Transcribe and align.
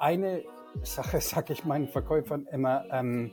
eine 0.00 0.42
Sache 0.82 1.20
sage 1.20 1.52
ich 1.52 1.64
meinen 1.64 1.88
Verkäufern 1.88 2.46
immer, 2.50 2.84
ähm, 2.90 3.30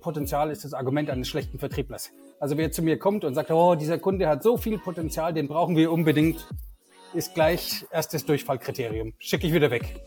Potenzial 0.00 0.50
ist 0.50 0.64
das 0.64 0.72
Argument 0.72 1.10
eines 1.10 1.28
schlechten 1.28 1.58
Vertrieblers. 1.58 2.10
Also 2.40 2.56
wer 2.56 2.70
zu 2.70 2.82
mir 2.82 2.98
kommt 2.98 3.24
und 3.24 3.34
sagt, 3.34 3.50
oh, 3.50 3.74
dieser 3.74 3.98
Kunde 3.98 4.28
hat 4.28 4.42
so 4.42 4.56
viel 4.56 4.78
Potenzial, 4.78 5.32
den 5.34 5.48
brauchen 5.48 5.76
wir 5.76 5.92
unbedingt, 5.92 6.46
ist 7.14 7.34
gleich 7.34 7.86
erstes 7.90 8.24
Durchfallkriterium. 8.24 9.14
Schicke 9.18 9.46
ich 9.46 9.52
wieder 9.52 9.70
weg. 9.70 10.00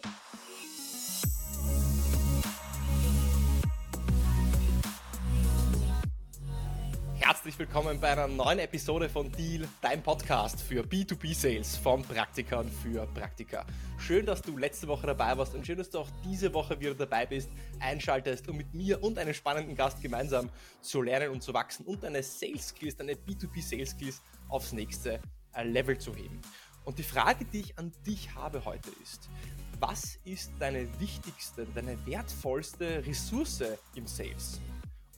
Willkommen 7.60 8.00
bei 8.00 8.14
einer 8.14 8.30
neuen 8.30 8.60
Episode 8.60 9.10
von 9.10 9.30
Deal, 9.34 9.68
dein 9.82 10.02
Podcast 10.02 10.62
für 10.62 10.82
B2B-Sales 10.82 11.76
von 11.76 12.04
Praktikern 12.04 12.72
für 12.72 13.06
Praktika. 13.08 13.66
Schön, 13.98 14.26
dass 14.26 14.42
du 14.42 14.58
letzte 14.58 14.88
Woche 14.88 15.08
dabei 15.08 15.38
warst 15.38 15.54
und 15.56 15.68
schön, 15.68 15.78
dass 15.78 15.90
du 15.90 16.00
auch 16.00 16.08
diese 16.24 16.54
Woche 16.54 16.80
wieder 16.80 16.96
dabei 16.96 17.26
bist, 17.26 17.50
einschaltest, 17.82 18.48
um 18.48 18.56
mit 18.56 18.74
mir 18.74 19.04
und 19.04 19.20
einem 19.20 19.34
spannenden 19.34 19.76
Gast 19.76 20.02
gemeinsam 20.02 20.50
zu 20.80 21.02
lernen 21.02 21.32
und 21.32 21.44
zu 21.44 21.54
wachsen 21.54 21.86
und 21.86 22.02
deine 22.02 22.24
Sales-Skills, 22.24 22.96
deine 22.96 23.16
B2B-Sales-Skills 23.16 24.22
aufs 24.48 24.72
nächste 24.72 25.20
äh, 25.54 25.64
Level 25.64 25.98
zu 25.98 26.16
heben. 26.16 26.40
Und 26.86 26.98
die 26.98 27.04
Frage, 27.04 27.44
die 27.44 27.60
ich 27.60 27.78
an 27.78 27.92
dich 28.08 28.34
habe 28.36 28.64
heute 28.64 28.90
ist, 29.04 29.30
was 29.82 30.18
ist 30.24 30.54
deine 30.60 30.88
wichtigste, 31.02 31.68
deine 31.76 31.98
wertvollste 32.06 33.06
Ressource 33.06 33.64
im 33.96 34.08
Sales? 34.08 34.62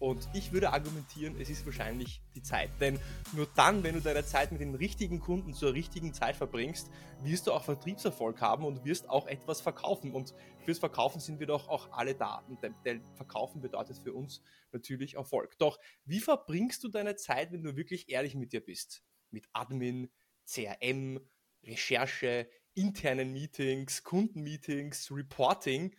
Und 0.02 0.28
ich 0.34 0.52
würde 0.52 0.74
argumentieren, 0.74 1.40
es 1.40 1.52
ist 1.52 1.64
wahrscheinlich 1.64 2.24
die 2.34 2.42
Zeit. 2.42 2.72
Denn 2.80 3.00
nur 3.34 3.48
dann, 3.56 3.84
wenn 3.84 3.94
du 3.94 4.02
deine 4.02 4.26
Zeit 4.26 4.52
mit 4.52 4.60
den 4.60 4.74
richtigen 4.74 5.20
Kunden 5.20 5.54
zur 5.54 5.74
richtigen 5.74 6.12
Zeit 6.12 6.36
verbringst, 6.36 6.90
wirst 7.22 7.46
du 7.46 7.52
auch 7.52 7.64
Vertriebserfolg 7.64 8.42
haben 8.42 8.66
und 8.66 8.84
wirst 8.84 9.08
auch 9.08 9.28
etwas 9.28 9.62
verkaufen. 9.62 10.12
Und 10.12 10.34
fürs 10.66 10.80
Verkaufen 10.80 11.22
sind 11.22 11.40
wir 11.40 11.46
doch 11.46 11.70
auch 11.70 11.92
alle 11.92 12.16
da. 12.16 12.44
Und 12.50 12.64
der 12.64 13.00
Verkaufen 13.14 13.62
bedeutet 13.62 14.00
für 14.00 14.12
uns 14.12 14.42
natürlich 14.72 15.18
Erfolg. 15.18 15.56
Doch 15.60 15.80
wie 16.04 16.20
verbringst 16.20 16.84
du 16.84 16.88
deine 16.90 17.16
Zeit, 17.16 17.52
wenn 17.52 17.62
du 17.62 17.76
wirklich 17.76 18.10
ehrlich 18.10 18.34
mit 18.34 18.54
dir 18.54 18.66
bist? 18.66 19.04
Mit 19.30 19.48
Admin, 19.54 20.10
CRM, 20.48 21.20
Recherche, 21.64 22.50
internen 22.74 23.34
Meetings, 23.34 24.04
Kundenmeetings, 24.04 25.12
Reporting. 25.12 25.96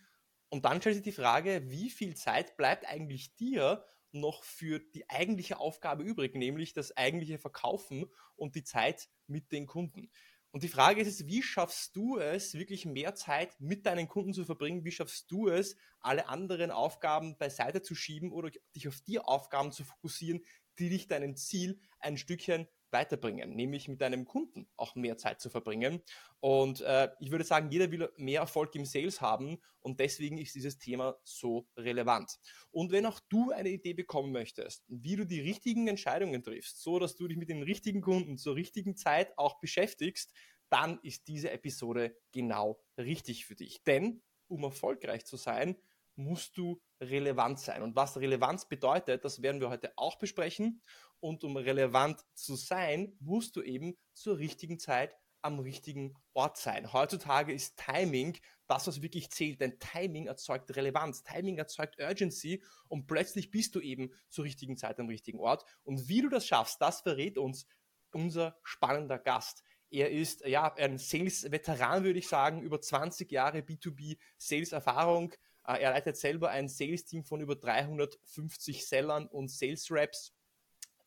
Und 0.53 0.65
dann 0.65 0.79
stellt 0.79 0.93
sich 0.93 1.03
die 1.03 1.11
Frage, 1.11 1.71
wie 1.71 1.89
viel 1.89 2.15
Zeit 2.15 2.57
bleibt 2.57 2.85
eigentlich 2.85 3.35
dir, 3.37 3.83
noch 4.11 4.43
für 4.43 4.77
die 4.77 5.09
eigentliche 5.09 5.57
Aufgabe 5.57 6.03
übrig, 6.03 6.35
nämlich 6.35 6.73
das 6.73 6.95
eigentliche 6.95 7.39
Verkaufen 7.39 8.05
und 8.35 8.53
die 8.53 8.63
Zeit 8.63 9.09
mit 9.25 9.51
den 9.51 9.65
Kunden. 9.65 10.11
Und 10.51 10.61
die 10.61 10.67
Frage 10.67 11.01
ist 11.01 11.07
jetzt, 11.07 11.27
wie 11.27 11.41
schaffst 11.41 11.95
du 11.95 12.19
es, 12.19 12.53
wirklich 12.53 12.85
mehr 12.85 13.15
Zeit 13.15 13.59
mit 13.59 13.87
deinen 13.87 14.07
Kunden 14.07 14.31
zu 14.31 14.45
verbringen? 14.45 14.85
Wie 14.85 14.91
schaffst 14.91 15.31
du 15.31 15.47
es, 15.49 15.75
alle 16.01 16.27
anderen 16.29 16.69
Aufgaben 16.69 17.35
beiseite 17.39 17.81
zu 17.81 17.95
schieben 17.95 18.31
oder 18.31 18.51
dich 18.75 18.87
auf 18.87 19.01
die 19.01 19.17
Aufgaben 19.17 19.71
zu 19.71 19.83
fokussieren, 19.83 20.45
die 20.77 20.89
dich 20.89 21.07
deinem 21.07 21.35
Ziel 21.35 21.79
ein 21.97 22.15
Stückchen 22.15 22.67
weiterbringen, 22.93 23.55
nämlich 23.55 23.87
mit 23.87 23.99
deinem 24.01 24.25
Kunden 24.25 24.67
auch 24.77 24.95
mehr 24.95 25.17
Zeit 25.17 25.41
zu 25.41 25.49
verbringen. 25.49 26.01
Und 26.39 26.81
äh, 26.81 27.09
ich 27.19 27.31
würde 27.31 27.43
sagen, 27.43 27.69
jeder 27.71 27.91
will 27.91 28.09
mehr 28.17 28.41
Erfolg 28.41 28.73
im 28.75 28.85
Sales 28.85 29.19
haben 29.19 29.57
und 29.81 29.99
deswegen 29.99 30.37
ist 30.37 30.55
dieses 30.55 30.77
Thema 30.77 31.17
so 31.23 31.67
relevant. 31.75 32.39
Und 32.71 32.91
wenn 32.91 33.05
auch 33.05 33.19
du 33.29 33.51
eine 33.51 33.69
Idee 33.69 33.93
bekommen 33.93 34.31
möchtest, 34.31 34.85
wie 34.87 35.15
du 35.15 35.25
die 35.25 35.41
richtigen 35.41 35.87
Entscheidungen 35.87 36.43
triffst, 36.43 36.81
so 36.81 36.99
dass 36.99 37.15
du 37.15 37.27
dich 37.27 37.37
mit 37.37 37.49
den 37.49 37.63
richtigen 37.63 38.01
Kunden 38.01 38.37
zur 38.37 38.55
richtigen 38.55 38.95
Zeit 38.95 39.37
auch 39.37 39.59
beschäftigst, 39.59 40.31
dann 40.69 40.99
ist 41.03 41.27
diese 41.27 41.51
Episode 41.51 42.15
genau 42.31 42.79
richtig 42.97 43.45
für 43.45 43.55
dich. 43.55 43.83
Denn 43.83 44.21
um 44.47 44.63
erfolgreich 44.63 45.25
zu 45.25 45.37
sein, 45.37 45.75
musst 46.15 46.57
du 46.57 46.81
relevant 47.09 47.59
sein. 47.59 47.81
Und 47.81 47.95
was 47.95 48.17
Relevanz 48.17 48.67
bedeutet, 48.67 49.23
das 49.23 49.41
werden 49.41 49.61
wir 49.61 49.69
heute 49.69 49.93
auch 49.95 50.17
besprechen. 50.17 50.81
Und 51.19 51.43
um 51.43 51.55
relevant 51.55 52.21
zu 52.33 52.55
sein, 52.55 53.15
musst 53.19 53.55
du 53.55 53.61
eben 53.61 53.97
zur 54.13 54.37
richtigen 54.37 54.79
Zeit 54.79 55.15
am 55.41 55.59
richtigen 55.59 56.15
Ort 56.33 56.57
sein. 56.57 56.93
Heutzutage 56.93 57.53
ist 57.53 57.77
Timing 57.77 58.37
das, 58.67 58.87
was 58.87 59.01
wirklich 59.01 59.29
zählt, 59.29 59.59
denn 59.59 59.77
Timing 59.77 60.27
erzeugt 60.27 60.75
Relevanz, 60.75 61.23
Timing 61.23 61.57
erzeugt 61.57 61.99
Urgency 61.99 62.63
und 62.87 63.07
plötzlich 63.07 63.51
bist 63.51 63.75
du 63.75 63.81
eben 63.81 64.11
zur 64.29 64.45
richtigen 64.45 64.77
Zeit 64.77 64.99
am 64.99 65.07
richtigen 65.07 65.39
Ort. 65.39 65.65
Und 65.83 66.07
wie 66.07 66.21
du 66.21 66.29
das 66.29 66.47
schaffst, 66.47 66.81
das 66.81 67.01
verrät 67.01 67.37
uns 67.37 67.67
unser 68.11 68.57
spannender 68.63 69.19
Gast. 69.19 69.63
Er 69.89 70.09
ist 70.09 70.45
ja 70.45 70.73
ein 70.73 70.97
Sales-Veteran, 70.97 72.03
würde 72.03 72.19
ich 72.19 72.27
sagen, 72.27 72.61
über 72.61 72.81
20 72.81 73.31
Jahre 73.31 73.59
B2B-Sales-Erfahrung. 73.59 75.33
Äh, 75.65 75.81
er 75.81 75.91
leitet 75.91 76.17
selber 76.17 76.49
ein 76.49 76.69
Sales-Team 76.69 77.23
von 77.23 77.41
über 77.41 77.55
350 77.55 78.85
Sellern 78.85 79.27
und 79.27 79.49
Sales-Reps 79.49 80.33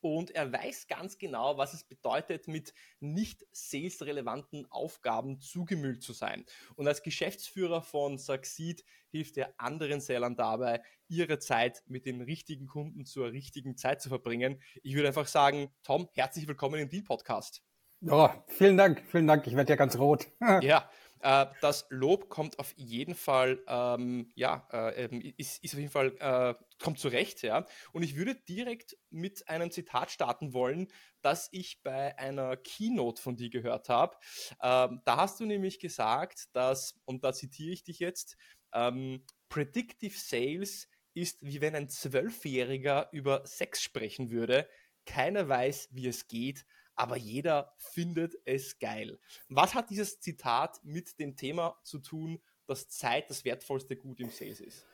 und 0.01 0.31
er 0.37 0.53
weiß 0.53 0.87
ganz 0.87 1.19
genau, 1.19 1.59
was 1.59 1.75
es 1.75 1.83
bedeutet, 1.83 2.47
mit 2.47 2.75
nicht 3.01 3.45
sales-relevanten 3.51 4.71
Aufgaben 4.71 5.41
zugemüllt 5.41 6.03
zu 6.03 6.13
sein. 6.13 6.45
Und 6.77 6.87
als 6.87 7.03
Geschäftsführer 7.03 7.83
von 7.83 8.17
Succeed 8.19 8.85
hilft 9.11 9.37
er 9.37 9.53
anderen 9.57 10.01
Sellern 10.01 10.37
dabei, 10.37 10.83
ihre 11.09 11.39
Zeit 11.39 11.83
mit 11.87 12.07
den 12.07 12.21
richtigen 12.21 12.67
Kunden 12.67 13.05
zur 13.05 13.33
richtigen 13.33 13.77
Zeit 13.77 14.01
zu 14.01 14.09
verbringen. 14.09 14.63
Ich 14.85 14.95
würde 14.95 15.09
einfach 15.09 15.27
sagen, 15.27 15.71
Tom, 15.83 16.09
herzlich 16.13 16.47
willkommen 16.47 16.81
im 16.81 16.89
Deal 16.89 17.03
Podcast. 17.03 17.65
Oh, 18.09 18.29
vielen 18.47 18.77
Dank, 18.77 19.03
vielen 19.11 19.27
Dank. 19.27 19.47
Ich 19.47 19.57
werde 19.57 19.71
ja 19.71 19.77
ganz 19.77 19.99
rot. 19.99 20.29
ja, 20.61 20.89
äh, 21.21 21.47
das 21.61 21.87
Lob 21.91 22.29
kommt 22.29 22.59
auf 22.59 22.73
jeden 22.77 23.15
Fall, 23.15 23.63
ähm, 23.67 24.31
ja, 24.35 24.67
äh, 24.73 25.09
ist, 25.37 25.63
ist, 25.63 25.75
auf 25.75 25.81
jeden 25.81 25.93
Fall, 25.93 26.17
äh, 26.19 26.55
kommt 26.83 26.99
zurecht, 26.99 27.43
ja. 27.43 27.67
Und 27.93 28.03
ich 28.03 28.17
würde 28.17 28.35
direkt 28.35 28.97
mit 29.11 29.49
einem 29.49 29.71
Zitat 29.71 30.11
starten 30.11 30.53
wollen, 30.53 30.89
das 31.23 31.49
ich 31.53 31.83
bei 31.83 32.19
einer 32.19 32.57
Keynote 32.57 33.21
von 33.21 33.37
dir 33.37 33.51
gehört 33.51 33.89
habe. 33.89 34.17
Ähm, 34.63 35.01
da 35.05 35.17
hast 35.17 35.41
du 35.41 35.47
nämlich 35.47 35.79
gesagt, 35.81 36.55
dass, 36.55 37.01
und 37.05 37.25
da 37.25 37.33
zitiere 37.33 37.73
ich 37.73 37.83
dich 37.85 37.99
jetzt, 37.99 38.37
ähm, 38.73 39.25
Predictive 39.49 40.17
Sales 40.17 40.89
ist 41.15 41.39
wie 41.41 41.61
wenn 41.63 41.75
ein 41.75 41.89
Zwölfjähriger 41.89 43.09
über 43.11 43.47
Sex 43.47 43.83
sprechen 43.83 44.31
würde. 44.31 44.69
Keiner 45.07 45.49
weiß, 45.49 45.89
wie 45.93 46.09
es 46.09 46.27
geht, 46.27 46.67
aber 46.97 47.17
jeder 47.17 47.75
findet 47.79 48.35
es 48.45 48.79
geil. 48.79 49.19
Was 49.49 49.75
hat 49.75 49.91
dieses 49.91 50.21
Zitat 50.21 50.81
mit 50.83 51.19
dem 51.21 51.37
Thema 51.37 51.79
zu 51.85 51.99
tun, 51.99 52.41
dass 52.67 52.89
Zeit 52.89 53.31
das 53.31 53.45
wertvollste 53.45 53.97
Gut 53.97 54.19
im 54.21 54.31
Sales 54.31 54.61
ist? 54.61 54.87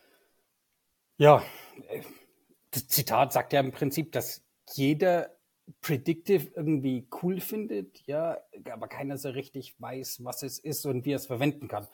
Ja, 1.17 1.43
das 2.73 2.89
Zitat 2.89 3.33
sagt 3.33 3.53
ja 3.53 3.61
im 3.61 3.73
Prinzip, 3.73 4.13
dass 4.13 4.45
jeder 4.75 5.37
Predictive 5.81 6.51
irgendwie 6.57 7.09
cool 7.23 7.41
findet, 7.41 8.05
ja, 8.07 8.39
aber 8.71 8.89
keiner 8.89 9.17
so 9.17 9.31
richtig 9.31 9.81
weiß, 9.81 10.25
was 10.25 10.43
es 10.43 10.59
ist 10.59 10.85
und 10.87 11.05
wie 11.05 11.13
er 11.13 11.17
es 11.17 11.27
verwenden 11.27 11.69
kann. 11.69 11.87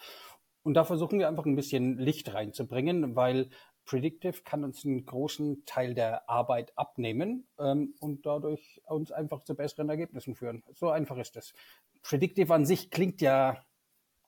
Und 0.63 0.75
da 0.75 0.85
versuchen 0.85 1.19
wir 1.19 1.29
einfach 1.29 1.47
ein 1.47 1.57
bisschen 1.57 1.99
Licht 1.99 2.33
reinzubringen, 2.33 3.15
weil 3.15 3.51
Predictive 3.89 4.43
kann 4.45 4.65
uns 4.65 4.85
einen 4.85 5.07
großen 5.07 5.65
Teil 5.65 5.95
der 5.95 6.29
Arbeit 6.29 6.73
abnehmen 6.77 7.49
ähm, 7.59 7.95
und 8.01 8.27
dadurch 8.27 8.83
uns 8.85 9.11
einfach 9.13 9.43
zu 9.45 9.55
besseren 9.55 9.89
Ergebnissen 9.89 10.35
führen. 10.35 10.63
So 10.75 10.91
einfach 10.91 11.17
ist 11.17 11.37
es. 11.39 11.55
Predictive 12.03 12.53
an 12.53 12.67
sich 12.67 12.91
klingt 12.91 13.23
ja, 13.23 13.65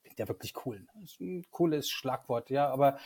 klingt 0.02 0.18
ja 0.18 0.28
wirklich 0.28 0.54
cool. 0.64 0.86
Das 0.94 1.10
ist 1.10 1.20
ein 1.20 1.44
cooles 1.50 1.90
Schlagwort, 1.90 2.48
ja, 2.48 2.70
aber 2.70 2.98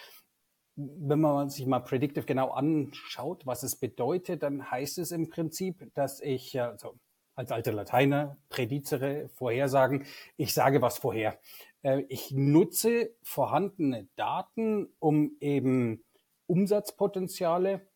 wenn 0.77 1.21
man 1.21 1.51
sich 1.51 1.67
mal 1.67 1.81
Predictive 1.81 2.25
genau 2.25 2.53
anschaut, 2.53 3.45
was 3.47 3.65
es 3.65 3.75
bedeutet, 3.75 4.45
dann 4.45 4.71
heißt 4.71 4.99
es 4.99 5.11
im 5.11 5.31
Prinzip, 5.31 5.93
dass 5.95 6.21
ich, 6.21 6.61
also 6.61 6.95
als 7.35 7.51
alter 7.51 7.73
Lateiner, 7.73 8.37
prädizere, 8.49 9.29
vorhersagen, 9.29 10.07
ich 10.37 10.55
sage 10.55 10.83
was 10.83 10.99
vorher. 10.99 11.37
Äh, 11.83 12.05
ich 12.09 12.31
nutze 12.31 13.11
vorhandene 13.25 14.07
Daten, 14.15 14.89
um 15.01 15.37
eben 15.41 16.05
Umsatzpotenziale, 16.47 17.87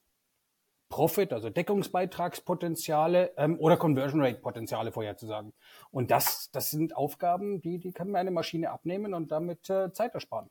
Profit, 0.89 1.33
also 1.33 1.51
Deckungsbeitragspotenziale 1.51 3.33
ähm, 3.37 3.59
oder 3.61 3.77
Conversion 3.77 4.23
Rate 4.23 4.41
Potenziale 4.41 4.91
vorherzusagen. 4.91 5.53
Und 5.91 6.11
das, 6.11 6.51
das 6.51 6.71
sind 6.71 6.97
Aufgaben, 6.97 7.61
die, 7.61 7.79
die 7.79 7.93
kann 7.93 8.11
mir 8.11 8.19
eine 8.19 8.31
Maschine 8.31 8.71
abnehmen 8.71 9.13
und 9.13 9.31
damit 9.31 9.69
äh, 9.69 9.93
Zeit 9.93 10.15
ersparen. 10.15 10.49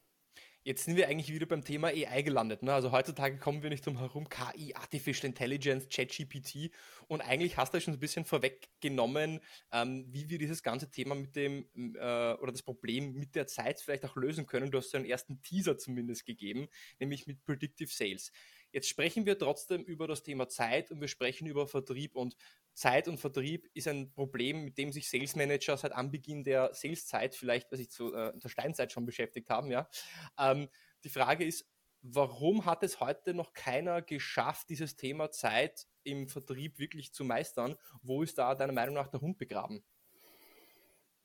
Jetzt 0.67 0.83
sind 0.83 0.97
wir 0.97 1.07
eigentlich 1.07 1.33
wieder 1.33 1.45
beim 1.45 1.63
Thema 1.63 1.87
AI 1.87 2.23
gelandet. 2.23 2.61
Ne? 2.61 2.73
Also 2.73 2.91
heutzutage 2.91 3.37
kommen 3.37 3.63
wir 3.63 3.69
nicht 3.69 3.85
drum 3.85 3.99
herum, 3.99 4.27
KI, 4.27 4.75
Artificial 4.75 5.29
Intelligence, 5.29 5.87
ChatGPT. 5.87 6.71
Und 7.07 7.21
eigentlich 7.21 7.55
hast 7.55 7.73
du 7.73 7.79
schon 7.79 7.93
ein 7.93 8.01
bisschen 8.01 8.25
vorweggenommen, 8.25 9.39
ähm, 9.71 10.05
wie 10.09 10.29
wir 10.29 10.37
dieses 10.37 10.63
ganze 10.63 10.91
Thema 10.91 11.15
mit 11.15 11.37
dem 11.37 11.69
äh, 11.73 12.33
oder 12.33 12.51
das 12.51 12.63
Problem 12.63 13.13
mit 13.13 13.33
der 13.35 13.47
Zeit 13.47 13.79
vielleicht 13.79 14.03
auch 14.03 14.17
lösen 14.17 14.45
können. 14.45 14.69
Du 14.69 14.77
hast 14.77 14.91
so 14.91 14.97
einen 14.97 15.05
ersten 15.05 15.41
Teaser 15.41 15.77
zumindest 15.77 16.25
gegeben, 16.25 16.67
nämlich 16.99 17.27
mit 17.27 17.45
Predictive 17.45 17.89
Sales. 17.89 18.33
Jetzt 18.71 18.89
sprechen 18.89 19.25
wir 19.25 19.37
trotzdem 19.37 19.83
über 19.83 20.07
das 20.07 20.23
Thema 20.23 20.49
Zeit 20.49 20.91
und 20.91 21.01
wir 21.01 21.07
sprechen 21.07 21.47
über 21.47 21.67
Vertrieb 21.67 22.15
und 22.15 22.35
Zeit 22.73 23.07
und 23.07 23.17
Vertrieb 23.17 23.67
ist 23.73 23.87
ein 23.87 24.11
Problem, 24.13 24.63
mit 24.63 24.77
dem 24.77 24.91
sich 24.91 25.09
Sales 25.09 25.35
Manager 25.35 25.77
seit 25.77 25.93
Anbeginn 25.93 26.43
der 26.43 26.73
Saleszeit 26.73 27.33
vielleicht, 27.33 27.71
was 27.71 27.79
ich 27.79 27.89
zu 27.89 28.13
äh, 28.13 28.37
der 28.37 28.49
Steinzeit 28.49 28.91
schon 28.91 29.05
beschäftigt 29.05 29.49
haben, 29.49 29.71
ja. 29.71 29.89
Ähm, 30.37 30.69
die 31.03 31.09
Frage 31.09 31.45
ist, 31.45 31.67
warum 32.01 32.65
hat 32.65 32.83
es 32.83 32.99
heute 32.99 33.33
noch 33.33 33.53
keiner 33.53 34.01
geschafft, 34.01 34.69
dieses 34.69 34.95
Thema 34.95 35.31
Zeit 35.31 35.87
im 36.03 36.27
Vertrieb 36.27 36.77
wirklich 36.77 37.13
zu 37.13 37.23
meistern? 37.23 37.77
Wo 38.01 38.21
ist 38.23 38.37
da 38.37 38.55
deiner 38.55 38.73
Meinung 38.73 38.95
nach 38.95 39.07
der 39.07 39.21
Hund 39.21 39.37
begraben? 39.37 39.83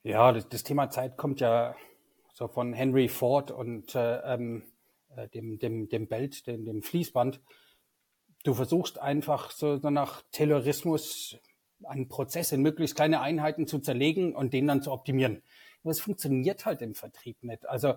Ja, 0.03 0.33
das, 0.33 0.49
das 0.49 0.63
Thema 0.63 0.91
Zeit 0.91 1.17
kommt 1.17 1.41
ja 1.41 1.77
so 2.33 2.49
von 2.49 2.73
Henry 2.73 3.09
Ford 3.09 3.51
und 3.51 3.95
äh, 3.95 4.35
ähm, 4.35 4.65
äh, 5.17 5.29
dem, 5.29 5.59
dem, 5.59 5.89
dem 5.89 6.09
Belt, 6.09 6.47
dem, 6.47 6.65
dem 6.65 6.83
Fließband. 6.83 7.41
Du 8.45 8.55
versuchst 8.55 9.01
einfach 9.01 9.51
so, 9.51 9.77
nach 9.77 10.23
Terrorismus 10.33 11.39
einen 11.85 12.09
Prozess 12.09 12.53
in 12.53 12.63
möglichst 12.63 12.97
kleine 12.97 13.21
Einheiten 13.21 13.67
zu 13.67 13.79
zerlegen 13.79 14.35
und 14.35 14.53
den 14.53 14.67
dann 14.67 14.83
zu 14.83 14.93
optimieren. 14.93 15.43
Aber 15.83 15.91
es 15.91 16.01
funktioniert 16.01 16.65
halt 16.65 16.81
im 16.81 16.95
Vertrieb 16.95 17.43
nicht. 17.43 17.69
Also 17.69 17.95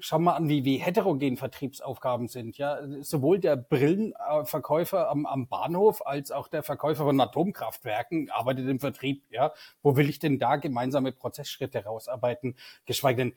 schau 0.00 0.18
mal 0.18 0.34
an, 0.34 0.48
wie, 0.48 0.64
wie 0.64 0.78
heterogen 0.78 1.36
Vertriebsaufgaben 1.36 2.26
sind. 2.26 2.58
Ja, 2.58 2.80
sowohl 3.02 3.38
der 3.38 3.56
Brillenverkäufer 3.56 5.08
am, 5.08 5.24
am 5.24 5.46
Bahnhof 5.46 6.04
als 6.04 6.32
auch 6.32 6.48
der 6.48 6.64
Verkäufer 6.64 7.04
von 7.04 7.20
Atomkraftwerken 7.20 8.30
arbeitet 8.30 8.68
im 8.68 8.80
Vertrieb. 8.80 9.22
Ja, 9.30 9.52
wo 9.82 9.96
will 9.96 10.08
ich 10.08 10.18
denn 10.18 10.40
da 10.40 10.56
gemeinsame 10.56 11.12
Prozessschritte 11.12 11.84
rausarbeiten? 11.84 12.56
Geschweige 12.84 13.24
denn, 13.24 13.34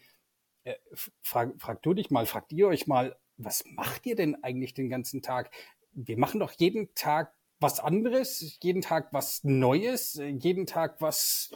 äh, 0.67 0.75
frag, 1.21 1.53
frag 1.59 1.81
du 1.81 1.93
dich 1.93 2.11
mal, 2.11 2.25
fragt 2.25 2.51
ihr 2.53 2.67
euch 2.67 2.87
mal, 2.87 3.17
was 3.37 3.63
macht 3.75 4.05
ihr 4.05 4.15
denn 4.15 4.43
eigentlich 4.43 4.73
den 4.73 4.89
ganzen 4.89 5.21
Tag? 5.21 5.51
Wir 5.93 6.17
machen 6.17 6.39
doch 6.39 6.51
jeden 6.51 6.93
Tag 6.95 7.33
was 7.59 7.79
anderes, 7.79 8.57
jeden 8.61 8.81
Tag 8.81 9.13
was 9.13 9.43
Neues, 9.43 10.21
jeden 10.39 10.65
Tag 10.65 11.01
was, 11.01 11.51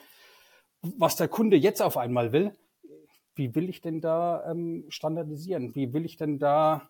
was 0.81 1.15
der 1.15 1.27
Kunde 1.27 1.57
jetzt 1.57 1.81
auf 1.81 1.97
einmal 1.97 2.31
will 2.31 2.55
wie 3.35 3.55
will 3.55 3.69
ich 3.69 3.81
denn 3.81 4.01
da 4.01 4.49
ähm, 4.49 4.85
standardisieren? 4.89 5.73
Wie 5.75 5.93
will 5.93 6.05
ich 6.05 6.17
denn 6.17 6.39
da 6.39 6.89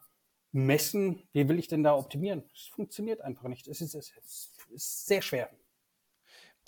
messen? 0.51 1.21
Wie 1.33 1.47
will 1.47 1.59
ich 1.59 1.67
denn 1.67 1.83
da 1.83 1.95
optimieren? 1.95 2.43
Es 2.53 2.67
funktioniert 2.67 3.21
einfach 3.21 3.47
nicht. 3.47 3.67
Es 3.67 3.81
ist, 3.81 3.95
es 3.95 4.13
ist 4.69 5.05
sehr 5.05 5.21
schwer. 5.21 5.49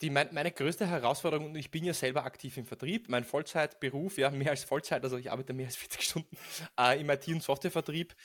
Die, 0.02 0.10
mein, 0.10 0.34
meine 0.34 0.52
größte 0.52 0.88
Herausforderung, 0.88 1.48
und 1.48 1.56
ich 1.56 1.72
bin 1.72 1.84
ja 1.86 1.94
selber 1.94 2.26
aktiv 2.26 2.58
im 2.58 2.66
Vertrieb, 2.66 3.10
mein 3.10 3.24
Vollzeitberuf, 3.24 4.18
ja, 4.18 4.32
mehr 4.32 4.50
als 4.52 4.64
Vollzeit, 4.64 5.04
also 5.04 5.18
ich 5.18 5.32
arbeite 5.32 5.54
mehr 5.54 5.68
als 5.68 5.76
40 5.78 6.02
Stunden 6.04 6.38
äh, 6.80 7.00
im 7.00 7.10
IT- 7.10 7.28
und 7.28 7.44
Softwarevertrieb, 7.44 8.16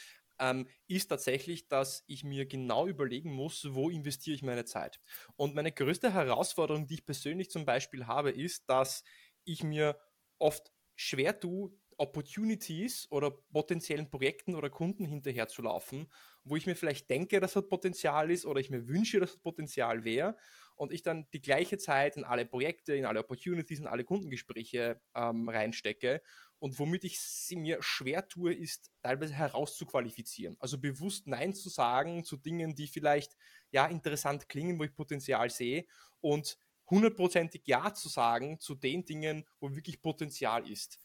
ähm, 0.41 0.69
ist 0.87 1.09
tatsächlich, 1.09 1.69
dass 1.69 2.05
ich 2.07 2.25
mir 2.25 2.47
genau 2.47 2.87
überlegen 2.87 3.33
muss, 3.33 3.75
wo 3.75 3.91
investiere 3.91 4.35
ich 4.35 4.43
meine 4.43 4.65
Zeit. 4.65 5.01
Und 5.37 5.55
meine 5.55 5.73
größte 5.73 6.13
Herausforderung, 6.13 6.87
die 6.87 6.95
ich 6.95 7.07
persönlich 7.07 7.51
zum 7.51 7.65
Beispiel 7.65 8.07
habe, 8.07 8.31
ist, 8.31 8.69
dass 8.71 9.05
ich 9.45 9.63
mir 9.63 9.99
oft 10.39 10.73
schwer 10.97 11.39
tue, 11.39 11.73
Opportunities 12.01 13.09
oder 13.11 13.33
potenziellen 13.33 14.09
Projekten 14.09 14.55
oder 14.55 14.71
Kunden 14.71 15.05
hinterherzulaufen, 15.05 16.07
wo 16.45 16.55
ich 16.55 16.65
mir 16.67 16.77
vielleicht 16.77 17.11
denke, 17.11 17.41
dass 17.41 17.55
das 17.55 17.69
Potenzial 17.69 18.31
ist 18.31 18.47
oder 18.47 18.61
ich 18.61 18.71
mir 18.71 18.87
wünsche, 18.87 19.19
dass 19.19 19.33
das 19.33 19.43
Potenzial 19.43 20.05
wäre 20.05 20.37
und 20.79 20.93
ich 20.93 21.03
dann 21.03 21.29
die 21.35 21.43
gleiche 21.43 21.77
Zeit 21.77 22.17
in 22.17 22.25
alle 22.25 22.47
Projekte, 22.47 22.95
in 22.95 23.05
alle 23.05 23.21
Opportunities, 23.21 23.81
in 23.81 23.87
alle 23.87 24.05
Kundengespräche 24.05 25.01
ähm, 25.15 25.49
reinstecke 25.49 26.23
und 26.61 26.79
womit 26.79 27.05
ich 27.05 27.21
sie 27.21 27.57
mir 27.57 27.83
schwer 27.83 28.27
tue, 28.29 28.55
ist 28.55 28.91
teilweise 29.03 29.35
herauszuqualifizieren. 29.35 30.57
Also 30.59 30.79
bewusst 30.79 31.27
Nein 31.27 31.55
zu 31.55 31.69
sagen 31.69 32.25
zu 32.25 32.37
Dingen, 32.37 32.75
die 32.75 32.89
vielleicht 32.89 33.37
ja 33.71 33.87
interessant 33.87 34.49
klingen, 34.49 34.79
wo 34.79 34.85
ich 34.85 34.95
Potenzial 34.95 35.51
sehe 35.51 35.85
und 36.21 36.57
hundertprozentig 36.91 37.63
Ja 37.67 37.93
zu 37.93 38.09
sagen 38.09 38.59
zu 38.61 38.75
den 38.75 39.05
Dingen, 39.05 39.45
wo 39.61 39.75
wirklich 39.75 40.01
Potenzial 40.01 40.69
ist. 40.69 40.99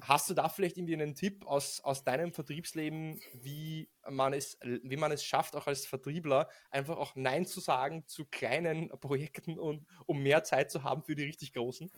Hast 0.00 0.30
du 0.30 0.34
da 0.34 0.48
vielleicht 0.48 0.76
irgendwie 0.76 0.94
einen 0.94 1.14
Tipp 1.14 1.46
aus, 1.46 1.80
aus 1.82 2.04
deinem 2.04 2.32
Vertriebsleben, 2.32 3.20
wie 3.34 3.88
man, 4.08 4.32
es, 4.32 4.58
wie 4.62 4.96
man 4.96 5.12
es 5.12 5.24
schafft, 5.24 5.56
auch 5.56 5.66
als 5.66 5.86
Vertriebler, 5.86 6.48
einfach 6.70 6.96
auch 6.96 7.14
Nein 7.16 7.46
zu 7.46 7.60
sagen 7.60 8.06
zu 8.06 8.24
kleinen 8.24 8.88
Projekten 9.00 9.58
und 9.58 9.86
um 10.06 10.22
mehr 10.22 10.44
Zeit 10.44 10.70
zu 10.70 10.84
haben 10.84 11.02
für 11.02 11.14
die 11.14 11.24
richtig 11.24 11.52
großen? 11.52 11.90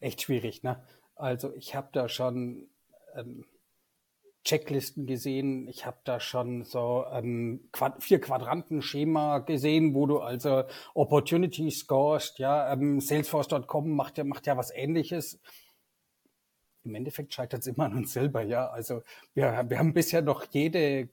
Echt 0.00 0.22
schwierig, 0.22 0.62
ne? 0.62 0.84
Also 1.14 1.54
ich 1.54 1.74
habe 1.74 1.90
da 1.92 2.08
schon 2.08 2.70
ähm, 3.14 3.44
Checklisten 4.44 5.06
gesehen. 5.06 5.68
Ich 5.68 5.84
habe 5.84 5.98
da 6.04 6.18
schon 6.18 6.64
so 6.64 7.04
ähm, 7.12 7.68
vier 7.98 8.20
Quadranten-Schema 8.20 9.38
gesehen, 9.40 9.94
wo 9.94 10.06
du 10.06 10.20
also 10.20 10.64
Opportunity 10.94 11.70
scorest. 11.70 12.38
Ja, 12.38 12.72
ähm, 12.72 13.00
Salesforce.com 13.00 13.90
macht 13.90 14.18
ja 14.18 14.24
macht 14.24 14.46
ja 14.46 14.56
was 14.56 14.70
Ähnliches. 14.70 15.40
Im 16.84 16.94
Endeffekt 16.94 17.34
scheitert 17.34 17.60
es 17.60 17.66
immer 17.66 17.84
an 17.84 17.96
uns 17.96 18.12
selber. 18.12 18.42
Ja, 18.42 18.68
also 18.68 19.02
wir, 19.34 19.66
wir 19.68 19.78
haben 19.78 19.92
bisher 19.92 20.22
noch 20.22 20.46
jede 20.50 21.10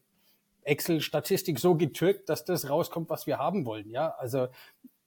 Excel-Statistik 0.64 1.60
so 1.60 1.76
getürkt, 1.76 2.30
dass 2.30 2.46
das 2.46 2.70
rauskommt, 2.70 3.10
was 3.10 3.28
wir 3.28 3.38
haben 3.40 3.66
wollen. 3.66 3.90
Ja, 3.90 4.10
also 4.18 4.48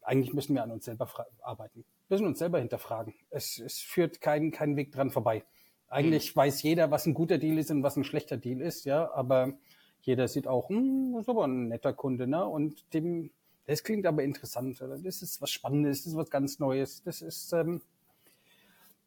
eigentlich 0.02 0.34
müssen 0.34 0.55
wir 0.55 0.62
an 0.62 0.70
uns 0.70 0.84
selber 0.84 1.08
arbeiten. 1.40 1.84
Wir 2.08 2.17
müssen 2.17 2.26
uns 2.26 2.38
selber 2.38 2.58
hinterfragen. 2.58 3.14
Es, 3.31 3.58
es 3.58 3.78
führt 3.78 4.20
keinen 4.20 4.50
keinen 4.50 4.76
Weg 4.76 4.93
dran 4.93 5.11
vorbei. 5.11 5.44
Eigentlich 5.90 6.34
mhm. 6.34 6.38
weiß 6.38 6.62
jeder, 6.62 6.90
was 6.90 7.04
ein 7.06 7.14
guter 7.14 7.37
Deal 7.37 7.58
ist 7.58 7.70
und 7.70 7.82
was 7.82 7.96
ein 7.96 8.04
schlechter 8.04 8.37
Deal 8.37 8.60
ist, 8.60 8.84
ja, 8.84 9.12
aber 9.12 9.54
jeder 10.00 10.28
sieht 10.28 10.46
auch, 10.46 10.69
hm, 10.69 11.12
das 11.12 11.22
ist 11.22 11.28
aber 11.28 11.46
ein 11.46 11.69
netter 11.69 11.92
Kunde, 11.92 12.26
ne? 12.26 12.46
Und 12.46 12.94
dem, 12.94 13.31
das 13.66 13.82
klingt 13.82 14.06
aber 14.06 14.22
interessant, 14.22 14.81
oder? 14.81 14.98
Das 14.98 15.20
ist 15.20 15.42
was 15.42 15.50
Spannendes, 15.50 16.04
das 16.04 16.12
ist 16.12 16.16
was 16.16 16.31
ganz 16.31 16.58
Neues. 16.58 17.02
Das 17.02 17.20
ist, 17.20 17.52
ähm, 17.52 17.82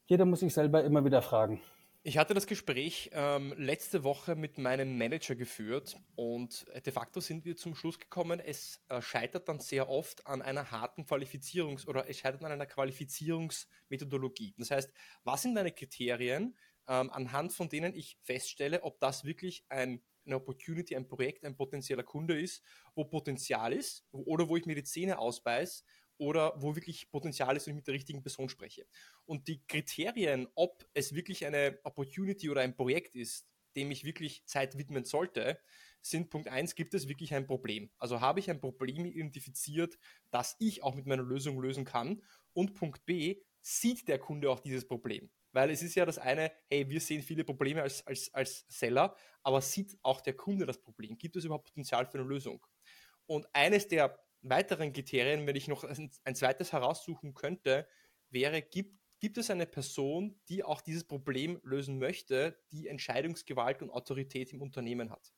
jeder 0.06 0.25
muss 0.25 0.41
sich 0.41 0.53
selber 0.53 0.83
immer 0.83 1.03
wieder 1.06 1.21
fragen. 1.21 1.62
Ich 2.06 2.18
hatte 2.18 2.33
das 2.33 2.47
Gespräch 2.47 3.12
ähm, 3.13 3.53
letzte 3.56 4.03
Woche 4.03 4.36
mit 4.36 4.57
meinem 4.57 4.97
Manager 4.97 5.36
geführt 5.36 5.95
und 6.15 6.65
de 6.86 6.91
facto 6.91 7.21
sind 7.21 7.45
wir 7.45 7.56
zum 7.56 7.75
Schluss 7.75 7.97
gekommen, 7.97 8.41
es 8.41 8.81
äh, 8.89 9.01
scheitert 9.01 9.47
dann 9.47 9.62
sehr 9.62 9.88
oft 9.88 10.27
an 10.27 10.41
einer 10.41 10.69
harten 10.69 11.03
Qualifizierungs- 11.03 11.88
oder 11.88 12.09
es 12.09 12.18
scheitert 12.18 12.44
an 12.44 12.51
einer 12.51 12.65
Qualifizierungsmethodologie. 12.65 14.53
Das 14.57 14.71
heißt, 14.71 14.91
was 15.24 15.44
sind 15.44 15.56
deine 15.56 15.71
Kriterien, 15.71 16.57
ähm, 16.88 17.09
anhand 17.12 17.53
von 17.53 17.69
denen 17.69 17.94
ich 17.95 18.18
feststelle, 18.24 18.83
ob 18.83 19.00
das 19.00 19.24
wirklich 19.25 19.65
ein, 19.69 20.03
eine 20.25 20.35
Opportunity, 20.35 20.95
ein 20.95 21.07
Projekt, 21.07 21.45
ein 21.45 21.56
potenzieller 21.56 22.03
Kunde 22.03 22.39
ist, 22.39 22.63
wo 22.95 23.06
Potenzial 23.06 23.74
ist 23.74 24.06
oder 24.12 24.47
wo 24.50 24.57
ich 24.57 24.65
mir 24.65 24.75
die 24.75 24.83
Zähne 24.83 25.19
ausbeiß 25.19 25.83
oder 26.18 26.53
wo 26.57 26.75
wirklich 26.75 27.09
Potenzial 27.12 27.56
ist 27.56 27.68
und 27.68 27.71
ich 27.71 27.77
mit 27.77 27.88
der 27.88 27.95
richtigen 27.95 28.21
Person 28.21 28.50
spreche. 28.50 28.85
Und 29.25 29.47
die 29.47 29.65
Kriterien, 29.65 30.47
ob 30.56 30.85
es 30.94 31.13
wirklich 31.13 31.45
eine 31.45 31.80
Opportunity 31.83 32.50
oder 32.50 32.62
ein 32.62 32.75
Projekt 32.75 33.15
ist, 33.15 33.47
dem 33.75 33.91
ich 33.91 34.03
wirklich 34.03 34.45
Zeit 34.45 34.77
widmen 34.77 35.03
sollte, 35.03 35.60
sind 36.01 36.29
Punkt 36.29 36.50
eins 36.50 36.75
gibt 36.75 36.93
es 36.93 37.08
wirklich 37.08 37.34
ein 37.34 37.48
Problem. 37.48 37.89
Also 37.98 38.22
habe 38.22 38.39
ich 38.39 38.50
ein 38.50 38.60
Problem 38.60 39.05
identifiziert, 39.05 39.98
das 40.31 40.55
ich 40.60 40.84
auch 40.84 40.96
mit 40.96 41.05
meiner 41.05 41.24
Lösung 41.24 41.60
lösen 41.62 41.86
kann. 41.86 42.22
Und 42.51 42.74
Punkt 42.74 43.05
B, 43.05 43.41
sieht 43.62 44.08
der 44.08 44.19
Kunde 44.19 44.51
auch 44.51 44.60
dieses 44.60 44.86
Problem? 44.86 45.31
Weil 45.53 45.69
es 45.69 45.83
ist 45.83 45.95
ja 45.95 46.05
das 46.05 46.17
eine, 46.17 46.51
hey, 46.69 46.89
wir 46.89 47.00
sehen 47.00 47.22
viele 47.22 47.43
Probleme 47.43 47.81
als, 47.81 48.05
als, 48.05 48.33
als 48.33 48.65
Seller, 48.67 49.15
aber 49.43 49.62
sieht 49.62 49.98
auch 50.01 50.19
der 50.19 50.33
Kunde 50.33 50.65
das 50.65 50.81
Problem? 50.81 51.17
Gibt 51.17 51.36
es 51.36 51.45
überhaupt 51.45 51.67
Potenzial 51.67 52.05
für 52.05 52.17
eine 52.17 52.27
Lösung? 52.27 52.65
Und 53.27 53.48
eines 53.53 53.88
der 53.88 54.19
weiteren 54.41 54.91
Kriterien, 54.91 55.48
wenn 55.48 55.55
ich 55.55 55.67
noch 55.67 55.83
ein, 55.83 56.12
ein 56.25 56.36
zweites 56.36 56.74
heraussuchen 56.74 57.33
könnte, 57.33 57.88
wäre, 58.29 58.62
gibt, 58.62 59.00
gibt 59.19 59.38
es 59.38 59.50
eine 59.50 59.67
Person, 59.67 60.41
die 60.50 60.63
auch 60.63 60.81
dieses 60.81 61.05
Problem 61.05 61.60
lösen 61.63 62.00
möchte, 62.00 62.60
die 62.72 62.88
Entscheidungsgewalt 62.88 63.81
und 63.81 63.91
Autorität 63.91 64.51
im 64.51 64.62
Unternehmen 64.62 65.12
hat? 65.12 65.33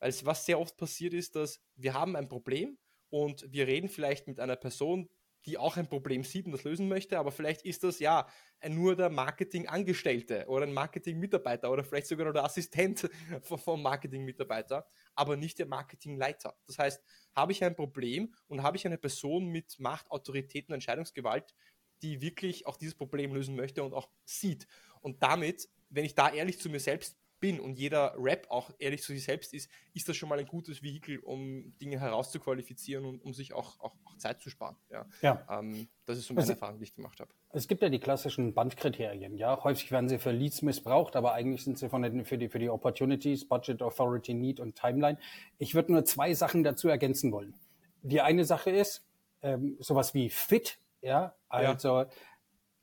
Weil 0.00 0.12
was 0.24 0.46
sehr 0.46 0.58
oft 0.58 0.76
passiert 0.76 1.14
ist, 1.14 1.36
dass 1.36 1.62
wir 1.76 1.94
haben 1.94 2.16
ein 2.16 2.28
Problem 2.28 2.78
und 3.10 3.46
wir 3.52 3.66
reden 3.66 3.88
vielleicht 3.88 4.26
mit 4.26 4.40
einer 4.40 4.56
Person, 4.56 5.08
die 5.46 5.58
auch 5.58 5.76
ein 5.76 5.88
Problem 5.88 6.24
sieht 6.24 6.46
und 6.46 6.52
das 6.52 6.64
lösen 6.64 6.88
möchte, 6.88 7.18
aber 7.18 7.32
vielleicht 7.32 7.62
ist 7.62 7.82
das 7.84 7.98
ja 7.98 8.26
nur 8.68 8.94
der 8.94 9.10
Marketingangestellte 9.10 10.46
oder 10.46 10.66
ein 10.66 10.72
Marketingmitarbeiter 10.72 11.70
oder 11.70 11.84
vielleicht 11.84 12.06
sogar 12.06 12.24
nur 12.24 12.32
der 12.32 12.44
Assistent 12.44 13.10
vom 13.42 13.82
Marketingmitarbeiter, 13.82 14.86
aber 15.14 15.36
nicht 15.36 15.58
der 15.58 15.66
Marketingleiter. 15.66 16.56
Das 16.66 16.78
heißt, 16.78 17.02
habe 17.34 17.52
ich 17.52 17.64
ein 17.64 17.74
Problem 17.74 18.32
und 18.46 18.62
habe 18.62 18.76
ich 18.76 18.86
eine 18.86 18.98
Person 18.98 19.48
mit 19.48 19.78
Macht, 19.78 20.10
Autorität 20.10 20.68
und 20.68 20.74
Entscheidungsgewalt, 20.74 21.54
die 22.02 22.20
wirklich 22.20 22.66
auch 22.66 22.76
dieses 22.76 22.94
Problem 22.94 23.32
lösen 23.32 23.56
möchte 23.56 23.82
und 23.82 23.94
auch 23.94 24.08
sieht. 24.24 24.66
Und 25.00 25.22
damit, 25.22 25.68
wenn 25.90 26.04
ich 26.04 26.14
da 26.14 26.30
ehrlich 26.30 26.60
zu 26.60 26.68
mir 26.68 26.80
selbst 26.80 27.16
bin 27.42 27.60
und 27.60 27.78
jeder 27.78 28.14
Rap 28.16 28.46
auch 28.48 28.70
ehrlich 28.78 29.02
zu 29.02 29.12
sich 29.12 29.24
selbst 29.24 29.52
ist, 29.52 29.68
ist 29.92 30.08
das 30.08 30.16
schon 30.16 30.28
mal 30.28 30.38
ein 30.38 30.46
gutes 30.46 30.82
Vehikel, 30.82 31.18
um 31.18 31.76
Dinge 31.80 31.98
herauszuqualifizieren 32.00 33.04
und 33.04 33.22
um 33.22 33.34
sich 33.34 33.52
auch, 33.52 33.80
auch, 33.80 33.94
auch 34.04 34.16
Zeit 34.16 34.40
zu 34.40 34.48
sparen. 34.48 34.76
Ja. 34.90 35.04
ja. 35.20 35.46
Ähm, 35.50 35.88
das 36.06 36.18
ist 36.18 36.28
so 36.28 36.34
meine 36.34 36.42
also, 36.42 36.52
Erfahrung, 36.52 36.78
die 36.78 36.84
ich 36.84 36.94
gemacht 36.94 37.18
habe. 37.20 37.30
Es 37.50 37.66
gibt 37.66 37.82
ja 37.82 37.88
die 37.88 37.98
klassischen 37.98 38.54
Bandkriterien. 38.54 39.36
Ja, 39.36 39.62
häufig 39.64 39.90
werden 39.90 40.08
sie 40.08 40.18
für 40.18 40.30
Leads 40.30 40.62
missbraucht, 40.62 41.16
aber 41.16 41.34
eigentlich 41.34 41.64
sind 41.64 41.78
sie 41.78 41.88
von 41.88 42.02
den, 42.02 42.24
für 42.24 42.38
die 42.38 42.48
für 42.48 42.60
die 42.60 42.70
Opportunities, 42.70 43.46
Budget, 43.46 43.82
Authority, 43.82 44.34
Need 44.34 44.60
und 44.60 44.76
Timeline. 44.76 45.18
Ich 45.58 45.74
würde 45.74 45.92
nur 45.92 46.04
zwei 46.04 46.32
Sachen 46.34 46.62
dazu 46.62 46.88
ergänzen 46.88 47.32
wollen. 47.32 47.54
Die 48.02 48.20
eine 48.20 48.44
Sache 48.44 48.70
ist 48.70 49.04
ähm, 49.42 49.76
sowas 49.80 50.14
wie 50.14 50.30
Fit. 50.30 50.78
Ja, 51.00 51.34
also 51.48 51.98
ja 51.98 52.08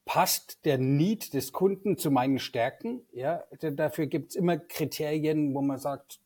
passt 0.05 0.65
der 0.65 0.77
Need 0.77 1.33
des 1.33 1.51
Kunden 1.51 1.97
zu 1.97 2.11
meinen 2.11 2.39
Stärken? 2.39 3.05
Ja, 3.11 3.43
dafür 3.61 4.07
gibt's 4.07 4.35
immer 4.35 4.57
Kriterien, 4.57 5.53
wo 5.53 5.61
man 5.61 5.77
sagt, 5.77 6.19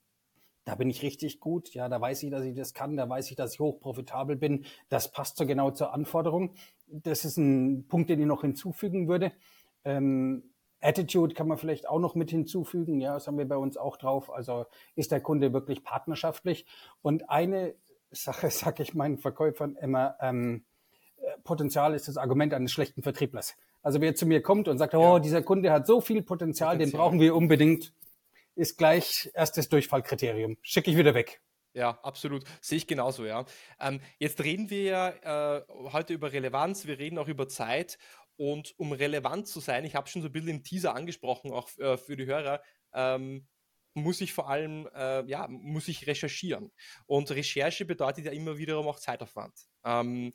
da 0.65 0.75
bin 0.75 0.89
ich 0.89 1.01
richtig 1.01 1.39
gut, 1.39 1.73
ja, 1.73 1.89
da 1.89 1.99
weiß 1.99 2.23
ich, 2.23 2.31
dass 2.31 2.43
ich 2.43 2.55
das 2.55 2.73
kann, 2.73 2.95
da 2.95 3.09
weiß 3.09 3.29
ich, 3.29 3.35
dass 3.35 3.53
ich 3.53 3.59
hochprofitabel 3.59 4.35
bin, 4.37 4.65
das 4.89 5.11
passt 5.11 5.37
so 5.37 5.45
genau 5.45 5.71
zur 5.71 5.93
Anforderung. 5.93 6.55
Das 6.87 7.25
ist 7.25 7.37
ein 7.37 7.87
Punkt, 7.87 8.09
den 8.09 8.19
ich 8.19 8.25
noch 8.25 8.41
hinzufügen 8.41 9.07
würde. 9.07 9.33
Ähm, 9.83 10.53
Attitude 10.79 11.33
kann 11.33 11.47
man 11.47 11.57
vielleicht 11.57 11.87
auch 11.87 11.99
noch 11.99 12.15
mit 12.15 12.29
hinzufügen, 12.29 12.99
ja, 12.99 13.13
das 13.13 13.27
haben 13.27 13.37
wir 13.37 13.47
bei 13.47 13.57
uns 13.57 13.77
auch 13.77 13.97
drauf. 13.97 14.31
Also 14.31 14.65
ist 14.95 15.11
der 15.11 15.21
Kunde 15.21 15.53
wirklich 15.53 15.83
partnerschaftlich? 15.83 16.65
Und 17.01 17.29
eine 17.29 17.75
Sache 18.11 18.49
sage 18.51 18.83
ich 18.83 18.93
meinen 18.93 19.17
Verkäufern 19.17 19.75
immer, 19.75 20.15
ähm, 20.21 20.65
Potenzial 21.43 21.93
ist 21.93 22.07
das 22.07 22.17
Argument 22.17 22.53
eines 22.53 22.71
schlechten 22.71 23.03
Vertrieblers. 23.03 23.55
Also 23.81 23.99
wer 24.01 24.15
zu 24.15 24.25
mir 24.25 24.41
kommt 24.41 24.67
und 24.67 24.77
sagt, 24.77 24.95
oh, 24.95 25.19
dieser 25.19 25.41
Kunde 25.41 25.71
hat 25.71 25.85
so 25.85 25.99
viel 25.99 26.21
Potenzial, 26.21 26.75
Potenzial, 26.75 26.77
den 26.77 26.91
brauchen 26.91 27.19
wir 27.19 27.35
unbedingt, 27.35 27.93
ist 28.55 28.77
gleich 28.77 29.29
erstes 29.33 29.69
Durchfallkriterium. 29.69 30.57
Schicke 30.61 30.91
ich 30.91 30.97
wieder 30.97 31.13
weg. 31.13 31.41
Ja, 31.73 31.99
absolut. 32.03 32.43
Sehe 32.61 32.77
ich 32.77 32.87
genauso, 32.87 33.25
ja. 33.25 33.45
Ähm, 33.79 33.99
jetzt 34.19 34.43
reden 34.43 34.69
wir 34.69 34.83
ja 34.83 35.57
äh, 35.57 35.65
heute 35.91 36.13
über 36.13 36.31
Relevanz, 36.31 36.85
wir 36.85 36.99
reden 36.99 37.17
auch 37.17 37.27
über 37.27 37.47
Zeit. 37.47 37.97
Und 38.35 38.73
um 38.77 38.91
relevant 38.91 39.47
zu 39.47 39.59
sein, 39.59 39.85
ich 39.85 39.95
habe 39.95 40.07
schon 40.07 40.21
so 40.21 40.27
ein 40.29 40.31
bisschen 40.31 40.49
im 40.49 40.63
Teaser 40.63 40.95
angesprochen, 40.95 41.51
auch 41.51 41.69
äh, 41.77 41.97
für 41.97 42.15
die 42.15 42.25
Hörer, 42.25 42.61
ähm, 42.93 43.47
muss 43.95 44.21
ich 44.21 44.33
vor 44.33 44.49
allem, 44.49 44.87
äh, 44.95 45.23
ja, 45.25 45.47
muss 45.47 45.87
ich 45.87 46.07
recherchieren. 46.07 46.71
Und 47.05 47.29
Recherche 47.31 47.85
bedeutet 47.85 48.25
ja 48.25 48.31
immer 48.31 48.57
wiederum 48.57 48.87
auch 48.87 48.99
Zeitaufwand. 48.99 49.53
Ähm, 49.85 50.33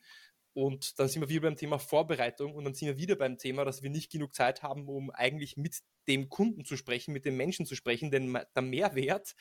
und 0.58 0.98
dann 0.98 1.06
sind 1.06 1.22
wir 1.22 1.28
wieder 1.28 1.42
beim 1.42 1.54
Thema 1.54 1.78
Vorbereitung 1.78 2.52
und 2.52 2.64
dann 2.64 2.74
sind 2.74 2.88
wir 2.88 2.96
wieder 2.96 3.14
beim 3.14 3.38
Thema, 3.38 3.64
dass 3.64 3.84
wir 3.84 3.90
nicht 3.90 4.10
genug 4.10 4.34
Zeit 4.34 4.64
haben, 4.64 4.88
um 4.88 5.08
eigentlich 5.12 5.56
mit 5.56 5.78
dem 6.08 6.28
Kunden 6.28 6.64
zu 6.64 6.76
sprechen, 6.76 7.12
mit 7.12 7.24
dem 7.24 7.36
Menschen 7.36 7.64
zu 7.64 7.76
sprechen, 7.76 8.10
denn 8.10 8.36
der 8.56 8.62
Mehrwert 8.62 9.36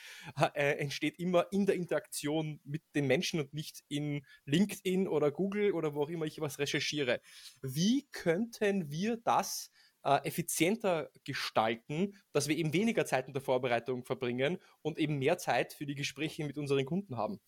äh, 0.54 0.78
entsteht 0.78 1.18
immer 1.18 1.48
in 1.52 1.66
der 1.66 1.74
Interaktion 1.74 2.60
mit 2.64 2.84
den 2.94 3.08
Menschen 3.08 3.40
und 3.40 3.52
nicht 3.52 3.84
in 3.88 4.28
LinkedIn 4.46 5.08
oder 5.08 5.32
Google 5.32 5.72
oder 5.72 5.96
wo 5.96 6.04
auch 6.04 6.10
immer 6.10 6.26
ich 6.26 6.40
was 6.40 6.60
recherchiere. 6.60 7.20
Wie 7.64 8.08
könnten 8.12 8.92
wir 8.92 9.18
das 9.18 9.72
äh, 10.04 10.24
effizienter 10.24 11.10
gestalten, 11.24 12.16
dass 12.32 12.48
wir 12.48 12.56
eben 12.56 12.74
weniger 12.74 13.08
Zeit 13.08 13.26
in 13.26 13.34
der 13.34 13.42
Vorbereitung 13.42 14.06
verbringen 14.06 14.60
und 14.84 15.00
eben 15.00 15.18
mehr 15.18 15.40
Zeit 15.40 15.74
für 15.74 15.88
die 15.88 15.96
Gespräche 15.96 16.46
mit 16.46 16.60
unseren 16.60 16.86
Kunden 16.86 17.18
haben? 17.18 17.40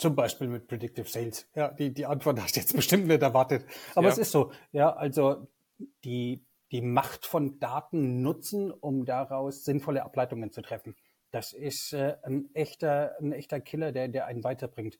Zum 0.00 0.16
Beispiel 0.16 0.48
mit 0.48 0.66
Predictive 0.66 1.06
Sales. 1.06 1.46
Ja, 1.54 1.68
die, 1.68 1.92
die 1.92 2.06
Antwort 2.06 2.40
hast 2.40 2.56
du 2.56 2.60
jetzt 2.60 2.74
bestimmt 2.74 3.06
nicht 3.06 3.20
erwartet. 3.20 3.66
Aber 3.94 4.06
ja. 4.06 4.12
es 4.12 4.16
ist 4.16 4.32
so. 4.32 4.50
Ja, 4.72 4.94
also 4.94 5.46
die, 6.04 6.42
die 6.72 6.80
Macht 6.80 7.26
von 7.26 7.60
Daten 7.60 8.22
nutzen, 8.22 8.70
um 8.70 9.04
daraus 9.04 9.62
sinnvolle 9.62 10.02
Ableitungen 10.02 10.52
zu 10.52 10.62
treffen. 10.62 10.96
Das 11.32 11.52
ist 11.52 11.92
äh, 11.92 12.16
ein 12.22 12.48
echter, 12.54 13.14
ein 13.20 13.32
echter 13.32 13.60
Killer, 13.60 13.92
der, 13.92 14.08
der 14.08 14.24
einen 14.24 14.42
weiterbringt. 14.42 14.98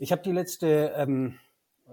Ich 0.00 0.10
habe 0.10 0.22
die 0.22 0.32
letzte 0.32 0.94
ähm, 0.96 1.38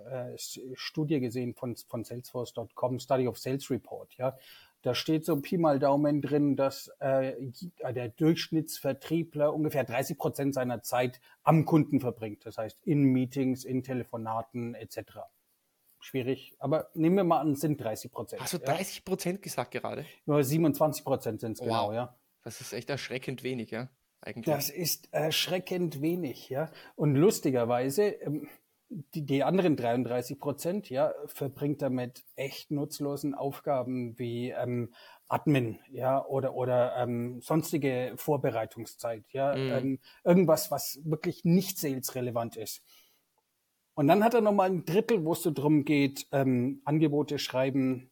äh, 0.10 0.36
Studie 0.74 1.20
gesehen 1.20 1.54
von, 1.54 1.76
von 1.76 2.04
Salesforce.com, 2.04 3.00
Study 3.00 3.28
of 3.28 3.38
Sales 3.38 3.70
Report. 3.70 4.16
Ja, 4.18 4.36
da 4.82 4.96
steht 4.96 5.26
so 5.26 5.40
Pi 5.42 5.58
mal 5.58 5.80
Daumen 5.80 6.22
drin, 6.22 6.56
dass 6.56 6.90
äh, 7.00 7.34
der 7.94 8.10
Durchschnittsvertriebler 8.10 9.54
ungefähr 9.54 9.84
30 9.84 10.18
Prozent 10.18 10.54
seiner 10.54 10.82
Zeit 10.84 11.20
am 11.44 11.66
Kunden 11.66 12.00
verbringt. 12.00 12.46
Das 12.46 12.58
heißt 12.58 12.78
in 12.84 13.04
Meetings, 13.04 13.66
in 13.66 13.84
Telefonaten 13.84 14.76
etc. 14.76 15.20
Schwierig, 16.00 16.56
aber 16.60 16.90
nehmen 16.94 17.16
wir 17.16 17.24
mal 17.24 17.40
an, 17.40 17.54
es 17.54 17.60
sind 17.60 17.82
30 17.82 18.12
Prozent. 18.12 18.42
Hast 18.42 18.54
du 18.54 18.60
30 18.60 19.04
Prozent 19.04 19.40
ja? 19.40 19.44
gesagt 19.44 19.72
gerade? 19.72 20.06
Nur 20.26 20.44
27 20.44 21.04
Prozent 21.04 21.42
sind 21.42 21.54
es 21.54 21.60
genau, 21.60 21.92
ja. 21.92 22.16
Das 22.44 22.62
ist 22.62 22.72
echt 22.72 22.90
erschreckend 22.90 23.44
wenig, 23.44 23.72
ja. 23.72 23.90
Eigentlich. 24.22 24.46
Das 24.46 24.70
ist 24.70 25.14
erschreckend 25.14 26.02
wenig, 26.02 26.50
ja. 26.50 26.72
Und 26.96 27.16
lustigerweise, 27.16 28.04
ähm, 28.04 28.48
die, 28.90 29.26
die 29.26 29.44
anderen 29.44 29.76
33 29.76 30.40
Prozent, 30.40 30.90
ja, 30.90 31.14
verbringt 31.26 31.82
damit 31.82 32.24
echt 32.36 32.72
nutzlosen 32.72 33.36
Aufgaben 33.36 34.18
wie 34.18 34.52
ähm, 34.52 34.94
Admin, 35.28 35.80
ja, 35.92 36.24
oder 36.26 36.56
oder 36.56 36.96
ähm, 36.98 37.42
sonstige 37.42 38.14
Vorbereitungszeit, 38.16 39.26
ja, 39.32 39.56
mhm. 39.56 39.72
ähm, 39.72 40.00
irgendwas, 40.24 40.72
was 40.72 41.00
wirklich 41.04 41.44
nicht 41.44 41.78
salesrelevant 41.80 42.56
ist. 42.56 42.82
Und 43.94 44.08
dann 44.08 44.24
hat 44.24 44.36
er 44.36 44.42
nochmal 44.42 44.70
ein 44.70 44.86
Drittel, 44.86 45.26
wo 45.26 45.34
es 45.34 45.42
so 45.42 45.52
drum 45.52 45.84
geht, 45.84 46.28
ähm, 46.32 46.82
Angebote 46.86 47.40
schreiben, 47.40 48.12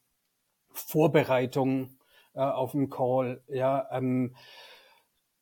Vorbereitung 0.71 1.97
äh, 2.33 2.39
auf 2.39 2.71
dem 2.71 2.89
Call, 2.89 3.43
ja, 3.47 3.87
ähm, 3.91 4.35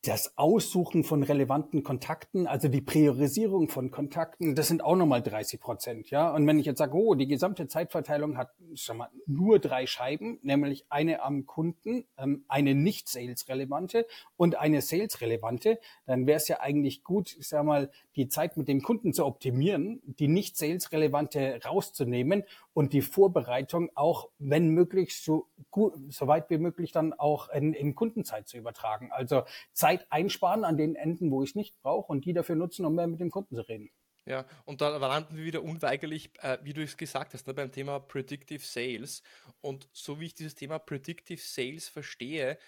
das 0.06 0.36
Aussuchen 0.36 1.02
von 1.02 1.22
relevanten 1.22 1.82
Kontakten, 1.82 2.46
also 2.46 2.68
die 2.68 2.82
Priorisierung 2.82 3.68
von 3.68 3.90
Kontakten, 3.90 4.54
das 4.54 4.68
sind 4.68 4.84
auch 4.84 4.96
nochmal 4.96 5.22
30 5.22 5.60
Prozent, 5.60 6.10
ja. 6.10 6.30
Und 6.30 6.46
wenn 6.46 6.58
ich 6.58 6.66
jetzt 6.66 6.78
sage, 6.78 6.94
oh, 6.94 7.14
die 7.14 7.26
gesamte 7.26 7.68
Zeitverteilung 7.68 8.36
hat, 8.36 8.50
sag 8.74 8.96
mal, 8.96 9.08
nur 9.26 9.58
drei 9.58 9.86
Scheiben, 9.86 10.38
nämlich 10.42 10.84
eine 10.90 11.22
am 11.22 11.46
Kunden, 11.46 12.04
ähm, 12.18 12.44
eine 12.48 12.74
nicht 12.74 13.08
sales-relevante 13.08 14.06
und 14.36 14.58
eine 14.58 14.82
sales-relevante, 14.82 15.78
dann 16.06 16.26
wäre 16.26 16.36
es 16.36 16.48
ja 16.48 16.60
eigentlich 16.60 17.02
gut, 17.02 17.34
ich 17.38 17.48
sag 17.48 17.64
mal, 17.64 17.90
die 18.16 18.28
Zeit 18.28 18.56
mit 18.56 18.68
dem 18.68 18.82
Kunden 18.82 19.14
zu 19.14 19.24
optimieren, 19.24 20.02
die 20.04 20.28
nicht 20.28 20.56
sales-relevante 20.56 21.60
rauszunehmen 21.64 22.44
und 22.74 22.92
die 22.92 23.02
Vorbereitung 23.02 23.90
auch, 23.94 24.30
wenn 24.38 24.68
möglich, 24.68 25.16
so 25.16 25.48
gut, 25.70 25.94
so 26.12 26.26
weit 26.26 26.50
wie 26.50 26.58
möglich 26.58 26.92
dann 26.92 27.12
auch 27.12 27.48
in, 27.48 27.72
in 27.72 27.94
Kundenzeit 27.94 28.48
zu 28.48 28.58
übertragen. 28.58 29.10
Also 29.12 29.44
Zeit 29.72 30.06
einsparen 30.10 30.64
an 30.64 30.76
den 30.76 30.96
Enden, 30.96 31.30
wo 31.30 31.42
ich 31.42 31.50
es 31.50 31.54
nicht 31.54 31.80
brauche 31.80 32.12
und 32.12 32.24
die 32.24 32.32
dafür 32.32 32.56
nutzen, 32.56 32.84
um 32.84 32.96
mehr 32.96 33.06
mit 33.06 33.20
dem 33.20 33.30
Kunden 33.30 33.54
zu 33.54 33.62
reden. 33.62 33.90
Ja, 34.26 34.46
und 34.64 34.80
da 34.80 34.96
landen 34.96 35.36
wir 35.36 35.44
wieder 35.44 35.62
unweigerlich, 35.62 36.30
äh, 36.40 36.58
wie 36.62 36.72
du 36.72 36.82
es 36.82 36.96
gesagt 36.96 37.34
hast, 37.34 37.46
ne, 37.46 37.54
beim 37.54 37.70
Thema 37.70 38.00
Predictive 38.00 38.64
Sales. 38.64 39.22
Und 39.60 39.88
so 39.92 40.18
wie 40.18 40.26
ich 40.26 40.34
dieses 40.34 40.54
Thema 40.54 40.78
Predictive 40.78 41.40
Sales 41.40 41.88
verstehe, 41.88 42.58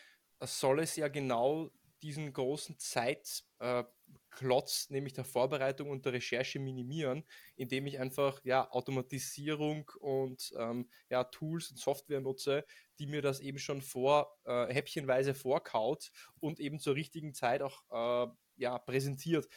soll 0.40 0.80
es 0.80 0.96
ja 0.96 1.08
genau 1.08 1.70
diesen 2.02 2.32
großen 2.32 2.78
Zeitklotz, 2.78 3.46
äh, 3.60 4.92
nämlich 4.92 5.14
der 5.14 5.24
Vorbereitung 5.24 5.90
und 5.90 6.04
der 6.04 6.12
Recherche 6.12 6.58
minimieren, 6.58 7.24
indem 7.56 7.86
ich 7.86 7.98
einfach 7.98 8.40
ja, 8.44 8.70
Automatisierung 8.70 9.90
und 10.00 10.52
ähm, 10.58 10.88
ja, 11.08 11.24
Tools 11.24 11.70
und 11.70 11.78
Software 11.78 12.20
nutze, 12.20 12.64
die 12.98 13.06
mir 13.06 13.22
das 13.22 13.40
eben 13.40 13.58
schon 13.58 13.82
vor 13.82 14.36
äh, 14.44 14.72
häppchenweise 14.72 15.34
vorkaut 15.34 16.10
und 16.40 16.60
eben 16.60 16.78
zur 16.78 16.94
richtigen 16.94 17.34
Zeit 17.34 17.62
auch 17.62 17.82
äh, 17.90 18.30
ja, 18.56 18.78
präsentiert. 18.78 19.48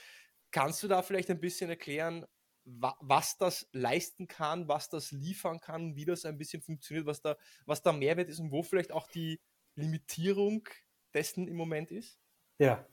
Kannst 0.52 0.82
du 0.84 0.88
da 0.88 1.02
vielleicht 1.02 1.30
ein 1.30 1.40
bisschen 1.40 1.70
erklären, 1.70 2.26
wa 2.66 2.96
was 3.02 3.38
das 3.38 3.68
leisten 3.72 4.28
kann, 4.28 4.68
was 4.68 4.90
das 4.90 5.12
liefern 5.12 5.60
kann, 5.60 5.96
wie 5.96 6.06
das 6.06 6.26
ein 6.26 6.38
bisschen 6.38 6.62
funktioniert, 6.62 7.06
was 7.06 7.22
da, 7.22 7.38
was 7.66 7.82
da 7.82 7.92
Mehrwert 7.94 8.30
ist 8.30 8.40
und 8.40 8.52
wo 8.52 8.64
vielleicht 8.64 8.92
auch 8.92 9.08
die 9.08 9.40
Limitierung 9.76 10.68
dessen 11.14 11.48
im 11.48 11.56
Moment 11.56 11.92
ist? 11.92 12.20
Ja. 12.60 12.86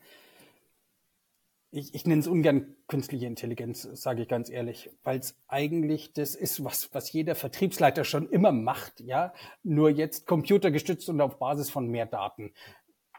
Ich, 1.72 1.94
ich 1.94 2.06
nenne 2.06 2.20
es 2.20 2.28
ungern 2.28 2.74
künstliche 2.86 3.26
Intelligenz, 3.26 3.82
sage 3.82 4.22
ich 4.22 4.28
ganz 4.28 4.48
ehrlich, 4.48 4.88
weil 5.02 5.18
es 5.18 5.36
eigentlich 5.48 6.12
das 6.12 6.34
ist, 6.34 6.64
was, 6.64 6.94
was 6.94 7.12
jeder 7.12 7.34
Vertriebsleiter 7.34 8.04
schon 8.04 8.30
immer 8.30 8.52
macht, 8.52 9.00
ja, 9.00 9.34
nur 9.62 9.90
jetzt 9.90 10.26
computergestützt 10.26 11.08
und 11.08 11.20
auf 11.20 11.38
Basis 11.38 11.68
von 11.68 11.88
mehr 11.88 12.06
Daten. 12.06 12.54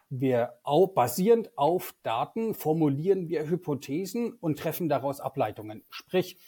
Wir 0.09 0.57
au 0.63 0.87
basierend 0.87 1.55
auf 1.57 1.93
Daten 2.01 2.53
formulieren 2.53 3.27
wir 3.27 3.49
Hypothesen 3.49 4.33
und 4.33 4.57
treffen 4.57 4.87
daraus 4.87 5.19
Ableitungen. 5.19 5.83
Sprich, 5.89 6.39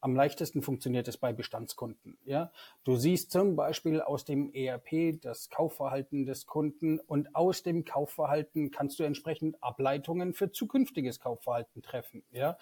am 0.00 0.14
leichtesten 0.16 0.62
funktioniert 0.62 1.08
es 1.08 1.18
bei 1.18 1.32
Bestandskunden. 1.32 2.18
Ja, 2.24 2.52
du 2.84 2.96
siehst 2.96 3.30
zum 3.30 3.56
Beispiel 3.56 4.00
aus 4.00 4.24
dem 4.24 4.52
ERP 4.52 5.20
das 5.20 5.50
Kaufverhalten 5.50 6.26
des 6.26 6.46
Kunden 6.46 6.98
und 7.00 7.34
aus 7.34 7.62
dem 7.62 7.84
Kaufverhalten 7.84 8.70
kannst 8.70 8.98
du 8.98 9.04
entsprechend 9.04 9.62
Ableitungen 9.62 10.32
für 10.32 10.50
zukünftiges 10.50 11.20
Kaufverhalten 11.20 11.82
treffen. 11.82 12.24
Ja, 12.30 12.56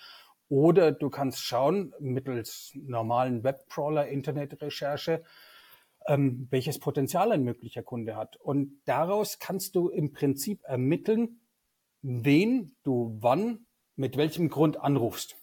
oder 0.49 0.93
du 0.93 1.11
kannst 1.11 1.43
schauen 1.43 1.95
mittels 2.01 2.73
normalen 2.75 3.45
Webcrawler, 3.45 4.09
Internetrecherche, 4.09 5.23
ähm, 6.07 6.49
welches 6.51 6.79
Potenzial 6.79 7.33
ein 7.33 7.45
möglicher 7.45 7.83
Kunde 7.83 8.17
hat. 8.17 8.37
Und 8.37 8.81
daraus 8.87 9.39
kannst 9.39 9.77
du 9.77 9.91
im 9.91 10.13
Prinzip 10.13 10.63
ermitteln, 10.65 11.41
wen 12.03 12.75
du 12.83 13.17
wann 13.21 13.67
mit 13.97 14.17
welchem 14.17 14.49
Grund 14.49 14.79
anrufst. 14.79 15.37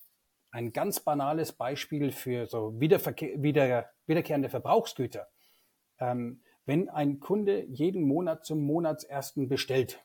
Ein 0.56 0.72
ganz 0.72 1.02
banales 1.02 1.52
Beispiel 1.52 2.14
für 2.14 2.48
so 2.48 2.80
wieder, 2.80 2.98
wiederkehrende 2.98 4.48
Verbrauchsgüter. 4.48 5.28
Ähm, 6.00 6.40
wenn 6.66 6.88
ein 6.88 7.20
Kunde 7.20 7.66
jeden 7.66 8.08
Monat 8.08 8.46
zum 8.46 8.62
Monatsersten 8.62 9.50
bestellt 9.50 10.02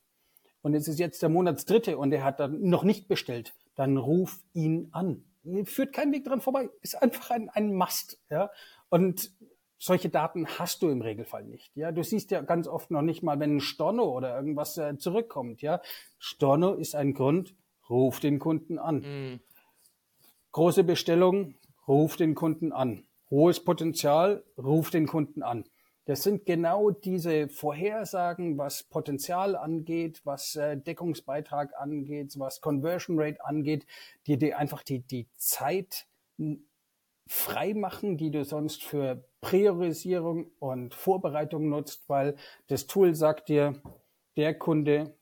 und 0.60 0.74
es 0.74 0.88
ist 0.88 0.98
jetzt 0.98 1.22
der 1.22 1.28
Monatsdritte 1.28 1.96
und 1.96 2.10
er 2.10 2.24
hat 2.24 2.40
dann 2.40 2.68
noch 2.68 2.82
nicht 2.82 3.06
bestellt, 3.06 3.54
dann 3.76 3.96
ruf 3.96 4.40
ihn 4.52 4.88
an. 4.90 5.22
Führt 5.66 5.92
kein 5.92 6.10
Weg 6.10 6.24
dran 6.24 6.40
vorbei. 6.40 6.68
Ist 6.82 7.00
einfach 7.00 7.30
ein, 7.30 7.48
ein 7.50 7.72
Must. 7.72 8.20
Ja? 8.28 8.50
Und 8.88 9.30
solche 9.78 10.08
Daten 10.08 10.48
hast 10.58 10.82
du 10.82 10.88
im 10.88 11.00
Regelfall 11.00 11.44
nicht. 11.44 11.70
Ja, 11.76 11.92
du 11.92 12.02
siehst 12.02 12.32
ja 12.32 12.40
ganz 12.40 12.66
oft 12.66 12.90
noch 12.90 13.02
nicht 13.02 13.22
mal, 13.22 13.38
wenn 13.38 13.58
ein 13.58 13.60
Storno 13.60 14.16
oder 14.16 14.34
irgendwas 14.34 14.76
äh, 14.78 14.98
zurückkommt. 14.98 15.62
Ja, 15.62 15.80
Storno 16.18 16.74
ist 16.74 16.96
ein 16.96 17.14
Grund, 17.14 17.54
ruf 17.88 18.18
den 18.18 18.40
Kunden 18.40 18.80
an. 18.80 18.96
Mhm. 18.96 19.40
Große 20.52 20.82
Bestellung, 20.82 21.54
ruf 21.86 22.16
den 22.16 22.34
Kunden 22.34 22.72
an. 22.72 23.04
Hohes 23.30 23.64
Potenzial, 23.64 24.42
ruf 24.58 24.90
den 24.90 25.06
Kunden 25.06 25.44
an. 25.44 25.64
Das 26.06 26.24
sind 26.24 26.44
genau 26.44 26.90
diese 26.90 27.48
Vorhersagen, 27.48 28.58
was 28.58 28.82
Potenzial 28.82 29.54
angeht, 29.54 30.22
was 30.24 30.56
äh, 30.56 30.76
Deckungsbeitrag 30.76 31.70
angeht, 31.78 32.34
was 32.36 32.60
Conversion 32.60 33.16
Rate 33.20 33.44
angeht, 33.44 33.86
die 34.26 34.38
dir 34.38 34.58
einfach 34.58 34.82
die, 34.82 35.06
die 35.06 35.28
Zeit 35.36 36.06
freimachen, 37.28 38.16
die 38.16 38.32
du 38.32 38.44
sonst 38.44 38.82
für 38.82 39.22
Priorisierung 39.40 40.50
und 40.58 40.94
Vorbereitung 40.94 41.68
nutzt, 41.68 42.08
weil 42.08 42.34
das 42.66 42.88
Tool 42.88 43.14
sagt 43.14 43.48
dir, 43.48 43.80
der 44.36 44.54
Kunde 44.54 45.14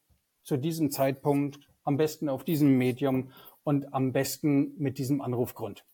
zu 0.43 0.57
diesem 0.57 0.91
Zeitpunkt 0.91 1.69
am 1.85 1.99
besten 1.99 2.31
auf 2.31 2.45
diesem 2.45 2.79
Medium 2.79 3.31
und 3.69 3.93
am 3.93 4.13
besten 4.13 4.75
mit 4.79 4.97
diesem 4.97 5.21
Anrufgrund. 5.21 5.85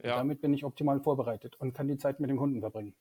Ja. 0.00 0.18
Damit 0.18 0.40
bin 0.40 0.54
ich 0.54 0.64
optimal 0.64 1.00
vorbereitet 1.00 1.56
und 1.56 1.72
kann 1.72 1.88
die 1.88 1.98
Zeit 1.98 2.20
mit 2.20 2.30
dem 2.30 2.36
Kunden 2.36 2.60
verbringen. 2.60 2.94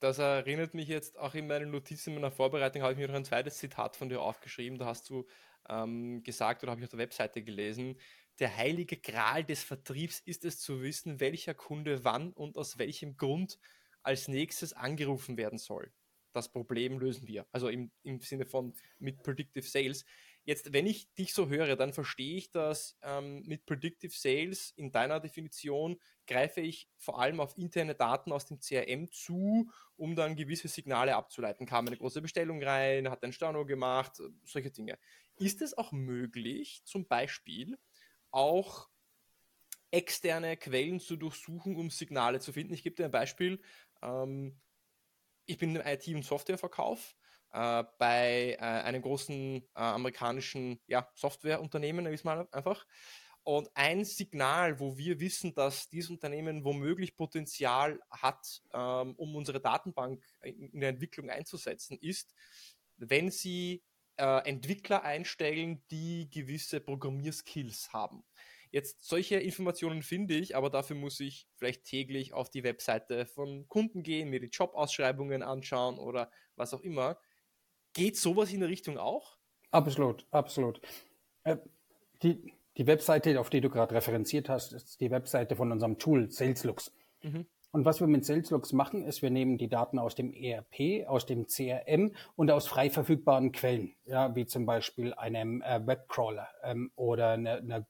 Das 0.00 0.18
erinnert 0.18 0.72
mich 0.72 0.88
jetzt 0.88 1.18
auch 1.18 1.34
in 1.34 1.46
meinen 1.46 1.70
Notizen 1.70 2.14
meiner 2.14 2.30
Vorbereitung, 2.30 2.80
habe 2.80 2.94
ich 2.94 2.98
mir 2.98 3.08
noch 3.08 3.14
ein 3.14 3.26
zweites 3.26 3.58
Zitat 3.58 3.96
von 3.96 4.08
dir 4.08 4.22
aufgeschrieben. 4.22 4.78
Da 4.78 4.86
hast 4.86 5.10
du 5.10 5.26
ähm, 5.68 6.22
gesagt 6.22 6.62
oder 6.62 6.72
habe 6.72 6.80
ich 6.80 6.86
auf 6.86 6.92
der 6.92 7.00
Webseite 7.00 7.42
gelesen, 7.42 7.98
der 8.38 8.56
heilige 8.56 8.96
Gral 8.96 9.44
des 9.44 9.62
Vertriebs 9.62 10.20
ist 10.20 10.46
es 10.46 10.58
zu 10.58 10.80
wissen, 10.80 11.20
welcher 11.20 11.52
Kunde 11.52 12.04
wann 12.04 12.32
und 12.32 12.56
aus 12.56 12.78
welchem 12.78 13.18
Grund 13.18 13.58
als 14.02 14.26
nächstes 14.26 14.72
angerufen 14.72 15.36
werden 15.36 15.58
soll. 15.58 15.92
Das 16.32 16.50
Problem 16.50 16.98
lösen 16.98 17.28
wir. 17.28 17.46
Also 17.52 17.68
im, 17.68 17.90
im 18.04 18.20
Sinne 18.20 18.46
von 18.46 18.72
mit 18.98 19.22
Predictive 19.22 19.68
Sales. 19.68 20.06
Jetzt, 20.44 20.72
wenn 20.72 20.86
ich 20.86 21.12
dich 21.14 21.34
so 21.34 21.48
höre, 21.48 21.76
dann 21.76 21.92
verstehe 21.92 22.36
ich, 22.36 22.50
dass 22.50 22.98
ähm, 23.02 23.42
mit 23.46 23.64
Predictive 23.64 24.12
Sales 24.12 24.72
in 24.76 24.90
deiner 24.90 25.20
Definition 25.20 26.00
greife 26.26 26.60
ich 26.60 26.88
vor 26.96 27.20
allem 27.20 27.38
auf 27.38 27.56
interne 27.56 27.94
Daten 27.94 28.32
aus 28.32 28.46
dem 28.46 28.58
CRM 28.58 29.10
zu, 29.12 29.70
um 29.96 30.16
dann 30.16 30.34
gewisse 30.34 30.66
Signale 30.66 31.14
abzuleiten. 31.14 31.64
Kam 31.64 31.86
eine 31.86 31.96
große 31.96 32.20
Bestellung 32.20 32.60
rein, 32.62 33.08
hat 33.08 33.22
ein 33.22 33.32
Storno 33.32 33.64
gemacht, 33.64 34.20
solche 34.44 34.72
Dinge. 34.72 34.98
Ist 35.36 35.62
es 35.62 35.78
auch 35.78 35.92
möglich, 35.92 36.82
zum 36.84 37.06
Beispiel 37.06 37.78
auch 38.32 38.88
externe 39.92 40.56
Quellen 40.56 40.98
zu 40.98 41.16
durchsuchen, 41.16 41.76
um 41.76 41.90
Signale 41.90 42.40
zu 42.40 42.52
finden. 42.52 42.74
Ich 42.74 42.82
gebe 42.82 42.96
dir 42.96 43.04
ein 43.04 43.10
Beispiel. 43.12 43.60
Ähm, 44.02 44.60
ich 45.46 45.58
bin 45.58 45.76
im 45.76 45.86
IT- 45.86 46.08
und 46.08 46.24
Softwareverkauf 46.24 47.14
äh, 47.52 47.84
bei 47.98 48.56
äh, 48.58 48.58
einem 48.58 49.02
großen 49.02 49.56
äh, 49.56 49.62
amerikanischen 49.74 50.80
ja, 50.86 51.08
Softwareunternehmen, 51.14 52.06
ist 52.06 52.24
mal 52.24 52.48
einfach. 52.52 52.86
Und 53.44 53.68
ein 53.74 54.04
Signal, 54.04 54.78
wo 54.78 54.96
wir 54.96 55.18
wissen, 55.18 55.52
dass 55.54 55.88
dieses 55.88 56.10
Unternehmen 56.10 56.64
womöglich 56.64 57.16
Potenzial 57.16 58.00
hat, 58.10 58.62
ähm, 58.72 59.14
um 59.16 59.34
unsere 59.34 59.60
Datenbank 59.60 60.22
in, 60.42 60.68
in 60.70 60.80
der 60.80 60.90
Entwicklung 60.90 61.28
einzusetzen, 61.28 61.98
ist, 62.00 62.32
wenn 62.98 63.30
sie 63.30 63.82
äh, 64.16 64.48
Entwickler 64.48 65.02
einstellen, 65.02 65.82
die 65.90 66.30
gewisse 66.30 66.80
Programmierskills 66.80 67.92
haben. 67.92 68.24
Jetzt 68.70 69.04
solche 69.04 69.36
Informationen 69.36 70.02
finde 70.02 70.34
ich, 70.34 70.56
aber 70.56 70.70
dafür 70.70 70.96
muss 70.96 71.20
ich 71.20 71.46
vielleicht 71.56 71.84
täglich 71.84 72.32
auf 72.32 72.48
die 72.48 72.64
Webseite 72.64 73.26
von 73.26 73.68
Kunden 73.68 74.02
gehen, 74.02 74.30
mir 74.30 74.40
die 74.40 74.46
Jobausschreibungen 74.46 75.42
anschauen 75.42 75.98
oder 75.98 76.30
was 76.56 76.72
auch 76.72 76.80
immer. 76.80 77.18
Geht 77.92 78.16
sowas 78.16 78.52
in 78.52 78.60
der 78.60 78.68
Richtung 78.68 78.98
auch? 78.98 79.36
Absolut, 79.70 80.26
absolut. 80.30 80.80
Äh, 81.44 81.56
die, 82.22 82.52
die 82.76 82.86
Webseite, 82.86 83.38
auf 83.40 83.50
die 83.50 83.60
du 83.60 83.70
gerade 83.70 83.94
referenziert 83.94 84.48
hast, 84.48 84.72
ist 84.72 85.00
die 85.00 85.10
Webseite 85.10 85.56
von 85.56 85.72
unserem 85.72 85.98
Tool 85.98 86.30
SalesLux. 86.30 86.92
Mhm. 87.22 87.46
Und 87.72 87.86
was 87.86 88.00
wir 88.00 88.06
mit 88.06 88.26
SalesLogs 88.26 88.74
machen, 88.74 89.02
ist, 89.02 89.22
wir 89.22 89.30
nehmen 89.30 89.56
die 89.56 89.68
Daten 89.68 89.98
aus 89.98 90.14
dem 90.14 90.34
ERP, 90.34 91.08
aus 91.08 91.24
dem 91.24 91.46
CRM 91.46 92.12
und 92.36 92.50
aus 92.50 92.66
frei 92.66 92.90
verfügbaren 92.90 93.50
Quellen, 93.50 93.94
ja, 94.04 94.34
wie 94.36 94.44
zum 94.44 94.66
Beispiel 94.66 95.14
einem 95.14 95.62
äh, 95.62 95.86
Webcrawler 95.86 96.48
ähm, 96.62 96.92
oder 96.96 97.30
einer 97.30 97.56
eine 97.56 97.86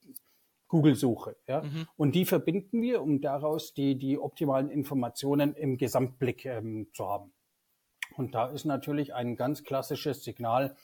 Google-Suche. 0.69 1.35
Ja. 1.47 1.63
Mhm. 1.63 1.87
Und 1.97 2.15
die 2.15 2.25
verbinden 2.25 2.81
wir, 2.81 3.01
um 3.01 3.19
daraus 3.19 3.73
die, 3.73 3.95
die 3.95 4.17
optimalen 4.17 4.69
Informationen 4.69 5.53
im 5.53 5.77
Gesamtblick 5.77 6.45
ähm, 6.45 6.87
zu 6.93 7.07
haben. 7.07 7.33
Und 8.15 8.35
da 8.35 8.47
ist 8.47 8.65
natürlich 8.65 9.13
ein 9.13 9.35
ganz 9.35 9.63
klassisches 9.63 10.23
Signal, 10.23 10.75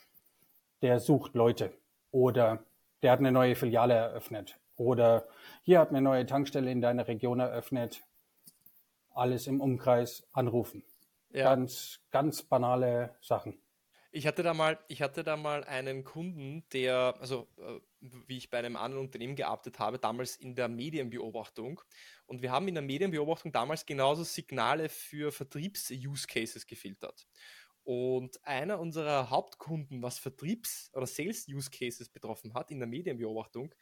der 0.82 0.98
sucht 0.98 1.34
Leute 1.34 1.72
oder 2.10 2.64
der 3.02 3.12
hat 3.12 3.20
eine 3.20 3.32
neue 3.32 3.54
Filiale 3.54 3.94
eröffnet 3.94 4.58
oder 4.76 5.26
hier 5.62 5.80
hat 5.80 5.90
eine 5.90 6.00
neue 6.00 6.26
Tankstelle 6.26 6.70
in 6.70 6.80
deiner 6.80 7.06
Region 7.06 7.40
eröffnet 7.40 8.02
alles 9.14 9.46
im 9.46 9.60
Umkreis 9.60 10.26
anrufen. 10.32 10.82
Ja. 11.32 11.44
Ganz, 11.44 12.00
ganz 12.10 12.42
banale 12.42 13.14
Sachen. 13.20 13.58
Ich 14.12 14.26
hatte 14.26 14.42
da 14.42 14.54
mal, 14.54 14.78
ich 14.88 15.02
hatte 15.02 15.22
da 15.22 15.36
mal 15.36 15.62
einen 15.64 16.02
Kunden, 16.02 16.64
der, 16.72 17.14
also 17.20 17.48
äh, 17.58 17.78
wie 18.26 18.38
ich 18.38 18.50
bei 18.50 18.58
einem 18.58 18.74
anderen 18.76 19.04
Unternehmen 19.04 19.36
gearbeitet 19.36 19.78
habe, 19.78 20.00
damals 20.00 20.36
in 20.36 20.56
der 20.56 20.68
Medienbeobachtung. 20.68 21.80
Und 22.26 22.42
wir 22.42 22.50
haben 22.50 22.66
in 22.66 22.74
der 22.74 22.82
Medienbeobachtung 22.82 23.52
damals 23.52 23.86
genauso 23.86 24.24
Signale 24.24 24.88
für 24.88 25.30
Vertriebs-Use-Cases 25.30 26.66
gefiltert. 26.66 27.28
Und 27.84 28.44
einer 28.44 28.80
unserer 28.80 29.30
Hauptkunden, 29.30 30.02
was 30.02 30.18
Vertriebs- 30.18 30.90
oder 30.92 31.06
Sales-Use-Cases 31.06 32.08
betroffen 32.08 32.52
hat 32.54 32.72
in 32.72 32.80
der 32.80 32.88
Medienbeobachtung, 32.88 33.72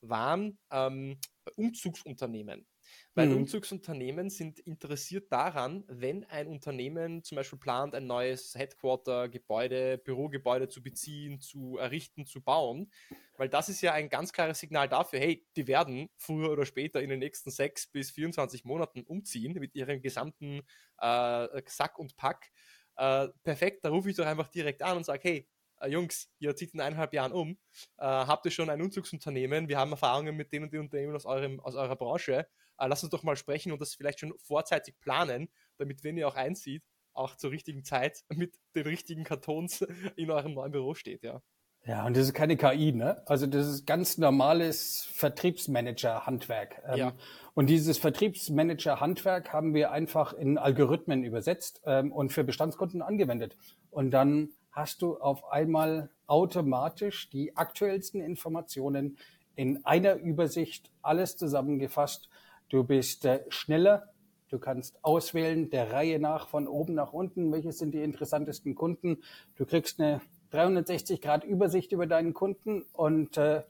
waren 0.00 0.58
ähm, 0.70 1.18
Umzugsunternehmen. 1.56 2.66
Weil 3.14 3.28
mhm. 3.28 3.38
Umzugsunternehmen 3.38 4.30
sind 4.30 4.58
interessiert 4.60 5.30
daran, 5.30 5.84
wenn 5.88 6.24
ein 6.24 6.46
Unternehmen 6.46 7.22
zum 7.22 7.36
Beispiel 7.36 7.58
plant, 7.58 7.94
ein 7.94 8.06
neues 8.06 8.54
Headquarter, 8.54 9.28
Gebäude, 9.28 9.98
Bürogebäude 9.98 10.68
zu 10.68 10.82
beziehen, 10.82 11.40
zu 11.40 11.78
errichten, 11.78 12.26
zu 12.26 12.42
bauen. 12.42 12.90
Weil 13.36 13.48
das 13.48 13.68
ist 13.68 13.80
ja 13.80 13.92
ein 13.92 14.08
ganz 14.08 14.32
klares 14.32 14.60
Signal 14.60 14.88
dafür, 14.88 15.18
hey, 15.18 15.46
die 15.56 15.66
werden 15.66 16.08
früher 16.16 16.50
oder 16.50 16.66
später 16.66 17.02
in 17.02 17.10
den 17.10 17.18
nächsten 17.18 17.50
sechs 17.50 17.86
bis 17.86 18.10
24 18.10 18.64
Monaten 18.64 19.02
umziehen 19.02 19.54
mit 19.54 19.74
ihrem 19.74 20.00
gesamten 20.02 20.60
äh, 20.98 21.62
Sack 21.66 21.98
und 21.98 22.16
Pack. 22.16 22.50
Äh, 22.96 23.28
perfekt, 23.42 23.84
da 23.84 23.90
rufe 23.90 24.10
ich 24.10 24.16
doch 24.16 24.26
einfach 24.26 24.48
direkt 24.48 24.82
an 24.82 24.96
und 24.96 25.04
sage, 25.04 25.20
hey, 25.24 25.48
äh, 25.80 25.88
Jungs, 25.88 26.30
ihr 26.38 26.54
zieht 26.56 26.74
in 26.74 26.80
eineinhalb 26.80 27.12
Jahren 27.12 27.32
um, 27.32 27.58
äh, 27.98 28.04
habt 28.04 28.44
ihr 28.46 28.50
schon 28.50 28.70
ein 28.70 28.80
Umzugsunternehmen, 28.80 29.68
wir 29.68 29.78
haben 29.78 29.90
Erfahrungen 29.90 30.36
mit 30.36 30.52
den 30.52 30.64
und 30.64 30.72
den 30.72 30.80
Unternehmen 30.80 31.14
aus, 31.14 31.26
eurem, 31.26 31.60
aus 31.60 31.74
eurer 31.74 31.96
Branche, 31.96 32.46
äh, 32.78 32.86
lasst 32.86 33.04
uns 33.04 33.10
doch 33.10 33.22
mal 33.22 33.36
sprechen 33.36 33.72
und 33.72 33.80
das 33.80 33.94
vielleicht 33.94 34.20
schon 34.20 34.34
vorzeitig 34.38 34.98
planen, 35.00 35.48
damit 35.78 36.04
wenn 36.04 36.16
ihr 36.16 36.28
auch 36.28 36.36
einzieht, 36.36 36.82
auch 37.12 37.36
zur 37.36 37.50
richtigen 37.50 37.84
Zeit 37.84 38.24
mit 38.28 38.54
den 38.74 38.86
richtigen 38.86 39.24
Kartons 39.24 39.82
in 40.16 40.30
eurem 40.30 40.54
neuen 40.54 40.72
Büro 40.72 40.94
steht, 40.94 41.22
ja. 41.22 41.42
Ja, 41.86 42.06
und 42.06 42.16
das 42.16 42.24
ist 42.24 42.32
keine 42.32 42.56
KI, 42.56 42.92
ne? 42.92 43.22
Also 43.26 43.46
das 43.46 43.66
ist 43.66 43.86
ganz 43.86 44.16
normales 44.16 45.06
Vertriebsmanager-Handwerk. 45.12 46.82
Ähm, 46.88 46.96
ja. 46.96 47.12
Und 47.52 47.68
dieses 47.68 47.98
Vertriebsmanager-Handwerk 47.98 49.52
haben 49.52 49.74
wir 49.74 49.90
einfach 49.90 50.32
in 50.32 50.56
Algorithmen 50.56 51.24
übersetzt 51.24 51.82
ähm, 51.84 52.10
und 52.10 52.32
für 52.32 52.42
Bestandskunden 52.42 53.02
angewendet. 53.02 53.58
Und 53.90 54.12
dann 54.12 54.48
hast 54.70 55.02
du 55.02 55.18
auf 55.18 55.52
einmal 55.52 56.08
automatisch 56.26 57.28
die 57.28 57.54
aktuellsten 57.54 58.22
Informationen 58.22 59.18
in 59.54 59.84
einer 59.84 60.16
Übersicht, 60.16 60.90
alles 61.02 61.36
zusammengefasst. 61.36 62.30
Du 62.74 62.82
bist 62.82 63.24
äh, 63.24 63.44
schneller, 63.50 64.12
du 64.48 64.58
kannst 64.58 64.98
auswählen 65.04 65.70
der 65.70 65.92
Reihe 65.92 66.18
nach 66.18 66.48
von 66.48 66.66
oben 66.66 66.94
nach 66.94 67.12
unten, 67.12 67.52
welche 67.52 67.70
sind 67.70 67.92
die 67.94 68.02
interessantesten 68.02 68.74
Kunden. 68.74 69.22
Du 69.54 69.64
kriegst 69.64 70.00
eine 70.00 70.20
360 70.50 71.20
Grad 71.20 71.44
Übersicht 71.44 71.92
über 71.92 72.08
deinen 72.08 72.34
Kunden 72.34 72.82
und 72.92 73.36
äh, 73.36 73.62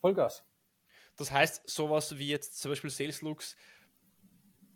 Vollgas. 0.00 0.44
Das 1.16 1.30
heißt, 1.30 1.70
sowas 1.70 2.18
wie 2.18 2.26
jetzt 2.26 2.58
zum 2.58 2.72
Beispiel 2.72 2.90
SalesLooks 2.90 3.54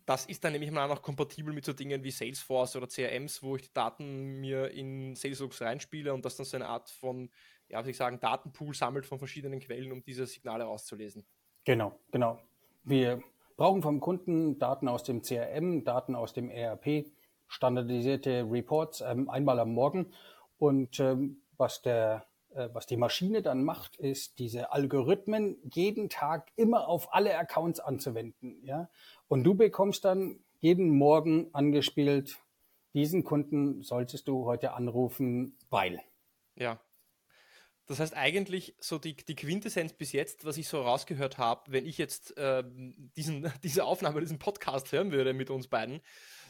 das 0.06 0.26
ist 0.26 0.44
dann 0.44 0.52
nämlich 0.52 0.70
mal 0.70 0.84
auch 0.84 0.94
noch 0.94 1.02
kompatibel 1.02 1.52
mit 1.52 1.64
so 1.64 1.72
Dingen 1.72 2.04
wie 2.04 2.12
Salesforce 2.12 2.76
oder 2.76 2.86
CRMs, 2.86 3.42
wo 3.42 3.56
ich 3.56 3.62
die 3.62 3.72
Daten 3.72 4.40
mir 4.40 4.70
in 4.70 5.16
Saleslogs 5.16 5.60
reinspiele 5.62 6.14
und 6.14 6.24
das 6.24 6.36
dann 6.36 6.46
so 6.46 6.56
eine 6.56 6.68
Art 6.68 6.90
von, 6.90 7.28
ja, 7.68 7.84
wie 7.84 7.90
ich 7.90 7.96
sagen, 7.96 8.20
Datenpool 8.20 8.72
sammelt 8.72 9.04
von 9.04 9.18
verschiedenen 9.18 9.58
Quellen, 9.58 9.90
um 9.90 10.00
diese 10.00 10.26
Signale 10.26 10.62
rauszulesen. 10.62 11.24
Genau, 11.64 11.98
genau. 12.12 12.40
Wir 12.84 13.22
brauchen 13.62 13.80
vom 13.80 14.00
Kunden 14.00 14.58
Daten 14.58 14.88
aus 14.88 15.04
dem 15.04 15.22
CRM, 15.22 15.84
Daten 15.84 16.16
aus 16.16 16.32
dem 16.32 16.50
ERP, 16.50 17.06
standardisierte 17.46 18.44
Reports 18.50 19.02
ähm, 19.02 19.30
einmal 19.30 19.60
am 19.60 19.72
Morgen. 19.72 20.12
Und 20.58 20.98
ähm, 20.98 21.42
was 21.58 21.80
der 21.80 22.26
äh, 22.56 22.70
was 22.72 22.86
die 22.86 22.96
Maschine 22.96 23.40
dann 23.40 23.62
macht, 23.62 23.94
ist, 23.94 24.40
diese 24.40 24.72
Algorithmen 24.72 25.58
jeden 25.72 26.08
Tag 26.08 26.50
immer 26.56 26.88
auf 26.88 27.14
alle 27.14 27.38
Accounts 27.38 27.78
anzuwenden. 27.78 28.58
Ja? 28.64 28.90
Und 29.28 29.44
du 29.44 29.54
bekommst 29.54 30.04
dann 30.04 30.40
jeden 30.58 30.90
Morgen 30.90 31.48
angespielt, 31.52 32.40
diesen 32.94 33.22
Kunden 33.22 33.82
solltest 33.82 34.26
du 34.26 34.44
heute 34.44 34.72
anrufen, 34.72 35.56
weil. 35.70 36.00
Ja. 36.56 36.80
Das 37.92 38.00
heißt 38.00 38.16
eigentlich 38.16 38.74
so 38.80 38.98
die, 38.98 39.14
die 39.14 39.34
Quintessenz 39.34 39.92
bis 39.92 40.12
jetzt, 40.12 40.46
was 40.46 40.56
ich 40.56 40.66
so 40.66 40.80
rausgehört 40.80 41.36
habe, 41.36 41.72
wenn 41.72 41.84
ich 41.84 41.98
jetzt 41.98 42.34
äh, 42.38 42.64
diesen, 42.66 43.52
diese 43.62 43.84
Aufnahme, 43.84 44.20
diesen 44.20 44.38
Podcast 44.38 44.92
hören 44.92 45.12
würde 45.12 45.34
mit 45.34 45.50
uns 45.50 45.68
beiden, 45.68 46.00